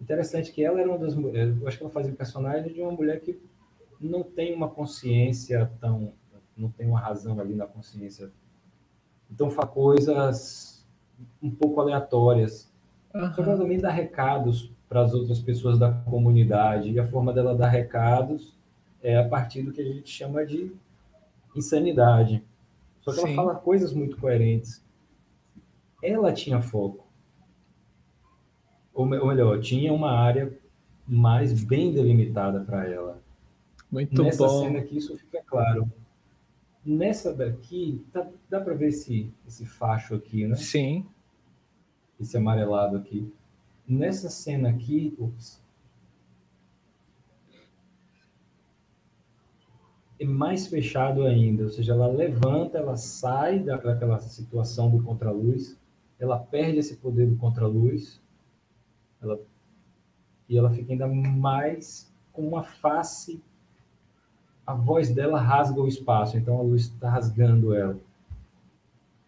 [0.00, 2.80] Interessante que ela era uma das mulheres, eu acho que ela fazia o personagem de
[2.80, 3.38] uma mulher que
[4.00, 6.14] não tem uma consciência tão,
[6.56, 8.32] não tem uma razão ali na consciência.
[9.30, 10.86] Então faz coisas
[11.42, 12.70] um pouco aleatórias
[13.14, 13.32] Uhum.
[13.34, 16.90] Só que ela também dá recados para as outras pessoas da comunidade.
[16.90, 18.54] E a forma dela dar recados
[19.02, 20.72] é a partir do que a gente chama de
[21.54, 22.42] insanidade.
[23.00, 23.26] Só que Sim.
[23.28, 24.84] ela fala coisas muito coerentes.
[26.02, 27.06] Ela tinha foco.
[28.94, 30.52] Ou, melhor, tinha uma área
[31.06, 33.18] mais bem delimitada para ela.
[33.90, 34.62] Muito Nessa bom.
[34.62, 35.90] cena aqui isso fica claro.
[36.84, 40.56] Nessa daqui, tá, dá para ver esse, esse facho aqui, né?
[40.56, 41.06] Sim
[42.20, 43.32] esse amarelado aqui.
[43.88, 45.60] Nessa cena aqui, ups,
[50.18, 55.80] é mais fechado ainda, ou seja, ela levanta, ela sai daquela situação do contraluz,
[56.18, 58.20] ela perde esse poder do contraluz,
[59.20, 59.40] ela,
[60.48, 63.42] e ela fica ainda mais com uma face,
[64.70, 67.98] a voz dela rasga o espaço, então a luz está rasgando ela.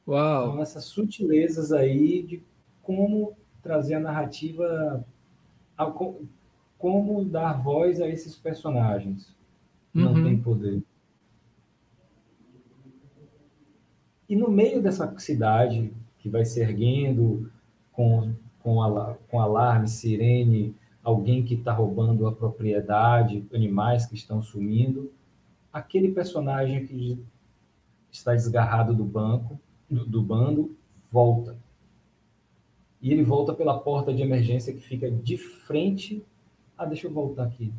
[0.07, 0.51] Uau!
[0.51, 2.43] Então, essas sutilezas aí de
[2.81, 5.05] como trazer a narrativa,
[5.77, 5.93] a,
[6.79, 9.35] como dar voz a esses personagens
[9.93, 10.15] que uhum.
[10.15, 10.83] não têm poder.
[14.29, 17.51] E no meio dessa cidade que vai se erguendo
[17.91, 18.77] com, com,
[19.29, 25.11] com alarme, sirene, alguém que está roubando a propriedade, animais que estão sumindo,
[25.73, 27.25] aquele personagem que
[28.11, 29.59] está desgarrado do banco,
[29.89, 30.77] do, do bando,
[31.11, 31.57] volta
[33.03, 36.25] e ele volta pela porta de emergência que fica de frente.
[36.79, 37.75] Ah, deixa eu voltar aqui.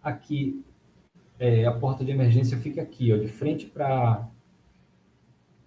[0.00, 0.64] Aqui,
[1.40, 4.28] é, a porta de emergência fica aqui, ó, de frente para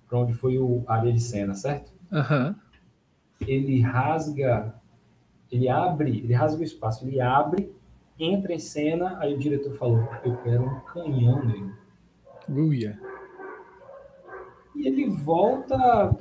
[0.07, 1.91] para onde foi o a área de cena, certo?
[2.11, 2.55] Uhum.
[3.41, 4.75] Ele rasga,
[5.51, 7.73] ele abre, ele rasga o espaço, ele abre,
[8.19, 11.71] entra em cena, aí o diretor falou, eu quero um canhão nele.
[12.49, 12.99] Uia.
[14.75, 16.15] E ele volta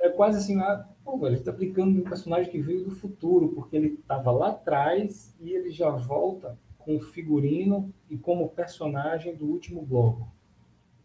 [0.00, 3.76] é quase assim, ah, pô, ele está aplicando um personagem que veio do futuro, porque
[3.76, 9.46] ele estava lá atrás e ele já volta com o figurino e como personagem do
[9.46, 10.28] último bloco.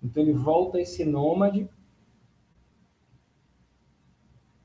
[0.02, 1.68] Então ele volta esse nômade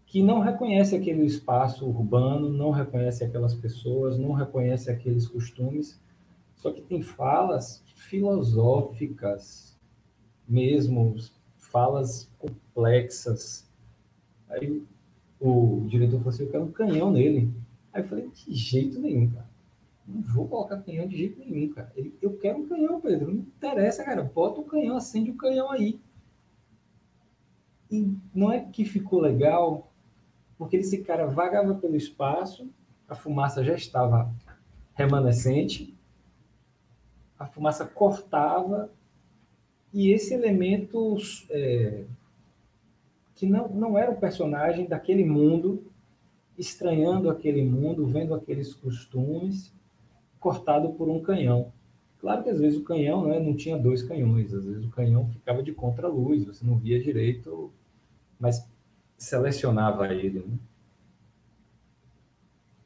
[0.08, 6.00] que não reconhece aquele espaço urbano, não reconhece aquelas pessoas, não reconhece aqueles costumes,
[6.56, 9.78] só que tem falas filosóficas
[10.48, 11.14] mesmo,
[11.58, 13.68] falas complexas.
[14.48, 14.82] Aí
[15.38, 17.52] o diretor falou assim, eu quero um canhão nele.
[17.92, 19.48] Aí eu falei, de jeito nenhum, cara.
[20.06, 21.92] Não vou colocar canhão de jeito nenhum, cara.
[21.94, 23.30] Ele, eu quero um canhão, Pedro.
[23.30, 24.22] Não interessa, cara.
[24.22, 26.00] Bota um canhão, acende o um canhão aí.
[27.90, 29.87] E não é que ficou legal,
[30.58, 32.68] porque esse cara vagava pelo espaço,
[33.08, 34.30] a fumaça já estava
[34.94, 35.96] remanescente,
[37.38, 38.90] a fumaça cortava,
[39.94, 41.16] e esse elemento
[41.48, 42.04] é,
[43.36, 45.84] que não, não era o personagem daquele mundo,
[46.58, 49.72] estranhando aquele mundo, vendo aqueles costumes,
[50.40, 51.72] cortado por um canhão.
[52.20, 55.28] Claro que às vezes o canhão né, não tinha dois canhões, às vezes o canhão
[55.28, 57.72] ficava de contra-luz, você não via direito,
[58.40, 58.68] mas
[59.18, 60.38] selecionava ele.
[60.40, 60.58] Né?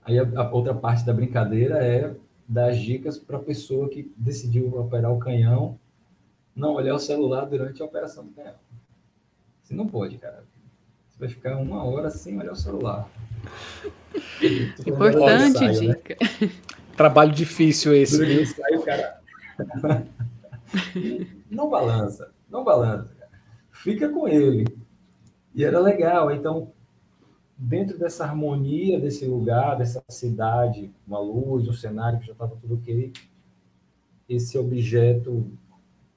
[0.05, 2.17] Aí a, a, outra parte da brincadeira é
[2.49, 5.79] dar dicas para a pessoa que decidiu operar o canhão
[6.55, 8.55] não olhar o celular durante a operação do canhão.
[9.63, 10.45] Você não pode, cara.
[11.09, 13.09] Você vai ficar uma hora sem olhar o celular.
[14.87, 15.95] Importante ensaio, né?
[15.95, 16.17] dica.
[16.21, 16.51] Né?
[16.97, 18.43] Trabalho difícil esse.
[18.43, 19.21] Ensaio, cara.
[21.51, 23.11] não balança, não balança.
[23.19, 23.31] Cara.
[23.71, 24.67] Fica com ele.
[25.55, 26.31] E era legal.
[26.31, 26.73] Então,
[27.57, 32.75] dentro dessa harmonia desse lugar, dessa cidade, uma luz, um cenário que já estava tudo
[32.75, 33.13] ok,
[34.29, 35.51] esse objeto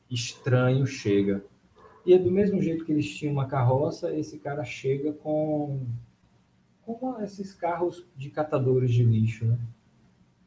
[0.09, 1.43] estranho chega.
[2.05, 5.81] E é do mesmo jeito que eles tinham uma carroça, esse cara chega com,
[6.85, 9.57] com esses carros de catadores de lixo, né?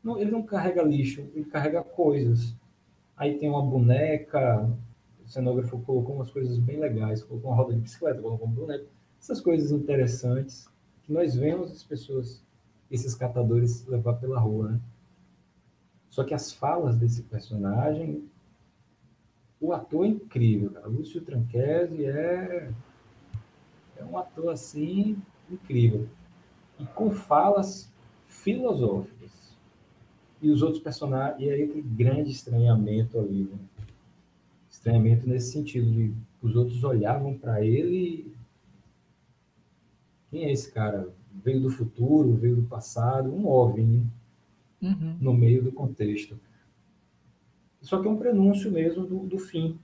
[0.02, 2.54] Não, ele não carrega lixo, ele carrega coisas.
[3.16, 4.70] Aí tem uma boneca,
[5.28, 8.86] o cenógrafo colocou umas coisas bem legais, colocou uma roda de bicicleta, colocou um boneco,
[9.20, 10.66] essas coisas interessantes
[11.02, 12.42] que nós vemos as pessoas,
[12.90, 14.80] esses catadores levar pela rua, né?
[16.08, 18.26] Só que as falas desse personagem
[19.60, 20.86] o ator é incrível, cara.
[20.86, 22.70] Lúcio Tranquese é,
[23.96, 26.08] é um ator assim incrível.
[26.78, 27.92] E com falas
[28.26, 29.56] filosóficas.
[30.40, 33.58] E os outros personagens, e aí tem grande estranhamento ali, né?
[35.26, 38.32] Nesse sentido de os outros olhavam para ele.
[40.30, 41.08] Quem é esse cara?
[41.44, 44.06] Veio do futuro, veio do passado, um OVNI
[44.82, 45.16] uhum.
[45.20, 46.38] no meio do contexto.
[47.80, 49.78] Só que é um prenúncio mesmo do, do fim.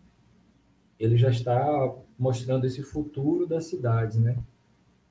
[0.99, 4.37] Ele já está mostrando esse futuro das cidades, né?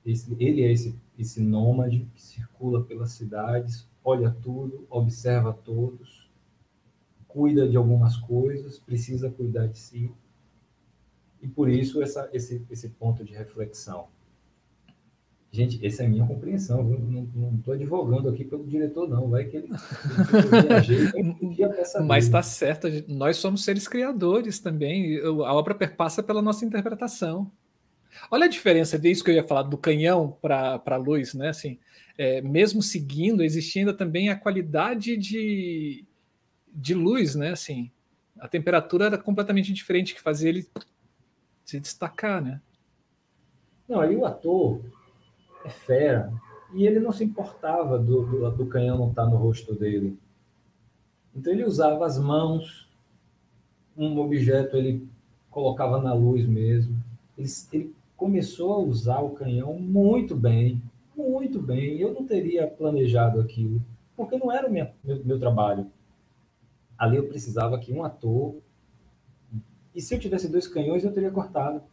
[0.05, 6.22] Esse, ele é esse, esse nômade que circula pelas cidades, olha tudo, observa todos,
[7.33, 10.11] cuida de algumas coisas, precisa cuidar de si.
[11.41, 14.07] E por isso essa, esse, esse ponto de reflexão.
[15.51, 16.79] Gente, essa é a minha compreensão.
[16.79, 16.99] Eu
[17.35, 19.29] não estou advogando aqui pelo diretor, não.
[19.29, 19.69] Vai que ele.
[22.07, 22.87] Mas está certo.
[23.07, 25.19] Nós somos seres criadores também.
[25.19, 27.51] A obra perpassa pela nossa interpretação.
[28.31, 31.49] Olha a diferença disso que eu ia falar do canhão para a luz, né?
[31.49, 31.77] Assim,
[32.17, 36.03] é, mesmo seguindo, existia ainda também a qualidade de,
[36.73, 37.51] de luz, né?
[37.51, 37.91] Assim,
[38.39, 40.67] a temperatura era completamente diferente, que fazia ele
[41.63, 42.61] se destacar, né?
[43.87, 44.81] Não, aí o ator
[45.63, 46.33] é fera.
[46.73, 50.17] E ele não se importava do, do, do canhão não estar tá no rosto dele.
[51.35, 52.89] Então ele usava as mãos,
[53.95, 55.07] um objeto ele
[55.49, 56.95] colocava na luz mesmo.
[57.37, 60.81] Ele, ele começou a usar o canhão muito bem,
[61.15, 61.99] muito bem.
[61.99, 63.81] Eu não teria planejado aquilo,
[64.15, 65.87] porque não era meu, meu, meu trabalho.
[67.03, 68.55] Ali eu precisava que um ator.
[69.93, 71.83] E se eu tivesse dois canhões, eu teria cortado.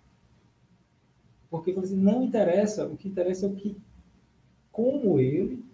[1.51, 3.77] Porque assim, não interessa, o que interessa é o que,
[4.70, 5.65] como ele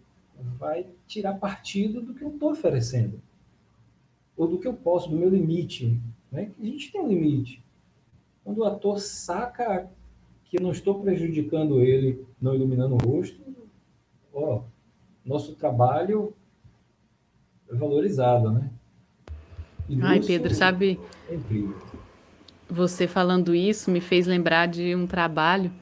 [0.59, 3.21] vai tirar partido do que eu estou oferecendo.
[4.35, 6.01] Ou do que eu posso, do meu limite.
[6.33, 6.51] Né?
[6.59, 7.63] A gente tem um limite.
[8.43, 9.87] Quando o ator saca
[10.47, 13.39] que eu não estou prejudicando ele, não iluminando o rosto,
[14.33, 14.63] ó,
[15.23, 16.33] nosso trabalho
[17.69, 18.71] é valorizado, né?
[20.03, 20.99] Ai, Pedro, sabe?
[22.69, 25.73] Você falando isso me fez lembrar de um trabalho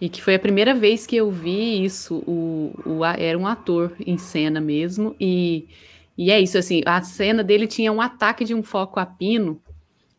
[0.00, 2.22] e que foi a primeira vez que eu vi isso.
[2.26, 5.68] O, o era um ator em cena mesmo e
[6.16, 6.82] e é isso assim.
[6.84, 9.60] A cena dele tinha um ataque de um foco a pino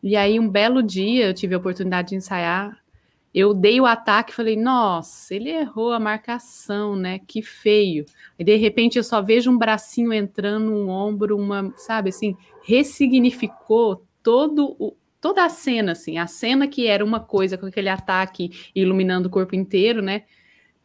[0.02, 2.83] e aí um belo dia eu tive a oportunidade de ensaiar.
[3.34, 7.20] Eu dei o ataque e falei, nossa, ele errou a marcação, né?
[7.20, 8.06] Que feio.
[8.38, 14.06] E de repente eu só vejo um bracinho entrando, um ombro, uma, sabe assim, ressignificou
[14.22, 18.52] todo o, toda a cena, assim, a cena que era uma coisa com aquele ataque
[18.76, 20.24] iluminando o corpo inteiro, né?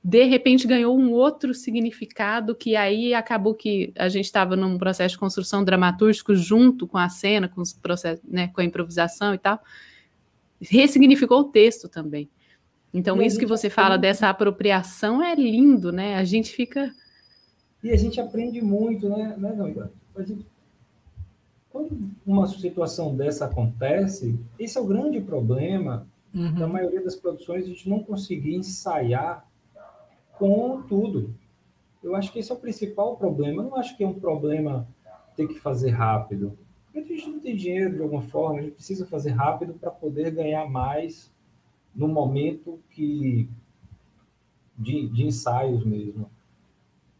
[0.03, 5.15] de repente ganhou um outro significado que aí acabou que a gente estava num processo
[5.15, 9.39] de construção dramatúrgico junto com a cena, com os processos, né, com a improvisação e
[9.39, 9.61] tal,
[10.61, 12.31] ressignificou o texto também.
[12.99, 16.17] Então, e isso que você fala dessa apropriação é lindo, né?
[16.17, 16.93] A gente fica.
[17.83, 19.37] E a gente aprende muito, né?
[19.39, 19.67] né não,
[20.17, 20.45] a gente...
[21.71, 21.97] Quando
[22.27, 26.55] uma situação dessa acontece, esse é o grande problema uhum.
[26.55, 29.47] da maioria das produções, a gente não conseguir ensaiar
[30.33, 31.33] com tudo.
[32.03, 33.63] Eu acho que esse é o principal problema.
[33.63, 34.89] Eu não acho que é um problema
[35.37, 36.59] ter que fazer rápido.
[36.93, 39.91] Porque a gente não tem dinheiro de alguma forma, a gente precisa fazer rápido para
[39.91, 41.31] poder ganhar mais
[41.95, 43.49] no momento que
[44.77, 46.31] de, de ensaios mesmo.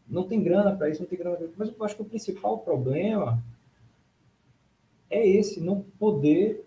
[0.07, 1.55] Não tem grana para isso, não tem grana para isso.
[1.57, 3.43] Mas eu acho que o principal problema
[5.09, 6.65] é esse, não poder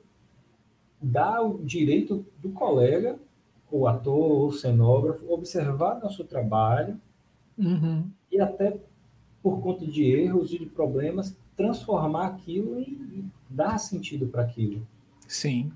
[1.00, 3.18] dar o direito do colega,
[3.70, 7.00] o ator, o cenógrafo, observar nosso trabalho
[7.58, 8.08] uhum.
[8.30, 8.76] e até
[9.42, 14.86] por conta de erros e de problemas, transformar aquilo e dar sentido para aquilo.
[15.26, 15.72] Sim.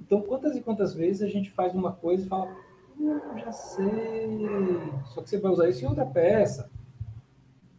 [0.00, 2.56] Então, quantas e quantas vezes a gente faz uma coisa e fala,
[2.98, 4.38] hum, já sei,
[5.06, 6.70] só que você vai usar isso em outra peça.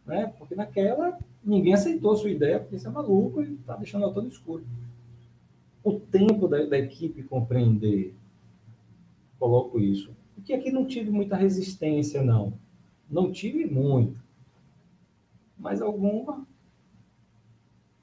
[0.06, 0.32] Né?
[0.38, 4.14] Porque naquela ninguém aceitou a sua ideia, porque você é maluco e está deixando ela
[4.14, 4.64] todo escuro.
[5.82, 8.14] O tempo da, da equipe compreender,
[9.38, 10.14] coloco isso.
[10.34, 12.52] Porque aqui não tive muita resistência, não.
[13.10, 14.20] Não tive muito.
[15.58, 16.46] Mas alguma.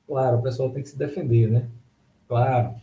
[0.05, 1.69] Claro, o pessoal tem que se defender, né?
[2.27, 2.75] Claro.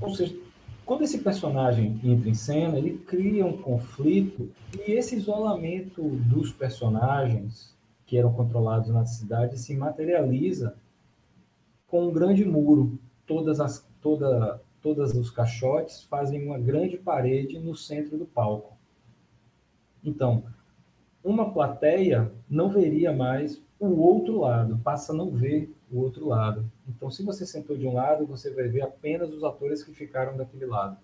[0.00, 0.36] Ou seja,
[0.84, 7.76] quando esse personagem entra em cena, ele cria um conflito e esse isolamento dos personagens
[8.06, 10.74] que eram controlados na cidade se materializa
[11.86, 12.98] com um grande muro.
[13.26, 18.76] Todas as toda todas os caixotes fazem uma grande parede no centro do palco.
[20.02, 20.44] Então,
[21.22, 26.70] uma plateia não veria mais o outro lado, passa a não ver o outro lado.
[26.86, 30.36] Então, se você sentou de um lado, você vai ver apenas os atores que ficaram
[30.36, 30.98] daquele lado.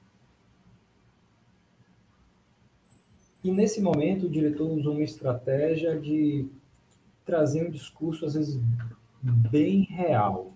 [3.42, 6.48] E nesse momento, o diretor usou uma estratégia de
[7.24, 8.60] trazer um discurso, às vezes,
[9.22, 10.54] bem real.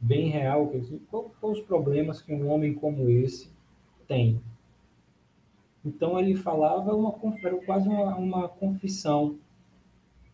[0.00, 0.68] Bem real.
[0.68, 0.88] Quais
[1.40, 3.50] são os problemas que um homem como esse
[4.06, 4.40] tem?
[5.84, 9.38] Então, ele falava, uma, era quase uma, uma confissão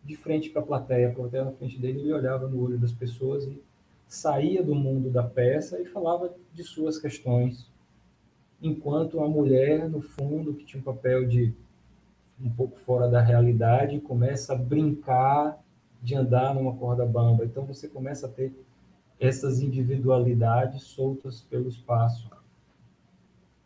[0.05, 2.91] de frente para a plateia, a plateia na frente dele, ele olhava no olho das
[2.91, 3.61] pessoas e
[4.07, 7.67] saía do mundo da peça e falava de suas questões,
[8.61, 11.53] enquanto a mulher, no fundo, que tinha um papel de
[12.39, 15.59] um pouco fora da realidade, começa a brincar
[16.01, 17.45] de andar numa corda bamba.
[17.45, 18.53] Então você começa a ter
[19.19, 22.29] essas individualidades soltas pelo espaço,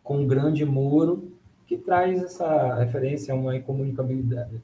[0.03, 1.33] com um grande muro
[1.65, 4.61] que traz essa referência a uma incomunicabilidade,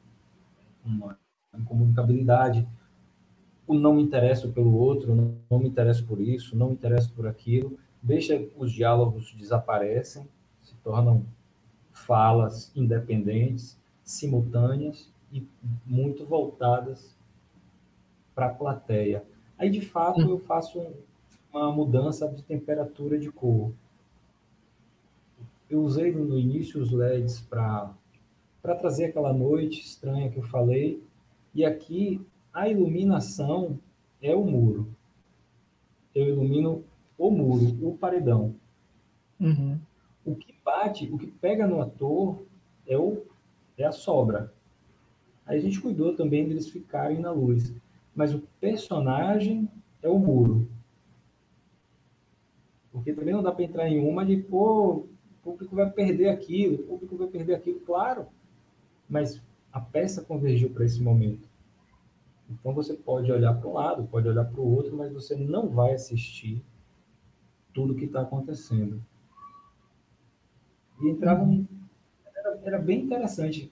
[0.85, 1.17] uma
[1.57, 2.67] incomunicabilidade,
[3.67, 5.15] o não me interesso pelo outro,
[5.49, 10.27] não me interesso por isso, não me interesso por aquilo, deixa os diálogos desaparecem,
[10.61, 11.25] se tornam
[11.91, 15.47] falas independentes, simultâneas e
[15.85, 17.15] muito voltadas
[18.35, 19.23] para a plateia.
[19.57, 20.85] Aí, de fato, eu faço
[21.51, 23.71] uma mudança de temperatura de cor.
[25.69, 27.95] Eu usei no início os LEDs para
[28.61, 31.01] trazer aquela noite estranha que eu falei,
[31.55, 32.21] e aqui
[32.53, 33.79] a iluminação
[34.21, 34.93] é o muro.
[36.13, 36.83] Eu ilumino
[37.17, 38.53] o muro, o paredão.
[39.39, 39.79] Uhum.
[40.25, 42.43] O que bate, o que pega no ator
[42.85, 43.23] é, o,
[43.77, 44.53] é a sobra.
[45.45, 47.73] Aí a gente cuidou também deles ficarem na luz.
[48.13, 49.69] Mas o personagem
[50.01, 50.67] é o muro.
[52.91, 55.09] Porque também não dá para entrar em uma de, pô, o
[55.43, 58.25] público vai perder aquilo, o público vai perder aquilo, claro.
[59.07, 59.41] Mas
[59.75, 61.49] a peça convergiu para esse momento.
[62.49, 65.67] Então você pode olhar para um lado, pode olhar para o outro, mas você não
[65.67, 66.63] vai assistir
[67.73, 69.03] tudo que está acontecendo.
[71.01, 71.67] E entrava um,
[72.33, 73.69] era, era, bem interessante.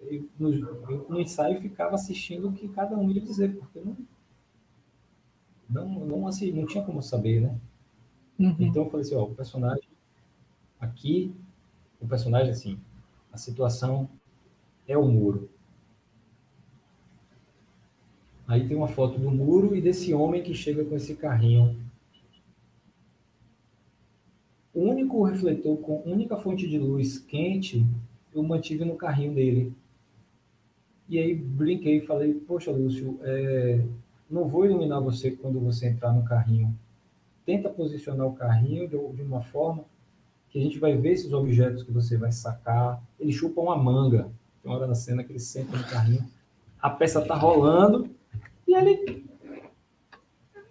[0.00, 3.94] Eu, no, eu, no, ensaio ficava assistindo o que cada um ia dizer, porque não
[5.68, 7.60] não não, assim, não tinha como saber, né?
[8.38, 8.56] Uhum.
[8.58, 9.88] Então eu falei assim, ó, o personagem
[10.80, 11.34] aqui,
[12.00, 12.80] o personagem assim,
[13.30, 14.08] a situação
[14.86, 15.48] é o muro.
[18.46, 21.76] Aí tem uma foto do muro e desse homem que chega com esse carrinho.
[24.74, 27.86] O único refletor com única fonte de luz quente
[28.34, 29.72] eu mantive no carrinho dele.
[31.08, 33.84] E aí brinquei e falei, poxa, Lúcio, é,
[34.30, 36.74] não vou iluminar você quando você entrar no carrinho.
[37.44, 39.84] Tenta posicionar o carrinho de, uma forma
[40.48, 43.02] que a gente vai ver esses objetos que você vai sacar.
[43.20, 44.30] Ele chupa uma manga.
[44.62, 46.24] Tem uma hora na cena que ele senta no carrinho,
[46.80, 48.08] a peça tá rolando
[48.66, 49.24] e ele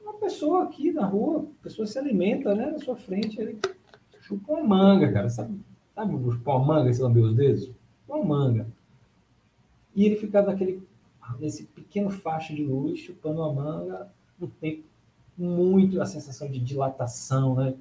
[0.01, 3.59] uma pessoa aqui na rua, a pessoa se alimenta, né, na sua frente, ele
[4.22, 5.59] chupa uma manga, cara, sabe?
[5.93, 7.69] Sabe chupar uma manga se lamber os dedos?
[8.07, 8.68] Uma manga.
[9.93, 10.81] E ele fica naquele
[11.39, 14.84] nesse pequeno faixa de luz, chupando uma manga, um tempo
[15.38, 17.73] muito a sensação de dilatação, né,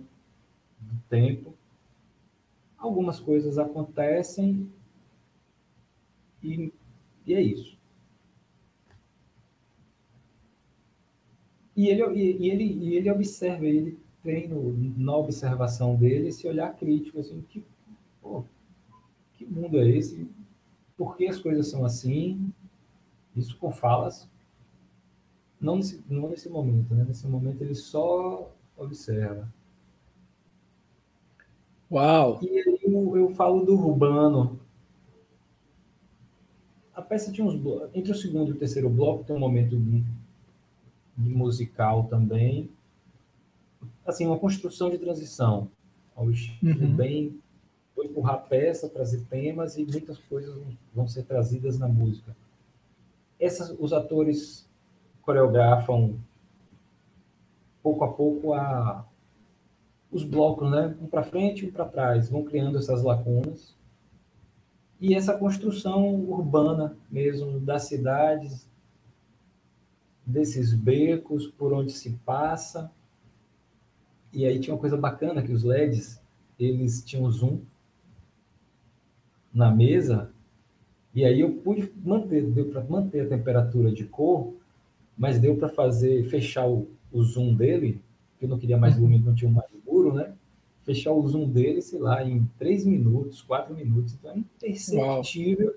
[0.80, 1.52] do tempo.
[2.78, 4.70] Algumas coisas acontecem
[6.42, 6.72] e,
[7.26, 7.78] e é isso.
[11.76, 16.76] E ele, e, ele, e ele observa, ele tem no, na observação dele esse olhar
[16.76, 17.64] crítico, assim, que,
[18.20, 18.44] pô,
[19.34, 20.28] que mundo é esse?
[20.96, 22.52] Por que as coisas são assim?
[23.34, 24.28] Isso com falas.
[25.60, 27.04] Não nesse, não nesse momento, né?
[27.06, 29.50] Nesse momento ele só observa.
[31.90, 32.38] Uau!
[32.42, 34.60] E aí eu, eu falo do Urbano.
[37.00, 37.88] A peça tinha uns blocos.
[37.94, 39.74] Entre o segundo e o terceiro bloco tem um momento
[41.16, 42.68] musical também.
[44.04, 45.70] Assim, uma construção de transição.
[46.14, 46.94] Ao estilo uhum.
[46.94, 47.40] bem.
[47.96, 50.54] Vou empurrar a peça, trazer temas e muitas coisas
[50.94, 52.36] vão ser trazidas na música.
[53.38, 54.68] Essas, os atores
[55.22, 56.18] coreografam
[57.82, 59.06] pouco a pouco a,
[60.12, 60.94] os blocos, né?
[61.00, 63.74] Um para frente e um para trás, vão criando essas lacunas.
[65.00, 68.68] E essa construção urbana mesmo das cidades,
[70.26, 72.90] desses becos por onde se passa.
[74.32, 76.20] E aí tinha uma coisa bacana que os LEDs,
[76.58, 77.60] eles tinham zoom
[79.52, 80.30] na mesa,
[81.14, 84.54] e aí eu pude manter, deu para manter a temperatura de cor,
[85.18, 88.00] mas deu para fazer fechar o, o zoom dele,
[88.38, 90.32] que eu não queria mais lume, não tinha mais escuro, né?
[90.84, 94.14] Fechar o zoom dele, sei lá, em três minutos, quatro minutos.
[94.14, 95.66] Então é imperceptível.
[95.68, 95.74] Uau.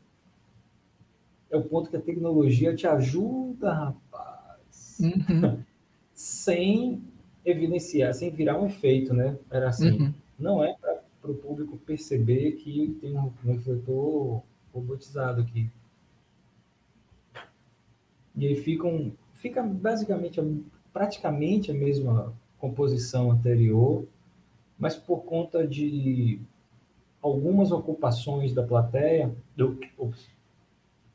[1.51, 4.99] É o ponto que a tecnologia te ajuda, rapaz.
[4.99, 5.61] Uhum.
[6.13, 7.01] sem
[7.45, 9.37] evidenciar, sem virar um efeito, né?
[9.51, 9.91] Era assim.
[9.91, 10.13] Uhum.
[10.39, 10.75] Não é
[11.21, 14.41] para o público perceber que tem um, um refletor
[14.73, 15.69] robotizado aqui.
[18.35, 20.41] E aí ficam, fica basicamente,
[20.91, 24.05] praticamente a mesma composição anterior,
[24.77, 26.39] mas por conta de
[27.21, 29.79] algumas ocupações da plateia, do,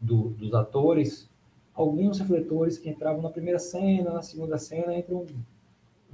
[0.00, 1.28] do, dos atores,
[1.74, 5.26] alguns refletores que entravam na primeira cena, na segunda cena, entram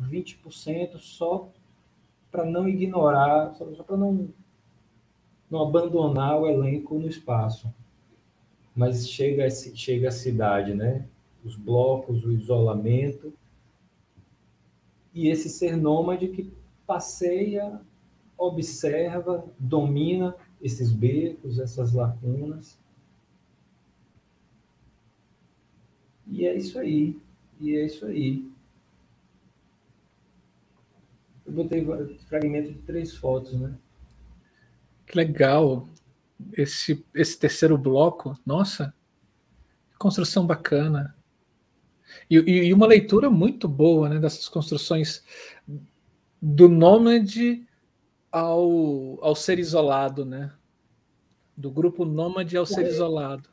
[0.00, 1.48] 20% só
[2.30, 4.28] para não ignorar, só, só para não,
[5.48, 7.72] não abandonar o elenco no espaço.
[8.74, 11.06] Mas chega, chega a cidade, né?
[11.44, 13.32] Os blocos, o isolamento,
[15.14, 16.52] e esse ser nômade que
[16.86, 17.80] passeia,
[18.36, 22.78] observa, domina esses becos, essas lacunas.
[26.26, 27.18] E é isso aí.
[27.60, 28.50] E é isso aí.
[31.46, 31.84] Eu botei
[32.26, 33.76] fragmento de três fotos, né?
[35.06, 35.86] Que legal.
[36.52, 38.94] Esse, esse terceiro bloco, nossa,
[39.98, 41.14] construção bacana.
[42.28, 45.22] E, e, uma leitura muito boa né, dessas construções
[46.46, 47.66] do nômade
[48.30, 50.52] ao, ao ser isolado, né?
[51.56, 53.48] Do grupo nômade ao ser isolado.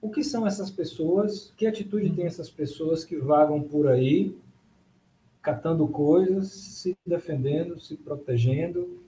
[0.00, 1.52] O que são essas pessoas?
[1.54, 2.14] Que atitude uhum.
[2.14, 4.34] tem essas pessoas que vagam por aí,
[5.42, 9.02] catando coisas, se defendendo, se protegendo?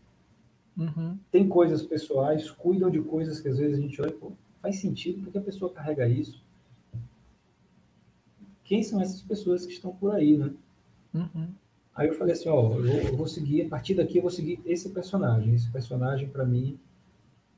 [0.76, 1.16] Uhum.
[1.30, 5.22] Tem coisas pessoais, cuidam de coisas que às vezes a gente olha, pô, faz sentido,
[5.22, 6.44] porque a pessoa carrega isso
[8.64, 10.50] quem são essas pessoas que estão por aí, né?
[11.12, 11.48] Uhum.
[11.94, 14.30] Aí eu falei assim, ó, eu vou, eu vou, seguir, a partir daqui eu vou
[14.30, 15.54] seguir esse personagem.
[15.54, 16.78] Esse personagem, para mim,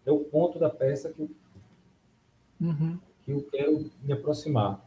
[0.05, 1.31] é o ponto da peça que eu,
[2.61, 2.99] uhum.
[3.25, 4.87] que eu quero me aproximar.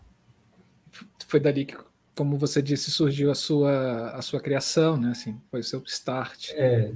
[1.27, 1.75] Foi dali que,
[2.15, 5.11] como você disse, surgiu a sua, a sua criação, né?
[5.11, 6.51] Assim, foi o seu start.
[6.53, 6.93] É.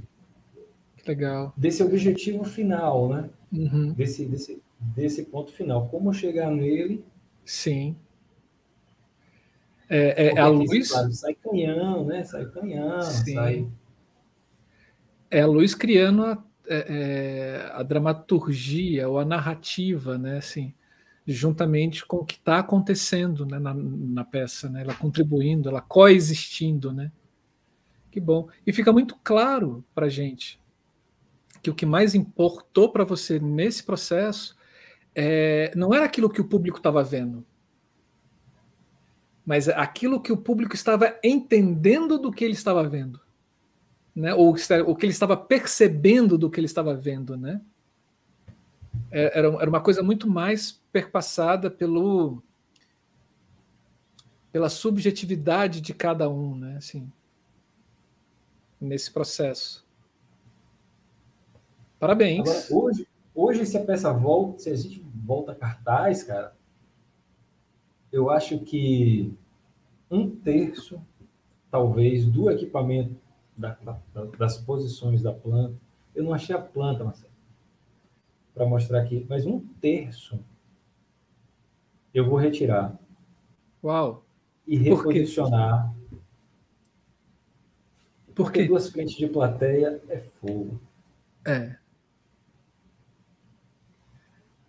[0.96, 1.52] Que legal.
[1.56, 3.30] Desse objetivo final, né?
[3.52, 3.92] Uhum.
[3.92, 5.88] Desse, desse, desse ponto final.
[5.88, 7.04] Como chegar nele...
[7.44, 7.96] Sim
[9.88, 10.90] é, é a luz.
[10.90, 12.24] Claro, sai canhão, né?
[12.24, 13.34] Sai canhão, Sim.
[13.34, 13.68] sai.
[15.30, 20.38] É a luz criando a, é, é, a dramaturgia ou a narrativa, né?
[20.38, 20.72] Assim,
[21.26, 23.58] juntamente com o que está acontecendo né?
[23.58, 24.82] na, na peça, né?
[24.82, 27.10] Ela contribuindo, ela coexistindo, né?
[28.10, 28.48] Que bom.
[28.66, 30.60] E fica muito claro para gente
[31.62, 34.54] que o que mais importou para você nesse processo
[35.14, 37.44] é, não era aquilo que o público estava vendo,
[39.44, 43.20] mas aquilo que o público estava entendendo do que ele estava vendo.
[44.14, 44.34] né?
[44.34, 44.50] ou
[44.86, 47.36] o que ele estava percebendo do que ele estava vendo.
[47.36, 47.60] Né?
[49.10, 52.42] É, era, era uma coisa muito mais perpassada pelo,
[54.50, 56.76] pela subjetividade de cada um, né?
[56.78, 57.10] assim,
[58.80, 59.84] nesse processo.
[61.98, 62.48] Parabéns.
[62.48, 66.54] Agora, hoje, hoje, se a peça volta, se a gente volta a cartaz, cara,
[68.14, 69.34] eu acho que
[70.08, 71.02] um terço,
[71.68, 73.16] talvez, do equipamento
[73.56, 75.74] da, da, das posições da planta.
[76.14, 77.32] Eu não achei a planta, Marcelo,
[78.54, 80.38] para mostrar aqui, mas um terço
[82.14, 82.96] eu vou retirar.
[83.82, 84.24] Uau!
[84.64, 85.92] E reposicionar.
[88.26, 88.68] Por porque quê?
[88.68, 90.80] duas frentes de plateia é fogo.
[91.44, 91.74] É.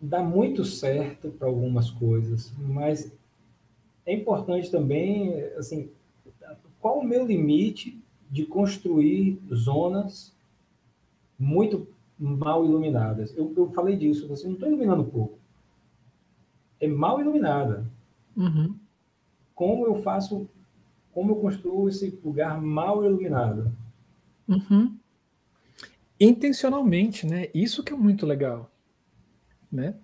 [0.01, 3.15] Dá muito certo para algumas coisas, mas
[4.05, 5.89] é importante também, assim,
[6.79, 7.99] qual o meu limite
[8.29, 10.35] de construir zonas
[11.37, 11.87] muito
[12.17, 13.35] mal iluminadas.
[13.35, 15.37] Eu, eu falei disso, você não está iluminando pouco.
[16.79, 17.85] É mal iluminada.
[18.35, 18.75] Uhum.
[19.53, 20.47] Como eu faço,
[21.13, 23.71] como eu construo esse lugar mal iluminado?
[24.47, 24.95] Uhum.
[26.19, 27.49] Intencionalmente, né?
[27.53, 28.69] Isso que é muito legal,
[29.71, 29.95] né?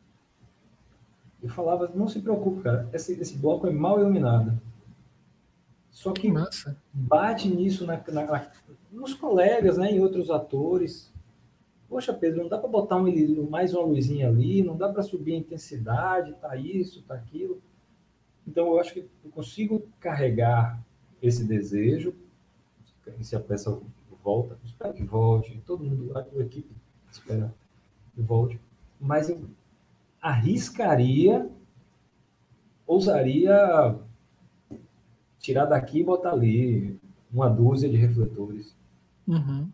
[1.41, 4.59] Eu falava, não se preocupe, cara, esse, esse bloco é mal iluminado.
[5.89, 6.77] Só que Massa.
[6.93, 8.51] bate nisso na, na,
[8.91, 11.11] nos colegas, né, em outros atores.
[11.89, 15.33] Poxa, Pedro, não dá para botar um, mais uma luzinha ali, não dá para subir
[15.33, 17.61] a intensidade, tá isso, tá aquilo.
[18.47, 20.81] Então, eu acho que eu consigo carregar
[21.21, 22.15] esse desejo,
[23.19, 23.77] se a peça
[24.23, 26.73] volta, espero que volte, todo mundo, a equipe
[27.11, 27.53] espera
[28.13, 28.59] que volte,
[28.99, 29.41] mas eu
[30.21, 31.49] arriscaria,
[32.85, 33.95] ousaria
[35.39, 36.99] tirar daqui e botar ali
[37.33, 38.75] uma dúzia de refletores.
[39.27, 39.69] Uhum.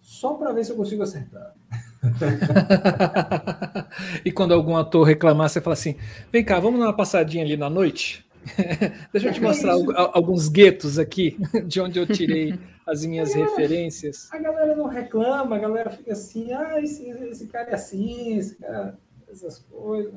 [0.00, 1.54] Só para ver se eu consigo acertar.
[4.24, 5.96] e quando algum ator reclamar, você fala assim:
[6.32, 8.26] vem cá, vamos dar uma passadinha ali na noite?
[9.12, 13.34] Deixa eu te mostrar é alguns guetos aqui, de onde eu tirei as minhas a
[13.34, 14.32] galera, referências.
[14.32, 18.56] A galera não reclama, a galera fica assim: ah, esse, esse cara é assim, esse
[18.56, 18.96] cara,
[19.30, 20.14] essas coisas.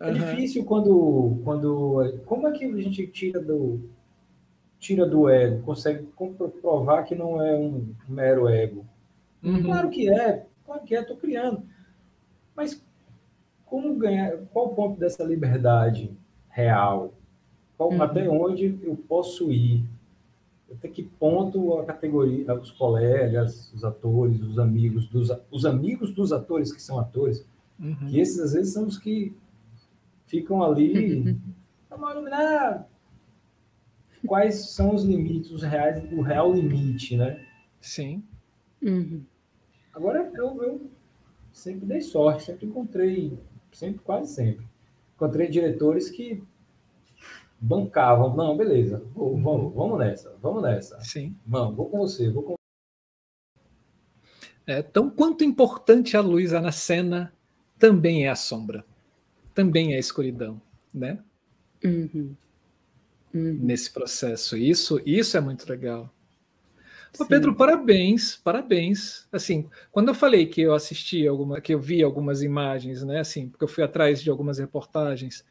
[0.00, 0.14] É uhum.
[0.14, 2.20] difícil quando, quando.
[2.24, 3.80] Como é que a gente tira do,
[4.78, 8.84] tira do ego, consegue comprovar que não é um mero ego?
[9.42, 9.62] Uhum.
[9.62, 11.62] Claro que é, claro que é, estou criando.
[12.56, 12.82] Mas
[13.66, 14.36] como ganhar?
[14.52, 16.10] Qual o ponto dessa liberdade
[16.48, 17.12] real?
[17.76, 18.02] Qual, uhum.
[18.02, 19.84] Até onde eu posso ir?
[20.72, 26.32] Até que ponto a categoria, os colegas, os atores, os amigos dos os amigos dos
[26.32, 27.44] atores que são atores,
[27.80, 28.08] uhum.
[28.08, 29.34] que esses às vezes são os que
[30.26, 31.36] ficam ali.
[31.88, 32.88] Vamos iluminar
[34.26, 37.44] quais são os limites, os reais, o real limite, né?
[37.80, 38.22] Sim.
[38.82, 39.22] Uhum.
[39.92, 40.90] Agora eu, eu
[41.52, 43.36] sempre dei sorte, sempre encontrei,
[43.72, 44.66] sempre, quase sempre,
[45.16, 46.42] encontrei diretores que
[47.60, 49.42] bancavam, não, beleza, vou, uhum.
[49.42, 51.00] vamos, vamos nessa, vamos nessa.
[51.00, 51.36] Sim.
[51.46, 52.54] Vamos, vou com você, vou com
[54.66, 57.32] é, tão quanto importante a luz na cena
[57.80, 58.84] também é a sombra
[59.54, 60.60] também é escuridão,
[60.92, 61.18] né?
[61.84, 62.34] Uhum.
[63.32, 63.58] Uhum.
[63.60, 64.56] Nesse processo.
[64.56, 66.12] Isso, isso é muito legal.
[67.18, 69.26] Ô, Pedro, parabéns, parabéns.
[69.32, 73.20] Assim, quando eu falei que eu assisti alguma, que eu vi algumas imagens, né?
[73.20, 75.44] Assim, porque eu fui atrás de algumas reportagens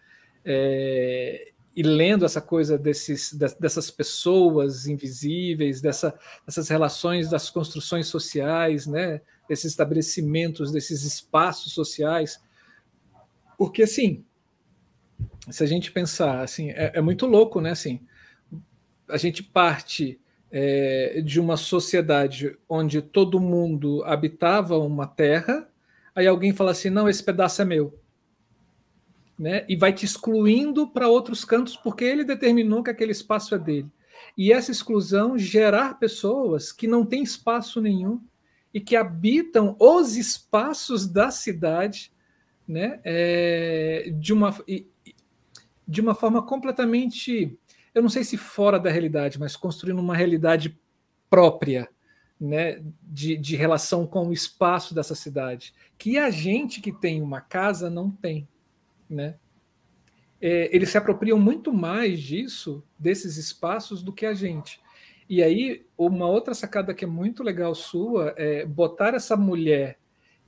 [0.44, 8.88] é, e lendo essa coisa desses, dessas pessoas invisíveis, dessa, dessas relações das construções sociais,
[8.88, 9.22] né?
[9.50, 12.40] Desses estabelecimentos, desses espaços sociais
[13.60, 14.24] porque, assim,
[15.50, 17.72] se a gente pensar, assim, é, é muito louco, né?
[17.72, 18.00] Assim,
[19.10, 20.18] a gente parte
[20.50, 25.68] é, de uma sociedade onde todo mundo habitava uma terra,
[26.16, 28.00] aí alguém fala assim, não, esse pedaço é meu.
[29.38, 29.66] Né?
[29.68, 33.90] E vai te excluindo para outros cantos porque ele determinou que aquele espaço é dele.
[34.38, 38.22] E essa exclusão gerar pessoas que não têm espaço nenhum
[38.74, 42.12] e que habitam os espaços da cidade
[42.68, 44.56] né, é, de, uma,
[45.88, 47.58] de uma forma completamente,
[47.96, 50.80] eu não sei se fora da realidade, mas construindo uma realidade
[51.30, 51.90] própria,
[52.40, 57.42] né, de, de relação com o espaço dessa cidade, que a gente que tem uma
[57.42, 58.48] casa não tem,
[59.10, 59.36] né?
[60.42, 64.80] É, eles se apropriam muito mais disso, desses espaços, do que a gente.
[65.30, 70.00] E aí, uma outra sacada que é muito legal sua é botar essa mulher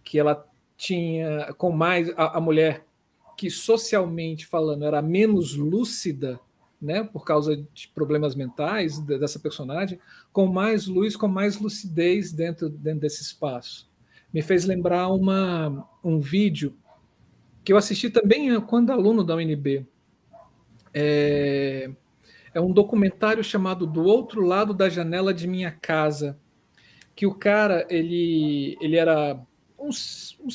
[0.04, 0.44] que ela
[0.76, 2.84] tinha com mais a, a mulher
[3.38, 6.40] que socialmente falando era menos lúcida,
[6.82, 10.00] né, por causa de problemas mentais dessa personagem,
[10.34, 13.88] com mais luz, com mais lucidez dentro, dentro desse espaço.
[14.34, 16.76] Me fez lembrar uma, um vídeo
[17.64, 19.86] que eu assisti também quando aluno da UNB.
[20.92, 21.92] É,
[22.54, 26.38] é um documentário chamado Do Outro Lado da Janela de Minha Casa,
[27.16, 29.40] que o cara, ele, ele era
[29.78, 30.48] um, um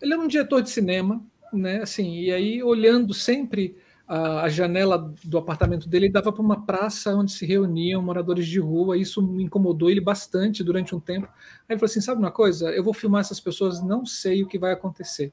[0.00, 1.82] ele era um diretor de cinema, né?
[1.82, 3.76] Assim, e aí olhando sempre
[4.06, 8.58] a, a janela do apartamento dele dava para uma praça onde se reuniam moradores de
[8.58, 8.96] rua.
[8.96, 11.26] E isso me incomodou ele bastante durante um tempo.
[11.26, 12.70] Aí ele falou assim: sabe uma coisa?
[12.70, 15.32] Eu vou filmar essas pessoas, não sei o que vai acontecer.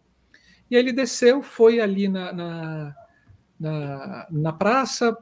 [0.69, 2.95] E aí ele desceu, foi ali na, na,
[3.59, 5.17] na, na praça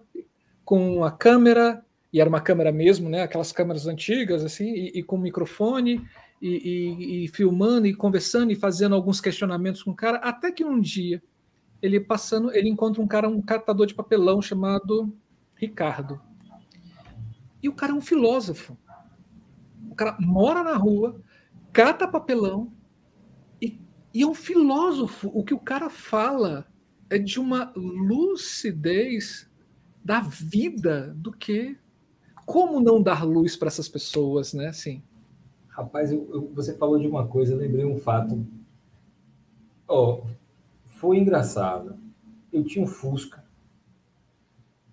[0.64, 3.22] com a câmera e era uma câmera mesmo, né?
[3.22, 6.02] Aquelas câmeras antigas, assim, e, e com microfone,
[6.42, 10.64] e, e, e, filmando, e conversando, e fazendo alguns questionamentos com o cara, até que
[10.64, 11.22] um dia
[11.82, 15.16] ele passando, ele encontra um cara, um catador de papelão chamado
[15.56, 16.20] Ricardo.
[17.62, 18.78] E o cara é um filósofo.
[19.90, 21.22] O cara mora na rua,
[21.74, 22.72] cata papelão
[23.62, 23.80] e,
[24.14, 25.32] e é um filósofo.
[25.34, 26.68] O que o cara fala
[27.10, 29.50] é de uma lucidez
[30.04, 31.78] da vida do que
[32.46, 34.68] como não dar luz para essas pessoas, né?
[34.68, 35.04] Assim.
[35.68, 38.46] Rapaz, eu, eu, você falou de uma coisa, eu lembrei um fato.
[39.88, 40.24] Oh,
[40.86, 41.98] foi engraçado.
[42.52, 43.44] Eu tinha um Fusca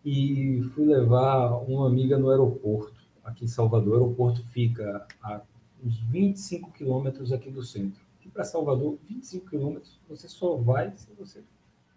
[0.04, 3.92] e fui levar uma amiga no aeroporto, aqui em Salvador.
[3.92, 5.40] O aeroporto fica a
[5.82, 8.02] uns 25 quilômetros aqui do centro.
[8.24, 11.42] E para Salvador, 25 quilômetros, você só vai se você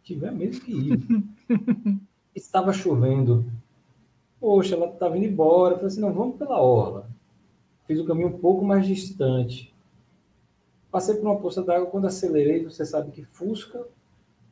[0.08, 1.00] tiver mesmo que ir.
[2.34, 3.46] Estava chovendo.
[4.40, 5.74] Poxa, ela estava indo embora.
[5.74, 7.10] Eu falei assim, não, vamos pela orla.
[7.88, 9.74] Fiz o caminho um pouco mais distante.
[10.92, 13.86] Passei por uma poça d'água, quando acelerei, você sabe que Fusca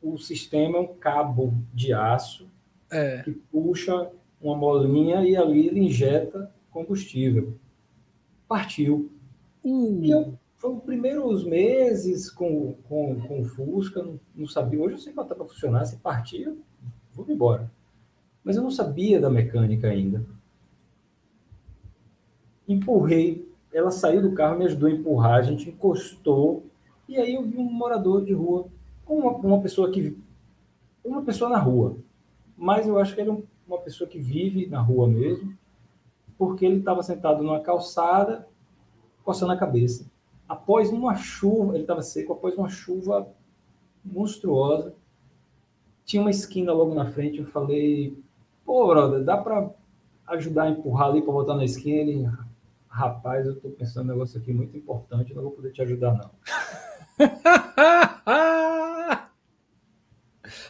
[0.02, 2.48] o sistema é um cabo de aço
[2.92, 3.22] é.
[3.24, 4.12] que puxa
[4.42, 7.56] uma molinha e ali ele injeta combustível.
[8.48, 9.12] Partiu.
[9.64, 10.00] Uh.
[10.04, 14.82] E eu, foi os primeiros meses com, com, com o Fusca, não, não sabia.
[14.82, 15.86] Hoje eu sei botar para funcionar.
[15.86, 16.52] Se partir,
[17.14, 17.72] vou embora.
[18.44, 20.26] Mas eu não sabia da mecânica ainda.
[22.68, 23.48] Empurrei.
[23.72, 25.36] Ela saiu do carro, me ajudou a empurrar.
[25.36, 26.66] A gente encostou.
[27.08, 28.68] E aí eu vi um morador de rua
[29.08, 30.18] uma, uma pessoa que
[31.04, 31.98] uma pessoa na rua,
[32.58, 33.38] mas eu acho que ele é
[33.68, 35.56] uma pessoa que vive na rua mesmo,
[36.36, 38.48] porque ele estava sentado numa calçada,
[39.24, 40.10] coçando a cabeça.
[40.48, 43.28] Após uma chuva, ele estava seco, após uma chuva
[44.04, 44.94] monstruosa,
[46.04, 48.18] tinha uma esquina logo na frente, eu falei,
[48.64, 49.70] pô, brother, dá para
[50.28, 51.98] ajudar a empurrar ali para botar na esquina?
[51.98, 52.30] Ele,
[52.88, 56.30] rapaz, eu estou pensando um negócio aqui muito importante, não vou poder te ajudar não.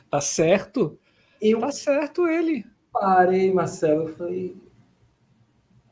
[0.09, 0.97] Tá certo?
[1.41, 2.65] Eu tá certo ele.
[2.91, 4.57] Parei, Marcelo, eu falei,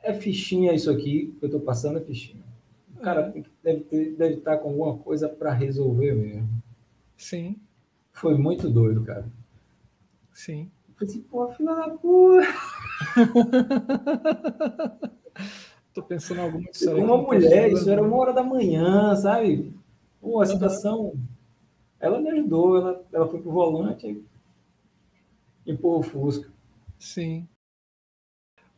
[0.02, 2.43] é fichinha isso aqui que eu tô passando, é fichinha.
[3.04, 3.44] Cara é.
[3.64, 6.50] deve, ter, deve estar com alguma coisa para resolver mesmo.
[7.18, 7.60] Sim.
[8.12, 9.26] Foi muito doido, cara.
[10.32, 10.72] Sim.
[11.00, 12.48] Eu assim, pô, filha da puta.
[15.94, 16.96] Tô pensando em alguma coisa.
[16.96, 19.74] Uma mulher, isso era uma hora da manhã, sabe?
[20.20, 21.08] Pô, a situação.
[21.08, 21.34] Uhum
[22.04, 24.22] ela me ajudou, ela, ela foi pro volante
[25.66, 26.52] e empurrou o Fusca.
[27.00, 27.48] Sim.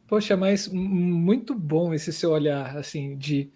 [0.08, 3.52] Poxa, mas muito bom esse seu olhar, assim, de,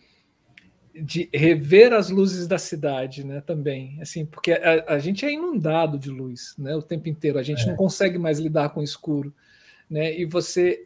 [0.93, 5.97] de rever as luzes da cidade, né, também, assim, porque a, a gente é inundado
[5.97, 7.67] de luz, né, o tempo inteiro, a gente é.
[7.67, 9.33] não consegue mais lidar com o escuro,
[9.89, 10.85] né, e você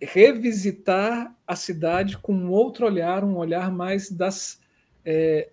[0.00, 4.60] revisitar a cidade com outro olhar, um olhar mais das
[5.04, 5.50] é,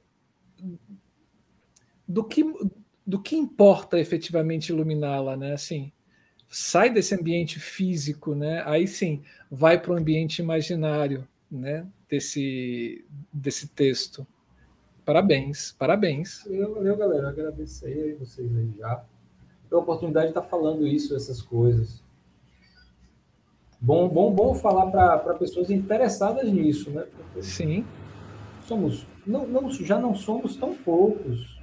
[2.08, 2.44] do que,
[3.06, 5.54] do que importa efetivamente iluminá-la, né?
[5.54, 5.92] Assim,
[6.48, 8.64] sai desse ambiente físico, né?
[8.66, 11.86] Aí sim, vai para o ambiente imaginário, né?
[12.10, 14.26] Desse, desse texto.
[15.06, 16.44] Parabéns, parabéns.
[16.48, 17.30] Valeu, galera.
[17.30, 19.04] Agradeço aí vocês aí já
[19.70, 22.04] pela oportunidade de estar falando isso, essas coisas.
[23.80, 27.08] Bom, bom, bom falar para pessoas interessadas nisso, né?
[27.16, 27.86] Porque Sim.
[28.64, 31.60] Somos, não, não, já não somos tão poucos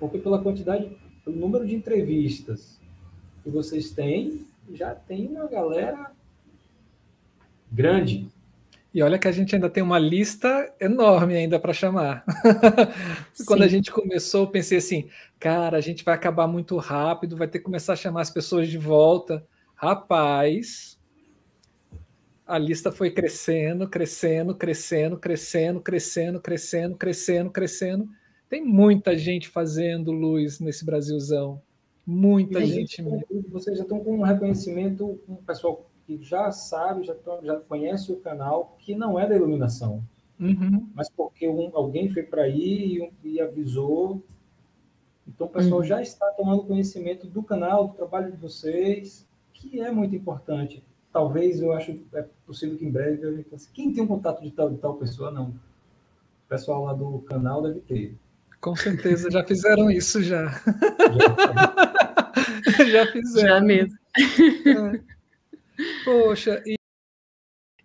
[0.00, 0.90] porque pela quantidade,
[1.22, 2.80] pelo número de entrevistas
[3.44, 6.10] que vocês têm, já tem uma galera
[7.70, 8.26] grande.
[8.92, 12.24] E olha que a gente ainda tem uma lista enorme ainda para chamar.
[13.46, 15.08] Quando a gente começou, eu pensei assim,
[15.38, 18.68] cara, a gente vai acabar muito rápido, vai ter que começar a chamar as pessoas
[18.68, 19.46] de volta.
[19.76, 20.98] Rapaz,
[22.44, 28.08] a lista foi crescendo, crescendo, crescendo, crescendo, crescendo, crescendo, crescendo, crescendo.
[28.48, 31.62] Tem muita gente fazendo luz nesse Brasilzão.
[32.04, 33.00] Muita gente.
[33.48, 38.16] vocês já estão com um reconhecimento, um pessoal que já sabe, já, já conhece o
[38.16, 40.02] canal, que não é da iluminação.
[40.40, 40.88] Uhum.
[40.94, 44.22] Mas porque um, alguém foi para aí e, e, avisou.
[45.28, 45.86] Então o pessoal uhum.
[45.86, 50.82] já está tomando conhecimento do canal, do trabalho de vocês, que é muito importante.
[51.12, 54.50] Talvez eu acho é possível que em breve eu assim, quem tem um contato de
[54.50, 55.50] tal, de tal pessoa, não.
[55.50, 58.16] O pessoal lá do canal deve ter.
[58.60, 60.46] Com certeza já fizeram isso já.
[62.78, 63.48] Já, já fizeram.
[63.48, 63.98] Já mesmo.
[64.16, 65.09] É.
[66.04, 66.76] Poxa, e,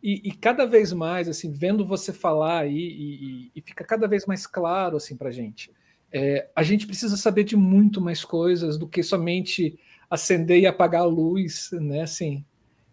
[0.02, 4.26] e, e, cada vez mais, assim, vendo você falar aí, e, e fica cada vez
[4.26, 5.72] mais claro, assim, para gente.
[6.12, 9.78] É, a gente precisa saber de muito mais coisas do que somente
[10.10, 12.02] acender e apagar a luz, né?
[12.02, 12.46] Assim,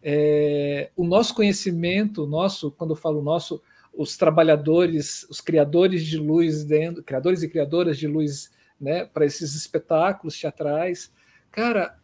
[0.02, 3.62] é, o nosso conhecimento, nosso, quando eu falo nosso,
[3.94, 8.50] os trabalhadores, os criadores de luz dentro, criadores e criadoras de luz,
[8.80, 11.12] né, para esses espetáculos teatrais,
[11.50, 11.96] cara,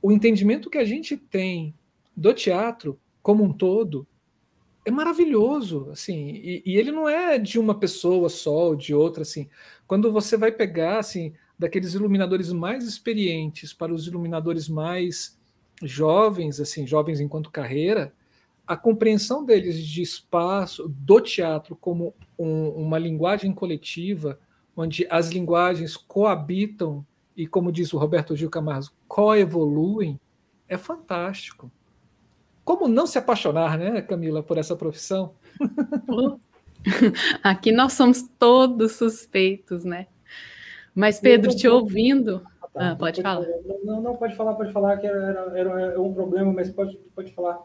[0.00, 1.74] o entendimento que a gente tem
[2.16, 4.06] do teatro como um todo
[4.84, 9.22] é maravilhoso, assim, e, e, ele não é de uma pessoa só ou de outra,
[9.22, 9.48] assim.
[9.86, 15.38] Quando você vai pegar, assim, daqueles iluminadores mais experientes para os iluminadores mais
[15.82, 18.12] jovens, assim, jovens enquanto carreira,
[18.66, 24.38] a compreensão deles de espaço do teatro como um, uma linguagem coletiva,
[24.76, 30.20] onde as linguagens coabitam e, como diz o Roberto Gil Camargo, coevoluem,
[30.68, 31.70] é fantástico.
[32.64, 35.34] Como não se apaixonar, né, Camila, por essa profissão?
[37.42, 40.06] Aqui nós somos todos suspeitos, né?
[40.94, 42.42] Mas, Pedro, te ouvindo.
[42.62, 42.90] Ah, tá.
[42.90, 43.46] ah, pode falar.
[43.84, 47.32] Não, não, pode falar, pode falar, que era, era, era um problema, mas pode, pode
[47.32, 47.58] falar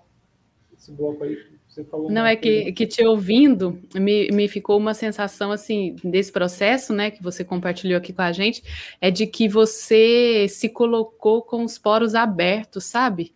[0.73, 1.37] esse bloco aí.
[1.67, 6.31] Você falou não, é que, que te ouvindo, me, me ficou uma sensação, assim, desse
[6.31, 8.63] processo, né, que você compartilhou aqui com a gente,
[8.99, 13.35] é de que você se colocou com os poros abertos, sabe?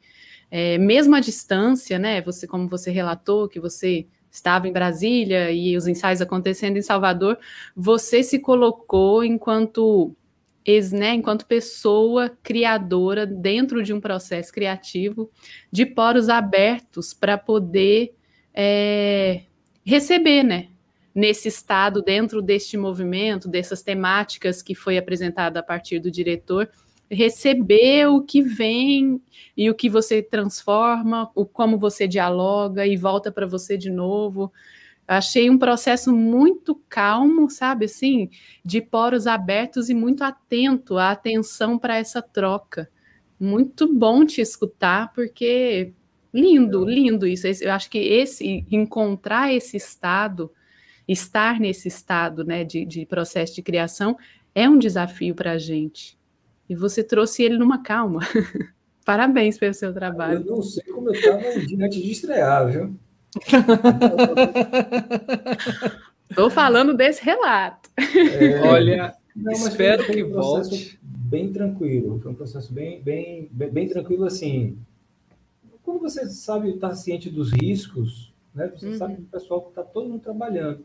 [0.55, 2.21] É, mesmo à distância, né?
[2.21, 7.39] Você, como você relatou, que você estava em Brasília e os ensaios acontecendo em Salvador,
[7.75, 10.15] você se colocou enquanto
[10.63, 15.27] ex, né, enquanto pessoa criadora dentro de um processo criativo
[15.71, 18.13] de poros abertos para poder
[18.53, 19.45] é,
[19.83, 20.67] receber, né,
[21.15, 26.69] nesse estado dentro deste movimento, dessas temáticas que foi apresentada a partir do diretor
[27.13, 29.21] receber o que vem
[29.55, 34.51] e o que você transforma, o como você dialoga e volta para você de novo.
[35.07, 38.29] Achei um processo muito calmo, sabe assim,
[38.63, 42.89] de poros abertos e muito atento, a atenção para essa troca.
[43.39, 45.93] Muito bom te escutar, porque
[46.33, 47.45] lindo, lindo isso.
[47.47, 50.51] Eu acho que esse encontrar esse estado,
[51.07, 54.17] estar nesse estado, né, de, de processo de criação
[54.55, 56.17] é um desafio para a gente.
[56.73, 58.21] E você trouxe ele numa calma.
[59.05, 60.39] Parabéns pelo seu trabalho.
[60.39, 61.37] Eu não sei como eu estava
[61.85, 62.95] antes de estrear, viu?
[66.27, 67.91] Estou falando desse relato.
[67.95, 70.99] É, Olha, não, espero que um volte.
[71.03, 74.75] Bem tranquilo, foi um processo bem, bem, bem, bem tranquilo assim.
[75.83, 78.71] Quando você sabe, está ciente dos riscos, né?
[78.75, 78.97] Você uhum.
[78.97, 80.83] sabe que o pessoal está todo mundo trabalhando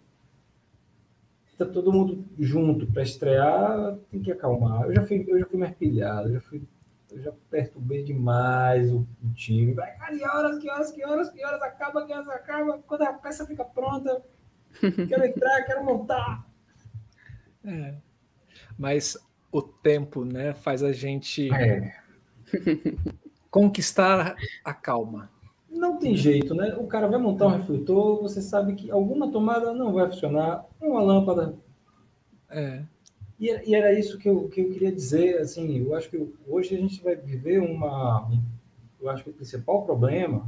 [1.58, 4.84] tá todo mundo junto para estrear, tem que acalmar.
[4.84, 6.62] Eu já fui, eu já fui mais pilhado, eu já fui,
[7.10, 9.74] eu já perturbei demais o, o time.
[9.74, 13.02] Vai, cara, que horas, que horas, que horas, que horas acaba, que horas acaba, quando
[13.02, 14.22] a peça fica pronta,
[15.08, 16.46] quero entrar, quero montar.
[17.64, 17.96] É.
[18.78, 19.18] Mas
[19.50, 21.96] o tempo, né, faz a gente é.
[23.50, 25.30] conquistar a calma.
[26.00, 26.76] Tem jeito, né?
[26.78, 31.02] O cara vai montar um refletor, você sabe que alguma tomada não vai funcionar, uma
[31.02, 31.56] lâmpada.
[32.50, 32.82] É.
[33.38, 36.74] E, e era isso que eu, que eu queria dizer, assim, eu acho que hoje
[36.74, 38.30] a gente vai viver uma...
[39.00, 40.46] Eu acho que o principal problema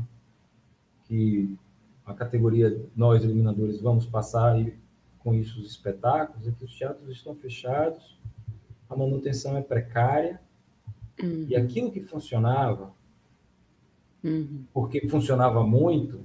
[1.05, 1.56] que
[2.05, 4.74] a categoria nós, iluminadores, vamos passar e,
[5.20, 8.18] com isso os espetáculos, é que os teatros estão fechados,
[8.89, 10.40] a manutenção é precária,
[11.22, 11.47] uhum.
[11.48, 12.93] e aquilo que funcionava
[14.23, 14.65] uhum.
[14.73, 16.21] porque funcionava muito.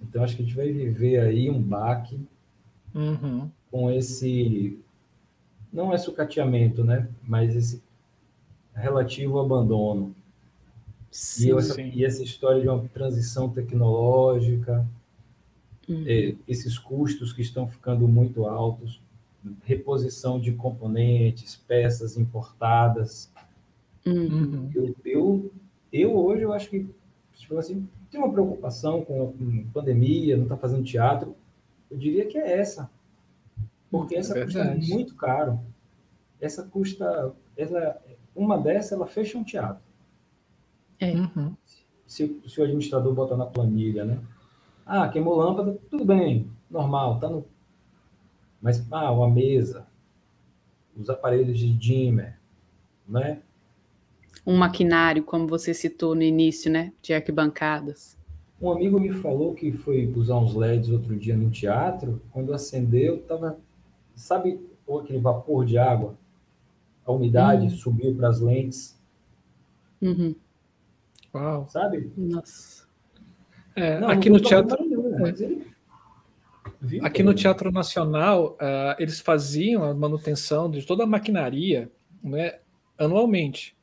[0.00, 2.20] Então, acho que a gente vai viver aí um baque
[2.94, 3.50] uhum.
[3.70, 4.78] com esse.
[5.72, 7.08] Não é sucateamento, né?
[7.22, 7.82] Mas esse
[8.74, 10.14] relativo abandono.
[11.10, 14.86] Sim, e, essa, e, essa, história de uma transição tecnológica,
[15.88, 16.04] uhum.
[16.06, 19.00] é, esses custos que estão ficando muito altos,
[19.64, 23.30] reposição de componentes, peças importadas,
[24.04, 24.70] Uhum.
[24.74, 25.52] Eu, eu,
[25.92, 26.88] eu, hoje eu acho que
[27.34, 29.34] tipo assim, tem uma preocupação com
[29.68, 31.34] a pandemia, não está fazendo teatro.
[31.90, 32.90] Eu diria que é essa.
[33.90, 35.60] Porque essa é custa muito caro.
[36.40, 38.00] essa custa, ela,
[38.34, 39.82] uma dessa ela fecha um teatro.
[40.98, 41.12] É.
[41.12, 41.54] Uhum.
[42.06, 44.18] Se, se, o administrador botar na planilha, né?
[44.84, 47.44] Ah, queimou lâmpada, tudo bem, normal, tá no.
[48.60, 49.86] Mas, ah, uma mesa,
[50.96, 52.38] os aparelhos de dimmer,
[53.08, 53.42] né?
[54.44, 56.92] Um maquinário, como você citou no início, né?
[57.00, 58.18] De arquibancadas.
[58.60, 63.20] Um amigo me falou que foi usar uns LEDs outro dia no teatro, quando acendeu,
[63.22, 63.58] tava,
[64.14, 64.60] sabe,
[65.00, 66.16] aquele vapor de água,
[67.04, 67.70] a umidade uhum.
[67.70, 69.00] subiu para as lentes.
[70.00, 70.34] Uhum.
[71.34, 71.66] Uau.
[71.68, 72.12] Sabe?
[72.16, 72.86] Nossa.
[73.74, 74.78] É, não, aqui não no teatro.
[77.02, 81.90] aqui no Teatro Nacional, uh, eles faziam a manutenção de toda a maquinaria
[82.22, 82.58] né,
[82.98, 83.74] anualmente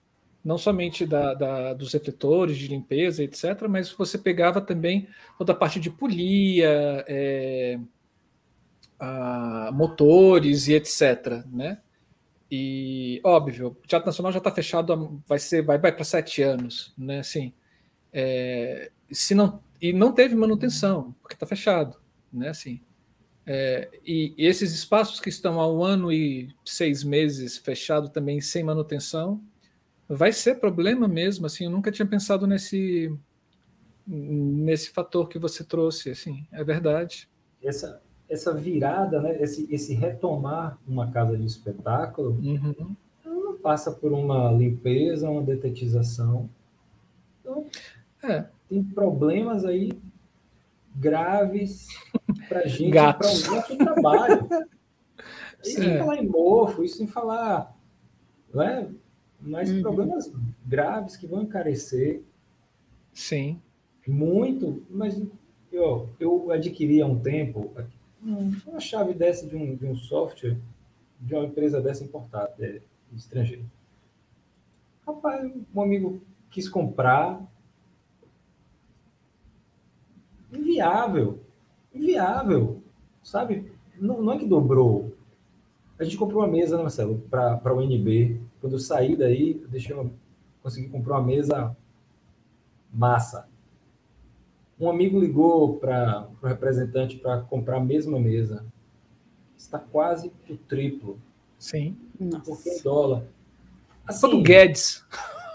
[0.43, 5.07] não somente da, da, dos refletores de limpeza, etc., mas você pegava também
[5.37, 7.79] toda a parte de polia, é,
[8.99, 11.45] a, motores e etc.
[11.51, 11.79] Né?
[12.51, 16.93] E óbvio, o Teatro Nacional já está fechado, vai ser, vai, vai para sete anos,
[16.97, 17.19] né?
[17.19, 17.53] Assim,
[18.11, 21.97] é, se não e não teve manutenção porque está fechado,
[22.33, 22.49] né?
[22.49, 22.81] Assim,
[23.45, 28.41] é, e, e esses espaços que estão há um ano e seis meses fechado também
[28.41, 29.43] sem manutenção,
[30.09, 33.15] vai ser problema mesmo, assim, eu nunca tinha pensado nesse
[34.11, 37.29] nesse fator que você trouxe, assim, é verdade.
[37.63, 42.95] Essa essa virada, né, esse esse retomar uma casa de espetáculo, uhum.
[43.23, 46.49] não passa por uma limpeza, uma detetização.
[47.41, 47.67] Então,
[48.23, 48.45] é.
[48.67, 49.91] tem problemas aí
[50.95, 51.87] graves
[52.47, 54.49] para gente, para o nosso trabalho.
[55.63, 57.75] Isso sem falar em mofo, isso sem falar,
[58.51, 58.87] não é?
[59.41, 59.81] Mas uhum.
[59.81, 60.31] problemas
[60.65, 62.21] graves que vão encarecer.
[63.13, 63.59] Sim.
[64.07, 65.21] Muito, mas
[65.71, 67.71] eu, eu adquiri há um tempo
[68.67, 70.57] uma chave dessa de um, de um software
[71.19, 72.81] de uma empresa dessa importada, é,
[73.13, 73.63] estrangeira.
[75.05, 77.41] Rapaz, um amigo quis comprar.
[80.51, 81.39] Inviável.
[81.93, 82.81] Inviável.
[83.23, 83.71] Sabe?
[83.99, 85.15] Não, não é que dobrou.
[85.97, 89.67] A gente comprou uma mesa, né, Marcelo, para o NB quando eu saí daí, eu
[89.67, 90.11] deixei uma,
[90.61, 91.75] consegui comprar uma mesa
[92.93, 93.47] massa.
[94.79, 98.65] Um amigo ligou para o representante para comprar a mesma mesa.
[99.57, 101.19] Está quase o triplo.
[101.57, 101.97] Sim.
[102.45, 103.25] Porque em dólar.
[104.07, 105.05] Assim, culpa do Guedes.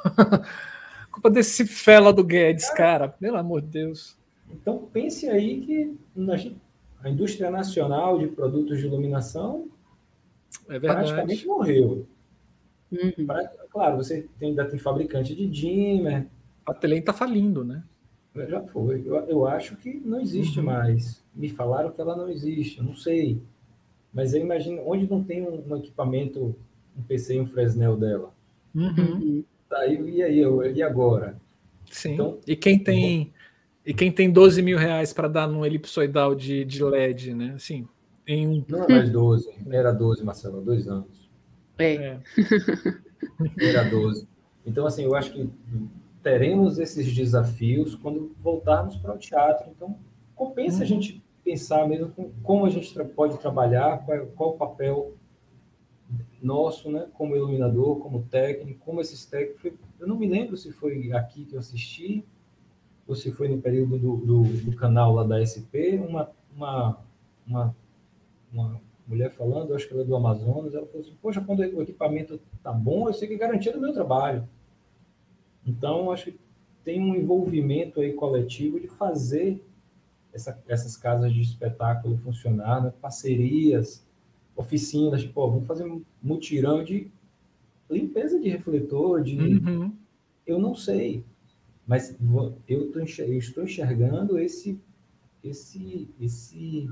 [1.10, 3.09] culpa desse fela do Guedes, cara.
[3.09, 4.18] Pelo amor de Deus.
[4.51, 5.97] Então pense aí que
[7.02, 9.68] a indústria nacional de produtos de iluminação
[10.68, 12.06] é praticamente morreu.
[12.90, 13.27] Uhum.
[13.27, 16.27] Pra, claro, você tem, ainda tem fabricante de dimmer.
[16.66, 17.82] A Telem está falindo, né?
[18.48, 19.02] Já foi.
[19.05, 20.66] Eu, eu acho que não existe uhum.
[20.66, 21.23] mais.
[21.35, 23.40] Me falaram que ela não existe, eu não sei.
[24.12, 26.55] Mas eu imagino, onde não tem um, um equipamento,
[26.97, 28.32] um PC e um Fresnel dela?
[28.74, 29.44] Uhum.
[29.69, 31.36] Tá, e, e aí, eu, e agora?
[31.90, 32.15] Sim.
[32.15, 33.32] Então, e quem tem
[33.86, 37.52] e quem tem 12 mil reais para dar num elipsoidal de, de LED, né?
[37.55, 37.86] Assim,
[38.27, 38.65] em um...
[38.66, 41.23] Não é mais 12, era 12, Marcelo, dois anos.
[41.78, 41.94] É.
[41.94, 42.20] é.
[43.59, 44.28] Era 12.
[44.66, 45.48] Então, assim, eu acho que
[46.22, 49.70] teremos esses desafios quando voltarmos para o teatro.
[49.70, 49.98] Então,
[50.34, 50.82] compensa uhum.
[50.82, 55.14] a gente pensar mesmo como a gente pode trabalhar, qual, qual o papel
[56.40, 59.72] nosso, né, como iluminador, como técnico, como esses técnicos.
[59.98, 62.24] Eu não me lembro se foi aqui que eu assisti
[63.06, 66.98] ou se foi no período do, do, do canal lá da SP, uma, uma,
[67.46, 67.76] uma,
[68.52, 71.82] uma mulher falando, acho que ela é do Amazonas, ela falou assim, poxa, quando o
[71.82, 74.48] equipamento tá bom, eu sei que é garantia do meu trabalho.
[75.66, 76.39] Então, acho que
[76.82, 79.62] tem um envolvimento aí coletivo de fazer
[80.32, 82.93] essa, essas casas de espetáculo funcionar, né?
[83.01, 84.06] parcerias,
[84.56, 87.10] oficinas, tipo, ó, vamos fazer um mutirão de
[87.90, 89.36] limpeza de refletor, de...
[89.36, 89.93] Uhum.
[90.47, 91.24] Eu não sei,
[91.86, 92.16] mas
[92.68, 94.78] eu, tô eu estou enxergando esse,
[95.43, 96.90] esse, esse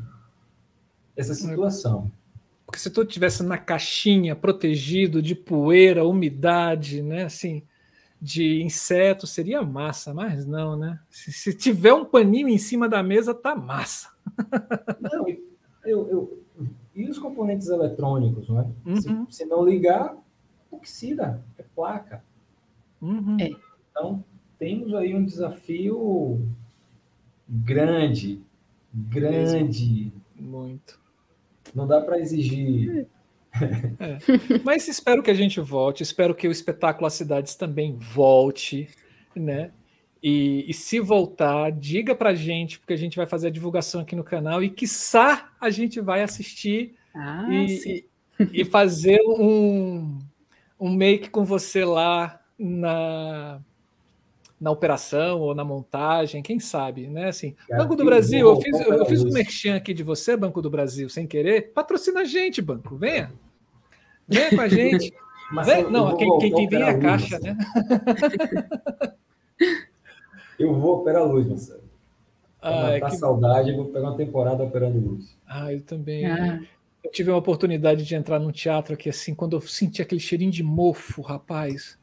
[1.16, 2.10] essa situação.
[2.64, 7.62] Porque se tu tivesse na caixinha, protegido de poeira, umidade, né, assim,
[8.20, 10.98] de insetos, seria massa, mas não, né?
[11.10, 14.10] Se, se tiver um paninho em cima da mesa, tá massa.
[15.00, 15.26] Não,
[15.84, 16.42] eu, eu,
[16.94, 18.70] e os componentes eletrônicos, né?
[18.86, 19.26] Uhum.
[19.28, 20.16] Se, se, não ligar,
[20.70, 22.22] oxida, é placa.
[23.00, 23.36] Uhum.
[23.40, 23.50] É.
[23.90, 24.24] Então,
[24.58, 26.40] temos aí um desafio
[27.48, 28.40] grande,
[28.94, 30.12] grande.
[30.38, 31.01] Muito.
[31.74, 33.06] Não dá para exigir.
[34.00, 34.18] É.
[34.64, 38.88] Mas espero que a gente volte, espero que o espetáculo As Cidades também volte,
[39.36, 39.70] né?
[40.22, 44.00] E, e se voltar, diga para a gente, porque a gente vai fazer a divulgação
[44.00, 48.06] aqui no canal e quiçá a gente vai assistir ah, e,
[48.52, 50.18] e fazer um,
[50.78, 53.60] um make com você lá na,
[54.62, 57.30] na operação ou na montagem, quem sabe, né?
[57.30, 60.62] Assim, Cara, Banco do Brasil, eu fiz, eu fiz um merchan aqui de você, Banco
[60.62, 61.72] do Brasil, sem querer.
[61.72, 63.32] Patrocina a gente, banco, venha.
[64.28, 65.12] Venha com a gente.
[65.64, 67.58] Vem, não, quem, quem, quem vem é a caixa, né?
[70.60, 71.82] eu vou operar luz, Marcelo.
[72.60, 73.16] Pra matar que...
[73.16, 75.36] saudade, vou pegar uma temporada operando luz.
[75.44, 76.24] Ah, eu também.
[76.24, 76.62] Ah.
[77.02, 80.52] Eu tive uma oportunidade de entrar num teatro aqui, assim, quando eu senti aquele cheirinho
[80.52, 82.00] de mofo, rapaz.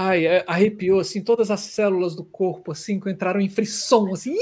[0.00, 4.36] Ai, é, arrepiou, assim, todas as células do corpo, assim, entraram em frisson, assim.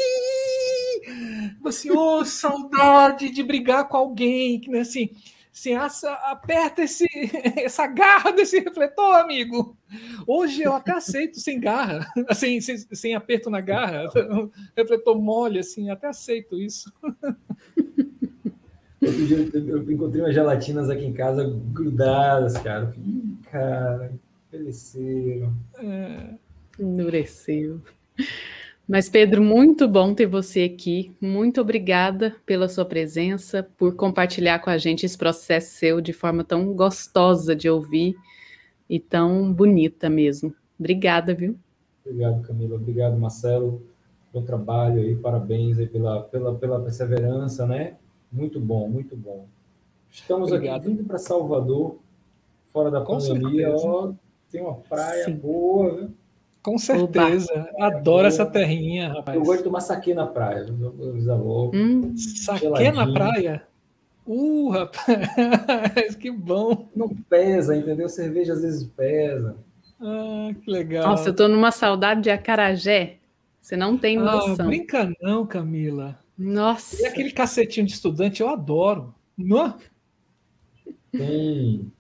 [1.65, 5.11] Assim, ô, oh, saudade de brigar com alguém, né, assim
[5.57, 7.07] Assim, aperta esse,
[7.57, 9.75] essa garra desse refletor, amigo.
[10.27, 14.05] Hoje eu até aceito sem garra, assim, sem, sem aperto na garra,
[14.77, 16.93] refletor mole, assim, até aceito isso.
[19.01, 22.95] Eu, encontrei umas gelatinas aqui em casa grudadas, cara.
[23.51, 24.13] Cara,
[24.57, 25.53] envelheceram.
[25.79, 26.35] É.
[26.79, 27.81] Endureceu.
[28.89, 31.15] Mas, Pedro, muito bom ter você aqui.
[31.21, 36.45] Muito obrigada pela sua presença, por compartilhar com a gente esse processo seu de forma
[36.45, 38.17] tão gostosa de ouvir
[38.89, 40.55] e tão bonita mesmo.
[40.79, 41.59] Obrigada, viu?
[42.05, 42.77] Obrigado, Camila.
[42.77, 43.83] Obrigado, Marcelo,
[44.33, 45.17] pelo trabalho aí.
[45.17, 47.97] Parabéns aí pela, pela, pela perseverança, né?
[48.31, 49.47] Muito bom, muito bom.
[50.09, 50.83] Estamos Obrigado.
[50.83, 51.99] aqui vindo para Salvador,
[52.69, 53.75] fora da com pandemia.
[53.75, 54.13] Ó,
[54.51, 55.37] tem uma praia Sim.
[55.37, 56.11] boa, viu?
[56.63, 57.71] Com certeza.
[57.75, 57.87] Oba.
[57.87, 59.37] Adoro essa terrinha, rapaz.
[59.37, 60.67] Eu gosto de tomar saque na praia.
[61.73, 63.63] Hum, saque na praia?
[64.27, 66.89] Uh, rapaz, que bom.
[66.97, 68.09] Não pesa, entendeu?
[68.09, 69.57] Cerveja às vezes pesa.
[70.01, 71.07] Ah, que legal.
[71.07, 73.19] Nossa, eu tô numa saudade de acarajé.
[73.63, 74.57] Você não tem ah, noção.
[74.59, 76.19] Ah, brinca não, Camila.
[76.37, 77.01] Nossa.
[77.01, 79.15] E aquele cacetinho de estudante, eu adoro.
[79.39, 79.77] Não?
[81.13, 81.93] Tem.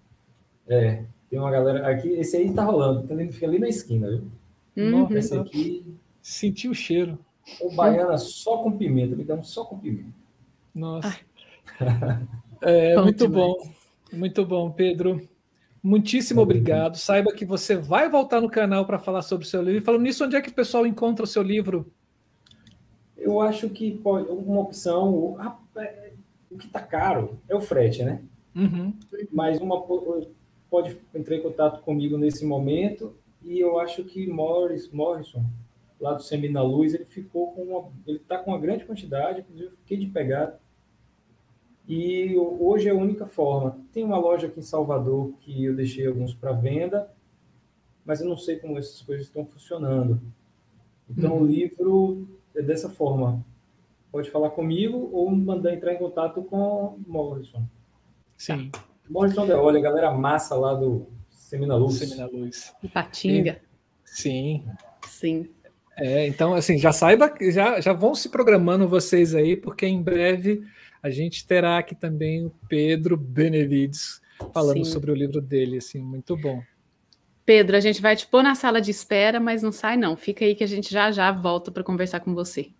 [0.68, 1.89] É, tem uma galera.
[1.89, 4.31] Aqui, esse aí tá rolando, fica ali na esquina, viu?
[4.77, 5.16] Uhum.
[5.16, 5.97] esse aqui.
[6.20, 7.19] Senti o cheiro.
[7.61, 10.11] O baiana só com pimenta, me dá um só com pimenta.
[10.74, 11.19] Nossa.
[12.62, 13.55] É, muito bom.
[14.12, 15.20] Muito bom, Pedro.
[15.82, 16.97] Muitíssimo obrigado.
[16.97, 19.78] Saiba que você vai voltar no canal para falar sobre o seu livro.
[19.78, 21.93] E falando nisso, onde é que o pessoal encontra o seu livro?
[23.16, 25.36] Eu acho que pode, uma opção.
[25.77, 26.12] É,
[26.51, 28.23] o que está caro é o frete, né?
[28.55, 28.94] Uhum.
[29.31, 29.82] Mas uma
[30.77, 35.43] pode entrar em contato comigo nesse momento e eu acho que Morris, Morrison,
[35.98, 39.70] lá do Semina Luz, ele ficou com uma, ele está com uma grande quantidade, inclusive
[39.70, 40.61] eu fiquei de pegar.
[41.89, 43.81] E hoje é a única forma.
[43.90, 47.11] Tem uma loja aqui em Salvador que eu deixei alguns para venda,
[48.05, 50.20] mas eu não sei como essas coisas estão funcionando.
[51.09, 51.43] Então uhum.
[51.43, 53.43] o livro é dessa forma.
[54.12, 57.62] Pode falar comigo ou mandar entrar em contato com Morrison.
[58.36, 58.70] Sim.
[59.08, 61.94] Morrison de Olha, galera massa lá do Semina Luz.
[61.94, 62.74] Semina Luz.
[62.92, 63.60] Patinga.
[64.04, 64.64] E, sim.
[65.06, 65.48] Sim.
[65.96, 70.62] É, então, assim, já saiba, já, já vão se programando vocês aí, porque em breve
[71.02, 74.20] a gente terá aqui também o Pedro Benevides
[74.52, 74.92] falando Sim.
[74.92, 76.62] sobre o livro dele, assim, muito bom.
[77.46, 80.16] Pedro, a gente vai te pôr na sala de espera, mas não sai não.
[80.16, 82.70] Fica aí que a gente já já volta para conversar com você.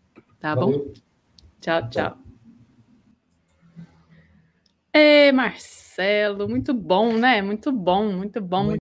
[0.41, 0.79] Tá Valeu.
[0.79, 0.93] bom?
[1.61, 2.19] Tchau, tchau.
[4.93, 5.86] Ê, Marcia.
[5.97, 7.41] Marcelo, muito bom, né?
[7.41, 8.77] Muito bom, muito bom.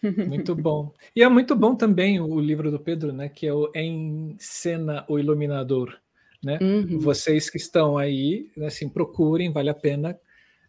[0.00, 0.92] Muito, muito bom.
[1.14, 3.28] E é muito bom também o livro do Pedro, né?
[3.28, 5.98] Que é o Em Cena o Iluminador.
[6.42, 6.58] Né?
[6.60, 6.98] Uhum.
[6.98, 10.18] Vocês que estão aí, né, assim, procurem, vale a pena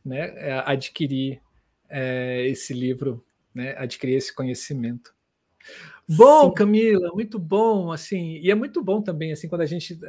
[0.05, 1.41] né, é, adquirir
[1.89, 3.23] é, esse livro,
[3.55, 5.15] né, adquirir esse conhecimento.
[6.07, 6.53] Bom, Sim.
[6.53, 9.99] Camila, muito bom, assim, e é muito bom também, assim, quando a gente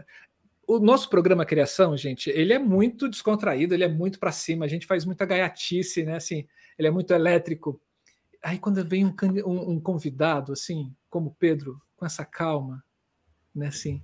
[0.66, 4.68] o nosso programa Criação, gente, ele é muito descontraído, ele é muito para cima, a
[4.68, 6.16] gente faz muita gaiatice, né?
[6.16, 6.46] Assim,
[6.78, 7.80] ele é muito elétrico.
[8.42, 9.14] Aí quando vem um,
[9.46, 12.82] um, um convidado, assim, como Pedro, com essa calma,
[13.54, 13.68] né?
[13.68, 14.02] Assim,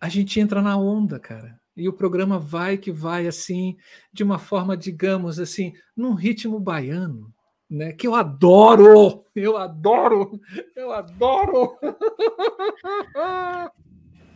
[0.00, 1.58] a gente entra na onda, cara.
[1.76, 3.76] E o programa vai que vai assim,
[4.12, 7.32] de uma forma, digamos assim, num ritmo baiano,
[7.70, 7.92] né?
[7.92, 10.40] Que eu adoro, eu adoro,
[10.74, 11.78] eu adoro.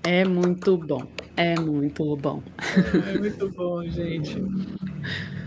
[0.04, 1.06] É muito bom.
[1.36, 2.42] É muito bom.
[3.06, 4.36] É muito bom, gente.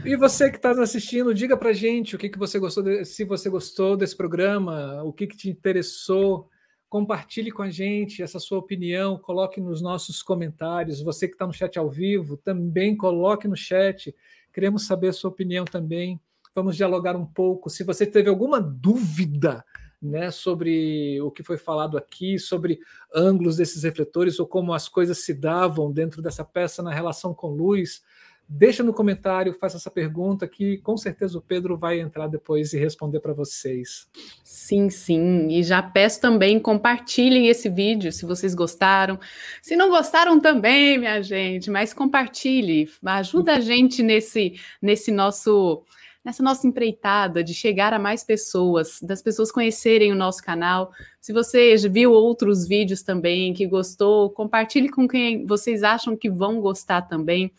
[0.05, 3.25] E você que está assistindo, diga para gente o que, que você gostou, de, se
[3.25, 6.49] você gostou desse programa, o que, que te interessou.
[6.87, 11.01] Compartilhe com a gente essa sua opinião, coloque nos nossos comentários.
[11.01, 14.15] Você que está no chat ao vivo, também coloque no chat.
[14.53, 16.19] Queremos saber a sua opinião também.
[16.53, 17.69] Vamos dialogar um pouco.
[17.69, 19.65] Se você teve alguma dúvida,
[20.05, 22.79] né, sobre o que foi falado aqui, sobre
[23.13, 27.49] ângulos desses refletores ou como as coisas se davam dentro dessa peça na relação com
[27.49, 28.01] luz.
[28.47, 32.77] Deixa no comentário, faça essa pergunta que com certeza o Pedro vai entrar depois e
[32.77, 34.07] responder para vocês.
[34.43, 35.47] Sim, sim.
[35.47, 39.19] E já peço também, compartilhem esse vídeo se vocês gostaram.
[39.63, 42.87] Se não gostaram também, minha gente, mas compartilhe.
[43.03, 45.83] Ajuda a gente nesse, nesse nosso
[46.25, 50.91] nessa nossa empreitada de chegar a mais pessoas, das pessoas conhecerem o nosso canal.
[51.21, 56.59] Se você viu outros vídeos também que gostou, compartilhe com quem vocês acham que vão
[56.59, 57.51] gostar também.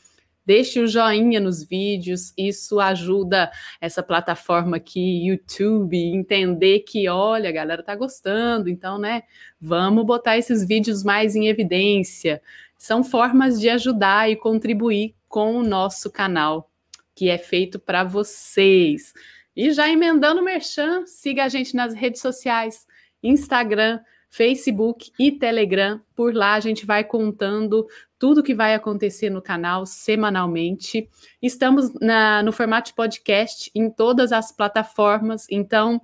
[0.44, 7.52] Deixe o joinha nos vídeos, isso ajuda essa plataforma aqui, YouTube, entender que, olha, a
[7.52, 9.22] galera tá gostando, então, né,
[9.60, 12.40] vamos botar esses vídeos mais em evidência.
[12.78, 16.70] São formas de ajudar e contribuir com o nosso canal,
[17.16, 19.14] que é feito para vocês.
[19.56, 22.86] E já emendando o merchan, siga a gente nas redes sociais,
[23.22, 25.98] Instagram, Facebook e Telegram.
[26.14, 27.86] Por lá a gente vai contando
[28.18, 31.08] tudo que vai acontecer no canal semanalmente.
[31.40, 35.98] Estamos na, no formato podcast em todas as plataformas, então,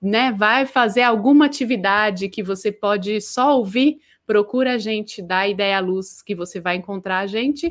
[0.00, 5.76] né, vai fazer alguma atividade que você pode só ouvir, procura a gente, dá ideia
[5.76, 7.70] à luz que você vai encontrar a gente.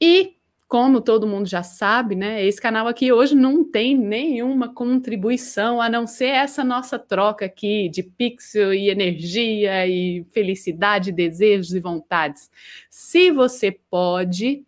[0.00, 0.37] E
[0.68, 2.44] como todo mundo já sabe, né?
[2.44, 7.88] Esse canal aqui hoje não tem nenhuma contribuição a não ser essa nossa troca aqui
[7.88, 12.50] de pixel e energia e felicidade, desejos e vontades.
[12.90, 14.62] Se você pode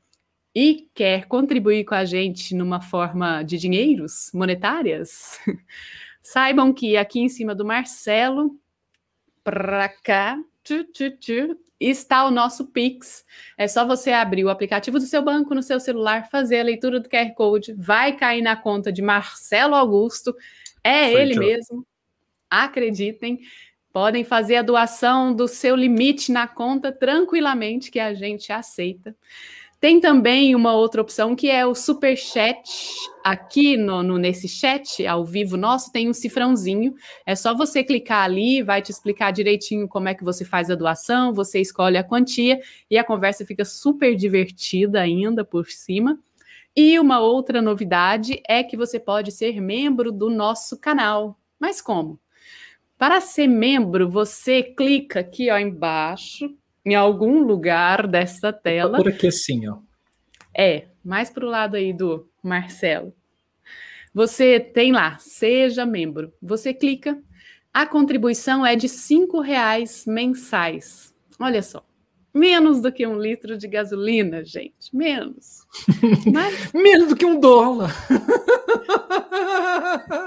[0.55, 5.39] e quer contribuir com a gente numa forma de dinheiros monetárias,
[6.23, 8.59] saibam que aqui em cima do Marcelo,
[9.45, 13.25] para cá, tchu, tchu, tchu, está o nosso Pix.
[13.57, 17.01] É só você abrir o aplicativo do seu banco no seu celular, fazer a leitura
[17.01, 20.37] do QR Code, vai cair na conta de Marcelo Augusto.
[20.85, 21.87] É Foi ele mesmo.
[22.51, 23.41] Acreditem.
[23.93, 29.17] Podem fazer a doação do seu limite na conta tranquilamente, que a gente aceita.
[29.81, 32.61] Tem também uma outra opção que é o super chat.
[33.25, 36.95] Aqui no, no, nesse chat ao vivo nosso tem um cifrãozinho.
[37.25, 40.75] É só você clicar ali, vai te explicar direitinho como é que você faz a
[40.75, 46.19] doação, você escolhe a quantia e a conversa fica super divertida ainda por cima.
[46.77, 51.39] E uma outra novidade é que você pode ser membro do nosso canal.
[51.59, 52.21] Mas como?
[52.99, 56.55] Para ser membro, você clica aqui ó embaixo,
[56.85, 58.97] em algum lugar desta tela.
[58.97, 59.79] Por aqui assim, ó.
[60.57, 63.15] É, mais para o lado aí do Marcelo.
[64.13, 66.33] Você tem lá, seja membro.
[66.43, 67.23] Você clica,
[67.73, 71.15] a contribuição é de cinco reais mensais.
[71.39, 71.85] Olha só.
[72.33, 74.95] Menos do que um litro de gasolina, gente.
[74.95, 75.67] Menos.
[76.33, 76.73] Mas...
[76.73, 77.95] Menos do que um dólar.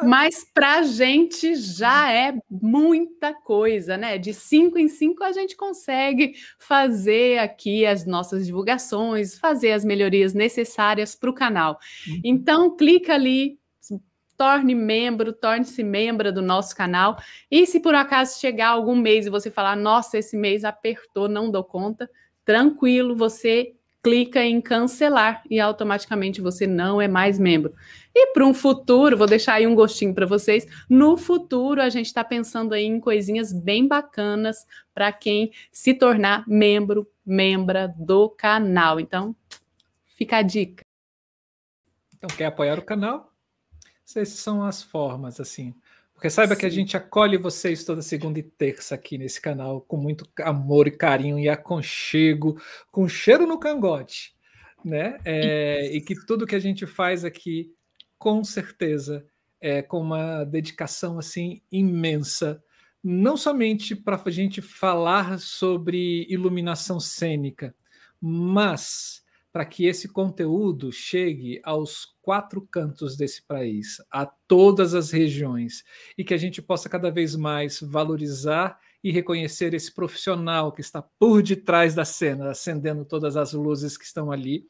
[0.03, 4.17] Mas para a gente já é muita coisa, né?
[4.17, 10.33] De cinco em cinco a gente consegue fazer aqui as nossas divulgações, fazer as melhorias
[10.33, 11.79] necessárias para o canal.
[12.07, 12.21] Uhum.
[12.23, 13.57] Então, clica ali,
[14.43, 17.17] torne membro, torne-se membro do nosso canal.
[17.49, 21.49] E se por acaso chegar algum mês e você falar, nossa, esse mês apertou, não
[21.49, 22.09] dou conta,
[22.43, 27.73] tranquilo, você clica em cancelar e automaticamente você não é mais membro.
[28.13, 30.67] E para um futuro, vou deixar aí um gostinho para vocês.
[30.89, 36.43] No futuro, a gente está pensando aí em coisinhas bem bacanas para quem se tornar
[36.45, 38.99] membro, membra do canal.
[38.99, 39.33] Então,
[40.17, 40.83] fica a dica.
[42.17, 43.32] Então, quer apoiar o canal?
[44.05, 45.73] Essas são as formas, assim.
[46.13, 46.59] Porque saiba Sim.
[46.61, 50.87] que a gente acolhe vocês toda segunda e terça aqui nesse canal com muito amor
[50.87, 52.61] e carinho e aconchego,
[52.91, 54.33] com cheiro no cangote,
[54.85, 55.17] né?
[55.25, 57.73] É, e que tudo que a gente faz aqui,
[58.17, 59.25] com certeza,
[59.59, 62.63] é com uma dedicação assim imensa,
[63.03, 67.75] não somente para a gente falar sobre iluminação cênica,
[68.21, 69.22] mas
[69.53, 75.83] para que esse conteúdo chegue aos quatro cantos desse país, a todas as regiões,
[76.17, 81.03] e que a gente possa cada vez mais valorizar e reconhecer esse profissional que está
[81.03, 84.67] por detrás da cena, acendendo todas as luzes que estão ali,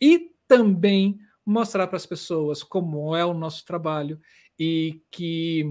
[0.00, 4.20] e também mostrar para as pessoas como é o nosso trabalho
[4.56, 5.64] e que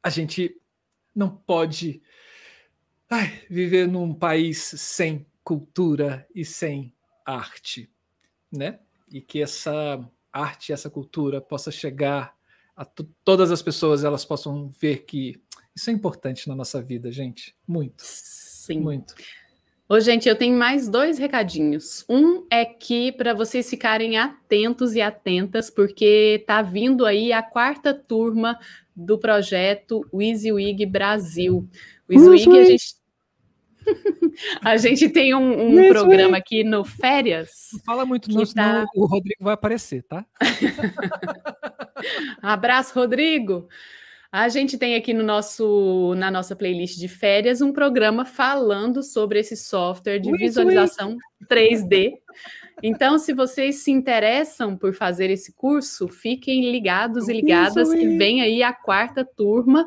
[0.00, 0.56] a gente
[1.12, 2.00] não pode
[3.10, 6.94] ai, viver num país sem cultura e sem
[7.24, 7.90] arte,
[8.50, 8.78] né?
[9.10, 10.00] E que essa
[10.32, 12.34] arte, essa cultura possa chegar
[12.76, 12.84] a
[13.24, 15.40] todas as pessoas, elas possam ver que
[15.74, 17.54] isso é importante na nossa vida, gente.
[17.66, 18.02] Muito.
[18.02, 18.80] Sim.
[18.80, 19.14] Muito.
[19.88, 22.04] Ô, gente, eu tenho mais dois recadinhos.
[22.08, 27.92] Um é que para vocês ficarem atentos e atentas, porque tá vindo aí a quarta
[27.92, 28.58] turma
[28.96, 31.68] do projeto WYSIWYG Brasil.
[32.08, 32.94] O WYSIWYG a gente
[34.62, 37.68] A gente tem um, um programa aqui no Férias.
[37.72, 38.86] Não fala muito, não, tá...
[38.94, 40.24] o Rodrigo vai aparecer, tá?
[42.42, 43.68] Abraço, Rodrigo.
[44.30, 49.38] A gente tem aqui no nosso, na nossa playlist de férias um programa falando sobre
[49.38, 51.18] esse software de visualização
[51.50, 52.14] 3D.
[52.82, 58.40] Então, se vocês se interessam por fazer esse curso, fiquem ligados e ligadas que vem
[58.40, 59.86] aí a quarta turma.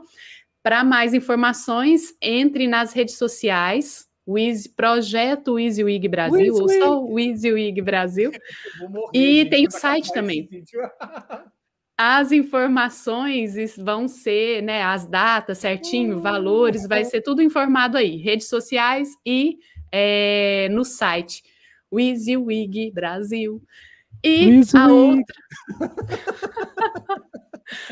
[0.65, 7.81] Para mais informações, entre nas redes sociais, Wiz, Projeto WYSIWIG Brasil, Wiz, ou só WYSIWIG
[7.83, 8.31] Brasil.
[8.89, 10.49] Morrer, e gente, tem o site também.
[11.95, 18.49] As informações vão ser, né, as datas certinho, valores, vai ser tudo informado aí, redes
[18.49, 19.59] sociais e
[19.91, 21.43] é, no site
[21.89, 23.61] WYSIWIG Brasil.
[24.25, 25.35] E a outra.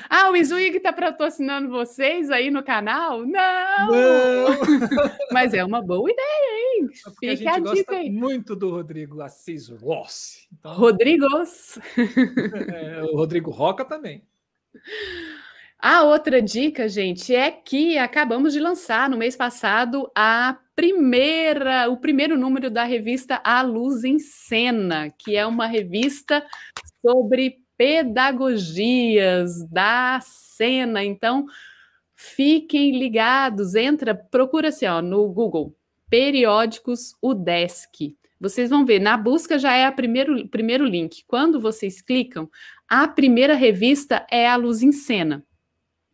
[0.08, 3.26] Ah, o Izuig está patrocinando vocês aí no canal?
[3.26, 3.92] Não!
[3.92, 4.48] Não.
[5.32, 6.90] Mas é uma boa ideia, hein?
[7.24, 8.12] É Fica a, a dica aí.
[8.12, 10.48] muito do Rodrigo Assis Rossi.
[10.54, 10.74] Então...
[10.74, 11.80] Rodrigos.
[12.74, 14.24] É, o Rodrigo Roca também.
[15.80, 21.98] A outra dica, gente, é que acabamos de lançar no mês passado a primeira, o
[21.98, 26.46] primeiro número da revista A Luz em Cena, que é uma revista
[27.02, 31.04] sobre pedagogias da cena.
[31.04, 31.46] Então,
[32.16, 35.76] fiquem ligados, entra, procura assim, ó, no Google,
[36.10, 38.16] periódicos UDESC.
[38.40, 41.24] Vocês vão ver, na busca já é o primeiro, primeiro link.
[41.28, 42.50] Quando vocês clicam,
[42.90, 45.46] a primeira revista é a Luz em Cena.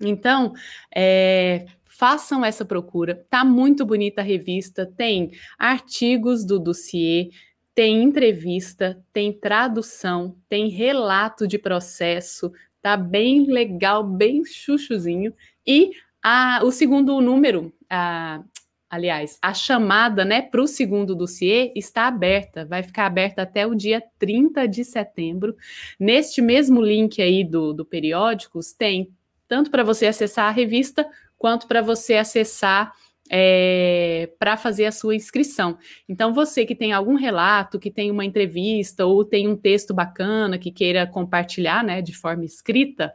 [0.01, 0.53] Então,
[0.95, 1.65] é,
[1.99, 3.25] façam essa procura.
[3.29, 7.29] Tá muito bonita a revista, tem artigos do dossiê,
[7.75, 15.33] tem entrevista, tem tradução, tem relato de processo, tá bem legal, bem chuchuzinho.
[15.67, 15.91] E
[16.23, 18.41] a, o segundo número, a,
[18.89, 23.75] aliás, a chamada né, para o segundo dossiê está aberta, vai ficar aberta até o
[23.75, 25.53] dia 30 de setembro.
[25.99, 29.13] Neste mesmo link aí do, do Periódicos, tem
[29.49, 31.05] tanto para você acessar a revista,
[31.39, 32.93] quanto para você acessar
[33.31, 35.77] é, para fazer a sua inscrição.
[36.07, 40.57] Então, você que tem algum relato, que tem uma entrevista ou tem um texto bacana
[40.57, 43.13] que queira compartilhar, né, de forma escrita,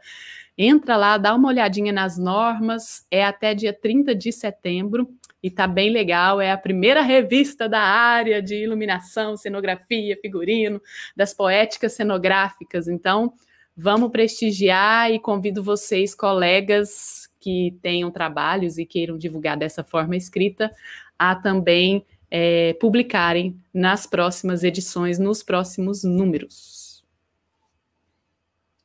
[0.57, 5.09] entra lá, dá uma olhadinha nas normas, é até dia 30 de setembro
[5.43, 10.81] e tá bem legal, é a primeira revista da área de iluminação, cenografia, figurino,
[11.15, 12.87] das poéticas cenográficas.
[12.87, 13.33] Então,
[13.75, 20.71] vamos prestigiar e convido vocês, colegas que tenham trabalhos e queiram divulgar dessa forma escrita,
[21.17, 27.05] a também é, publicarem nas próximas edições, nos próximos números.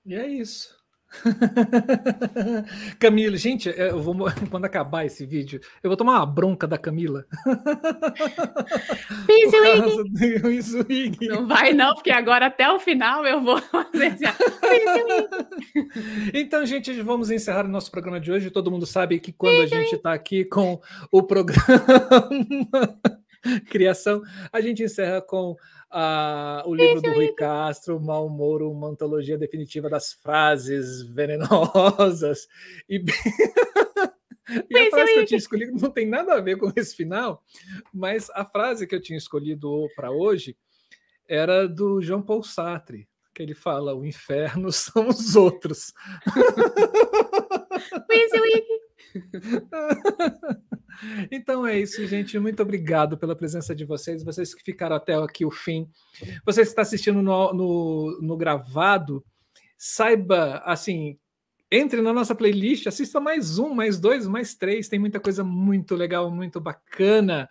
[0.05, 0.79] E é isso.
[2.99, 4.15] Camila, gente, é, eu vou
[4.51, 7.25] quando acabar esse vídeo, eu vou tomar uma bronca da Camila.
[11.29, 14.17] não vai não, porque agora até o final eu vou fazer.
[16.33, 18.51] então, gente, vamos encerrar o nosso programa de hoje.
[18.51, 20.81] Todo mundo sabe que quando a gente está aqui com
[21.11, 22.99] o programa
[23.71, 24.21] Criação,
[24.53, 25.57] a gente encerra com
[25.91, 32.47] ah, o livro do Rui Castro, Malmoro, uma antologia definitiva das frases venenosas.
[32.89, 33.03] E,
[34.71, 37.43] e a frase que eu tinha escolhido não tem nada a ver com esse final,
[37.93, 40.57] mas a frase que eu tinha escolhido para hoje
[41.27, 45.93] era do Jean Paul Sartre, que ele fala: o inferno são os outros.
[51.31, 52.39] Então é isso, gente.
[52.39, 54.23] Muito obrigado pela presença de vocês.
[54.23, 55.89] Vocês que ficaram até aqui o fim.
[56.45, 59.25] Você que está assistindo no, no, no gravado,
[59.79, 61.19] saiba, assim,
[61.71, 64.89] entre na nossa playlist, assista mais um, mais dois, mais três.
[64.89, 67.49] Tem muita coisa muito legal, muito bacana.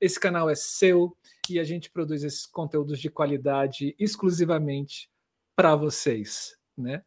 [0.00, 1.16] Esse canal é seu
[1.48, 5.10] e a gente produz esses conteúdos de qualidade exclusivamente
[5.54, 7.02] para vocês, né?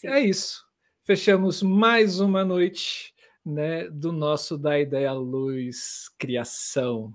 [0.00, 0.08] Sim.
[0.08, 0.67] É isso.
[1.08, 7.14] Fechamos mais uma noite né, do nosso Da Ideia Luz Criação.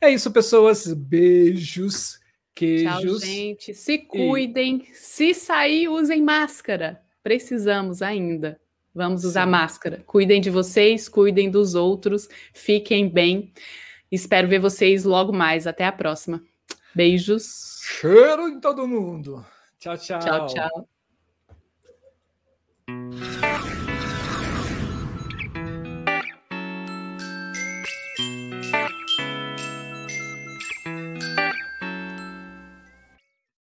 [0.00, 0.86] É isso, pessoas.
[0.94, 2.20] Beijos,
[2.54, 2.92] queijos.
[2.92, 3.74] Tchau, gente.
[3.74, 4.86] Se cuidem.
[4.88, 4.94] E...
[4.94, 7.02] Se sair, usem máscara.
[7.24, 8.56] Precisamos ainda.
[8.94, 9.50] Vamos usar Sim.
[9.50, 10.04] máscara.
[10.06, 12.28] Cuidem de vocês, cuidem dos outros.
[12.52, 13.52] Fiquem bem.
[14.12, 15.66] Espero ver vocês logo mais.
[15.66, 16.40] Até a próxima.
[16.94, 17.80] Beijos.
[17.82, 19.44] Cheiro em todo mundo.
[19.80, 20.20] Tchau, tchau.
[20.20, 20.88] Tchau, tchau.
[23.20, 23.53] Yeah.